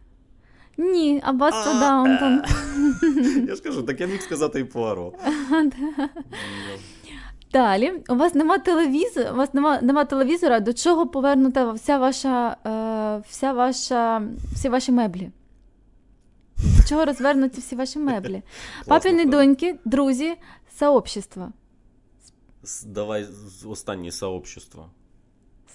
Ні, 0.77 1.21
аббатство 1.23 1.73
Даунтон. 1.73 2.41
Я 3.47 3.55
ж 3.55 3.63
кажу, 3.63 3.83
так 3.83 4.01
я 4.01 4.07
міг 4.07 4.21
сказати 4.21 4.59
і 4.59 4.63
Пуаро. 4.63 5.13
Далі, 7.51 7.93
у 8.09 8.15
вас 8.15 8.35
нема 8.35 8.57
телевізора, 8.57 9.31
у 9.31 9.35
вас 9.35 9.53
нема, 9.53 9.81
нема 9.81 10.05
телевізора, 10.05 10.59
до 10.59 10.73
чого 10.73 11.07
повернута 11.07 11.71
вся 11.71 11.97
ваша, 11.97 12.57
е, 12.65 13.23
вся 13.29 13.53
ваша, 13.53 14.21
всі 14.53 14.69
ваші 14.69 14.91
меблі? 14.91 15.31
До 16.57 16.87
чого 16.89 17.05
розвернуті 17.05 17.61
всі 17.61 17.75
ваші 17.75 17.99
меблі? 17.99 18.41
Папіні 18.87 19.25
доньки, 19.25 19.79
друзі, 19.85 20.35
сообщество. 20.79 21.51
Давай 22.85 23.27
останнє 23.65 24.11
сообщество. 24.11 24.89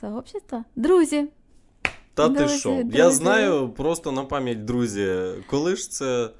Сообщество? 0.00 0.64
Друзі. 0.76 1.28
Та 2.14 2.28
ти 2.28 2.48
що? 2.48 2.84
Я 2.92 3.10
знаю 3.10 3.68
просто 3.68 4.12
на 4.12 4.24
пам'ять 4.24 4.64
друзі. 4.64 5.16
Коли 5.46 5.76
ж 5.76 5.90
це 5.90 6.30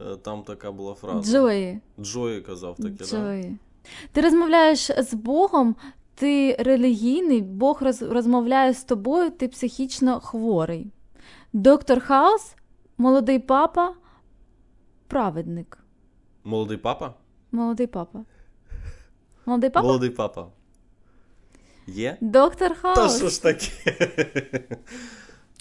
е, 0.00 0.16
там 0.16 0.42
така 0.42 0.72
була 0.72 0.94
фраза? 0.94 1.32
Джої. 1.32 1.80
Джої 2.00 2.40
казав 2.40 2.76
таке, 2.76 2.96
так? 2.96 3.06
Джої. 3.06 3.42
Да? 3.42 3.67
Ти 4.12 4.20
розмовляєш 4.20 4.90
з 4.98 5.14
Богом, 5.14 5.76
ти 6.14 6.56
релігійний, 6.58 7.42
Бог 7.42 7.82
роз, 7.82 8.02
розмовляє 8.02 8.74
з 8.74 8.84
тобою, 8.84 9.30
ти 9.30 9.48
психічно 9.48 10.20
хворий. 10.20 10.92
Доктор 11.52 12.00
Хаус, 12.00 12.54
молодий 12.98 13.38
папа, 13.38 13.94
праведник. 15.06 15.78
Молодий 16.44 16.76
папа? 16.76 17.14
Молодий 17.52 17.86
папа. 17.86 18.24
Молодий 19.46 19.70
папа? 19.70 19.86
Молодий 19.86 20.10
папа. 20.10 20.46
Є? 21.86 22.16
Доктор 22.20 22.74
Хаус. 22.80 22.98
Та 22.98 23.08
що 23.08 23.28
ж 23.28 23.42
таке? 23.42 23.70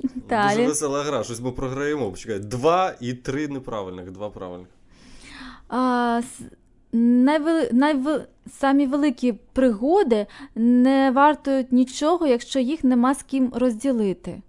Далі. 0.29 0.55
Дуже 0.55 0.67
весела 0.67 1.03
гра, 1.03 1.23
щось 1.23 1.39
ми 1.41 1.51
програємо. 1.51 2.11
Почекай, 2.11 2.39
Два 2.39 2.95
і 2.99 3.13
три 3.13 3.47
неправильних. 3.47 4.11
Два 4.11 4.29
правильних. 4.29 4.67
А, 5.69 6.21
найвели... 6.91 7.69
найвели... 7.71 8.25
Самі 8.59 8.87
великі 8.87 9.31
пригоди 9.33 10.27
не 10.55 11.11
вартують 11.11 11.71
нічого, 11.71 12.27
якщо 12.27 12.59
їх 12.59 12.83
нема 12.83 13.15
з 13.15 13.23
ким 13.23 13.51
розділити. 13.55 14.41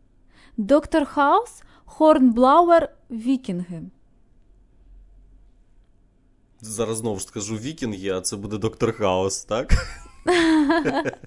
Доктор 0.56 1.04
Хаус, 1.04 1.62
Хорнблауер, 1.84 2.90
Вікінги. 3.10 3.82
Зараз 6.60 6.98
знову 6.98 7.18
ж 7.18 7.26
скажу 7.26 7.56
Вікінги, 7.56 8.10
а 8.10 8.20
це 8.20 8.36
буде 8.36 8.58
доктор 8.58 8.92
Хаус, 8.92 9.44
так? 9.44 9.72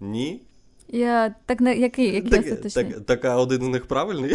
Ні? 0.00 0.42
Я 0.88 1.34
так 1.46 1.60
на 1.60 1.70
який 1.70 2.14
який 2.14 2.30
так, 2.30 2.72
так, 2.72 3.06
так, 3.06 3.24
а 3.24 3.36
один 3.36 3.62
з 3.62 3.68
них 3.68 3.86
правильний? 3.86 4.34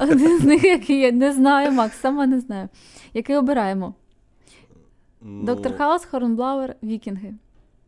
Один 0.00 0.38
з 0.40 0.44
них, 0.44 0.64
який 0.64 1.00
я 1.00 1.12
не 1.12 1.32
знаю, 1.32 1.72
Макс, 1.72 2.00
сама 2.00 2.26
не 2.26 2.40
знаю. 2.40 2.68
Який 3.14 3.36
обираємо? 3.36 3.94
Ну, 5.22 5.44
Доктор 5.44 5.76
Хаус, 5.76 6.04
Хорнблауер, 6.04 6.76
Вікінги. 6.82 7.34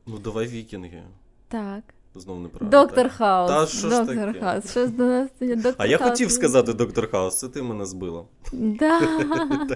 Ну, 0.06 0.18
давай 0.18 0.46
вікінги. 0.46 1.02
Так. 1.48 1.82
Знов 2.14 2.40
неправильно. 2.40 2.70
Доктор 2.70 3.04
так? 3.04 3.12
Хаус. 3.12 3.50
Та 3.50 3.66
що 3.66 3.90
ж 3.90 3.98
Доктор 3.98 4.16
таке? 4.26 4.40
Хаус. 4.40 4.70
Що 4.70 4.86
ж 4.86 4.92
до 4.92 5.04
нас? 5.04 5.30
Доктор 5.40 5.74
А 5.78 5.86
я 5.86 5.98
Хаус. 5.98 6.10
хотів 6.10 6.30
сказати 6.30 6.72
доктор 6.72 7.10
Хаус, 7.10 7.38
це 7.38 7.48
ти 7.48 7.62
мене 7.62 7.86
збила. 7.86 8.24
Да. 8.52 9.00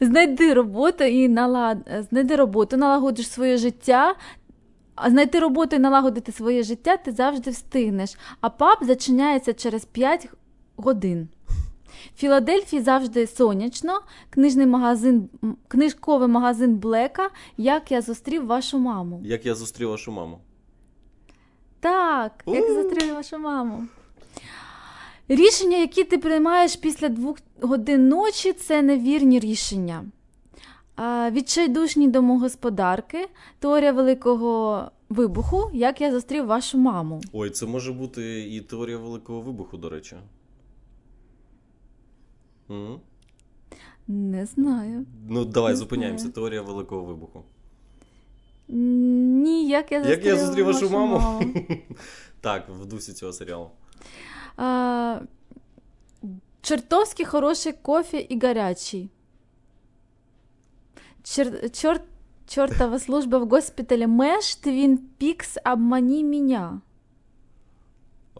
Знайди 0.00 0.54
роботу 0.54 1.04
і 1.04 1.28
налад... 1.28 1.78
знайди 2.10 2.36
роботу, 2.36 2.76
налагодиш 2.76 3.30
своє 3.30 3.56
життя. 3.56 4.14
А 4.94 5.10
знайти 5.10 5.38
роботу 5.38 5.76
і 5.76 5.78
налагодити 5.78 6.32
своє 6.32 6.62
життя 6.62 6.96
ти 6.96 7.12
завжди 7.12 7.50
встигнеш. 7.50 8.16
А 8.40 8.50
паб 8.50 8.78
зачиняється 8.82 9.52
через 9.54 9.84
5 9.84 10.28
годин. 10.76 11.28
В 12.16 12.18
Філадельфії 12.18 12.82
завжди 12.82 13.26
сонячно, 13.26 14.00
книжний 14.30 14.66
магазин, 14.66 15.28
книжковий 15.68 16.28
магазин 16.28 16.76
Блека, 16.76 17.30
як 17.56 17.90
я 17.90 18.02
зустрів 18.02 18.46
вашу 18.46 18.78
маму. 18.78 19.20
Як 19.24 19.46
я 19.46 19.54
зустрів 19.54 19.88
вашу 19.88 20.12
маму. 20.12 20.38
Так, 21.80 22.44
як 22.46 22.70
У. 22.70 22.74
зустріли 22.74 23.12
вашу 23.12 23.38
маму. 23.38 23.82
Рішення, 25.28 25.76
які 25.76 26.04
ти 26.04 26.18
приймаєш 26.18 26.76
після 26.76 27.08
двох 27.08 27.36
годин 27.60 28.08
ночі, 28.08 28.52
це 28.52 28.82
невірні 28.82 29.40
рішення. 29.40 30.04
Відчайдушні 31.30 32.08
домогосподарки, 32.08 33.28
теорія 33.58 33.92
великого 33.92 34.82
вибуху, 35.08 35.70
як 35.74 36.00
я 36.00 36.12
зустрів 36.12 36.46
вашу 36.46 36.78
маму. 36.78 37.20
Ой, 37.32 37.50
це 37.50 37.66
може 37.66 37.92
бути 37.92 38.40
і 38.40 38.60
теорія 38.60 38.98
великого 38.98 39.40
вибуху, 39.40 39.76
до 39.76 39.88
речі. 39.88 40.16
М? 42.70 43.00
Не 44.08 44.46
знаю. 44.46 45.06
Ну, 45.28 45.44
давай 45.44 45.72
Не 45.72 45.76
зупиняємося. 45.76 46.22
знаю. 46.22 46.32
Теорія 46.34 46.62
великого 46.62 47.02
вибуху. 47.04 47.42
Ні, 48.68 49.68
як 49.68 49.92
я 49.92 49.98
зустрів, 49.98 50.18
Як 50.18 50.26
я 50.26 50.36
зустрів 50.46 50.66
вашу 50.66 50.90
маму? 50.90 51.42
Так, 52.40 52.68
в 52.68 52.86
дусі 52.86 53.12
цього 53.12 53.32
серіалу. 53.32 53.70
А, 54.56 55.20
чертовски 56.60 57.24
хороший 57.24 57.72
кофе 57.72 58.18
и 58.28 58.38
горячий. 58.40 59.10
Чёр, 61.22 61.70
чорт, 61.70 62.02
чортова 62.46 62.98
служба 62.98 63.38
в 63.38 63.48
госпіталі 63.48 64.06
Меш, 64.06 64.54
Твін 64.56 64.98
Пікс, 65.18 65.56
обмани 65.72 66.24
меня. 66.24 66.80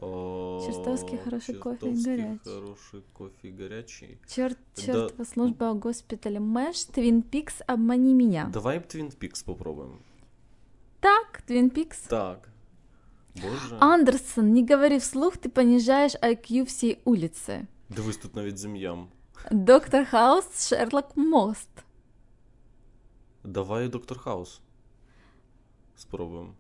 О, 0.04 0.62
Чертовський 0.66 1.18
хороший 1.24 1.54
кофе 1.54 1.76
і 1.76 1.78
чертовський 1.80 2.16
гарячий. 2.16 2.38
хороший 2.54 3.00
кофе 3.12 3.48
и 3.48 3.62
горячий. 3.62 4.18
Чёрт, 4.28 4.58
Да. 4.76 4.82
чертова 4.82 5.24
служба 5.24 5.72
в 5.72 5.80
госпіталі 5.80 6.40
Меш, 6.40 6.84
Твін 6.84 7.22
Пікс, 7.22 7.60
обмани 7.68 8.14
меня. 8.14 8.48
Давай 8.52 8.78
Twin 8.78 9.16
Peaks 9.18 9.44
попробуємо. 9.44 9.94
Так, 11.00 11.42
Твін 11.46 11.70
Пікс. 11.70 12.00
Так. 12.00 12.48
Боже. 13.42 13.76
Андерсон, 13.80 14.52
не 14.52 14.66
говори 14.74 14.96
вслух, 14.98 15.36
ты 15.36 15.48
понижаешь 15.48 16.14
IQ 16.22 16.62
всей 16.64 16.98
улицы. 17.04 17.66
Дивись, 17.88 18.16
тут 18.16 18.36
навіть 18.36 18.58
зім'ям. 18.58 19.08
Доктор 19.50 20.04
Хаус, 20.04 20.68
Шерлок 20.68 21.16
Мост. 21.16 21.68
Давай 23.44 23.88
Доктор 23.88 24.18
Хаус. 24.18 24.60
Спробуємо. 25.96 26.54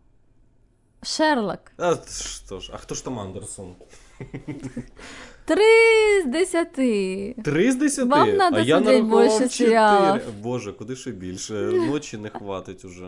Шерлок. 1.04 1.60
А 1.78 1.96
що 2.46 2.60
ж, 2.60 2.70
а 2.74 2.76
хто 2.76 2.94
ж 2.94 3.04
там 3.04 3.18
Андерсон? 3.18 3.74
Три 5.46 6.22
з 6.22 6.26
десяти. 6.26 7.36
Три 7.44 7.72
з 7.72 7.76
десяти? 7.76 8.08
Вам 8.08 8.36
надо 8.36 8.56
а 8.56 8.60
я 8.60 8.80
нарахував 8.80 9.22
більше 9.22 9.48
серіалів. 9.48 10.22
Боже, 10.42 10.72
куди 10.72 10.96
ще 10.96 11.10
більше? 11.10 11.54
Ночі 11.54 12.16
не 12.16 12.28
хватить 12.28 12.84
уже. 12.84 13.04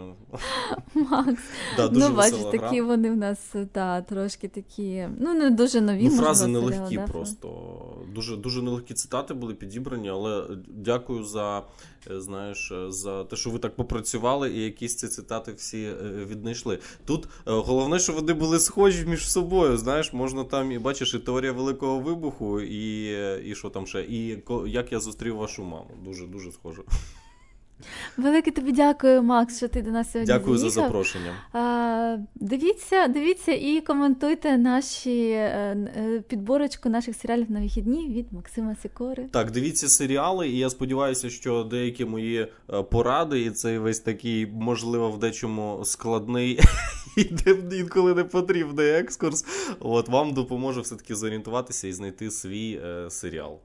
Макс. 0.94 1.42
Да, 1.76 1.88
дуже 1.88 2.08
ну, 2.08 2.14
бачиш, 2.14 2.38
такі 2.52 2.80
вони 2.80 3.10
в 3.10 3.16
нас 3.16 3.54
та, 3.72 4.02
трошки 4.02 4.48
такі. 4.48 5.08
Ну, 5.18 5.34
не 5.34 5.50
дуже 5.50 5.80
нові. 5.80 6.04
Ну, 6.04 6.10
фрази 6.10 6.46
нелегкі 6.46 6.96
да, 6.96 7.04
просто. 7.04 7.48
Дуже, 8.14 8.36
дуже 8.36 8.62
нелегкі 8.62 8.94
цитати 8.94 9.34
були 9.34 9.54
підібрані, 9.54 10.10
але 10.10 10.44
дякую 10.68 11.24
за, 11.24 11.62
знаєш, 12.10 12.72
е, 12.72 12.92
за 12.92 13.24
те, 13.24 13.36
що 13.36 13.50
ви 13.50 13.58
так 13.58 13.76
попрацювали 13.76 14.50
і 14.50 14.64
якісь 14.64 14.96
ці 14.96 15.08
цитати 15.08 15.52
всі 15.52 15.82
е, 15.82 15.94
віднайшли. 16.24 16.78
Тут 17.04 17.24
е, 17.24 17.28
головне, 17.44 17.98
що 17.98 18.12
вони 18.12 18.32
були 18.32 18.58
схожі 18.58 19.06
між 19.06 19.30
собою. 19.30 19.76
Знаєш, 19.76 20.12
можна 20.12 20.44
там 20.44 20.72
і 20.72 20.78
бачиш 20.78 21.14
і 21.14 21.18
теорія 21.18 21.52
великого 21.52 22.00
вибуху, 22.00 22.60
і, 22.60 23.12
і 23.50 23.54
що 23.54 23.70
там 23.70 23.86
ще, 23.86 24.02
і 24.02 24.42
як 24.66 24.92
я 24.92 25.00
зустрів 25.00 25.36
вашу 25.36 25.64
маму. 25.64 25.90
Дуже 26.04 26.26
дуже 26.26 26.52
схоже. 26.52 26.82
Велике 28.16 28.50
тобі 28.50 28.72
дякую, 28.72 29.22
Макс, 29.22 29.56
що 29.56 29.68
ти 29.68 29.82
до 29.82 29.90
нас 29.90 30.12
сьогодні 30.12 30.34
Дякую 30.34 30.58
за 30.58 30.70
запрошення. 30.70 31.32
А, 31.52 32.16
дивіться, 32.34 33.08
дивіться 33.08 33.52
і 33.52 33.80
коментуйте 33.80 34.58
наші 34.58 35.28
е, 35.28 35.76
е, 35.96 36.22
підборочку 36.28 36.88
наших 36.88 37.16
серіалів 37.16 37.50
на 37.50 37.60
вихідні 37.60 38.08
від 38.08 38.32
Максима 38.32 38.76
Сікори. 38.82 39.24
Так, 39.30 39.50
дивіться 39.50 39.88
серіали, 39.88 40.48
і 40.48 40.58
я 40.58 40.70
сподіваюся, 40.70 41.30
що 41.30 41.64
деякі 41.64 42.04
мої 42.04 42.48
е, 42.70 42.82
поради, 42.82 43.40
і 43.42 43.50
цей 43.50 43.78
весь 43.78 44.00
такий, 44.00 44.46
можливо, 44.46 45.10
в 45.10 45.18
дечому 45.18 45.80
складний 45.84 46.60
і 47.16 47.30
інколи 47.72 48.14
не 48.14 48.24
потрібний 48.24 48.88
екскурс. 48.88 49.44
От 49.80 50.08
вам 50.08 50.34
допоможе 50.34 50.80
все-таки 50.80 51.14
зорієнтуватися 51.14 51.88
і 51.88 51.92
знайти 51.92 52.30
свій 52.30 52.80
е, 52.84 53.10
серіал. 53.10 53.58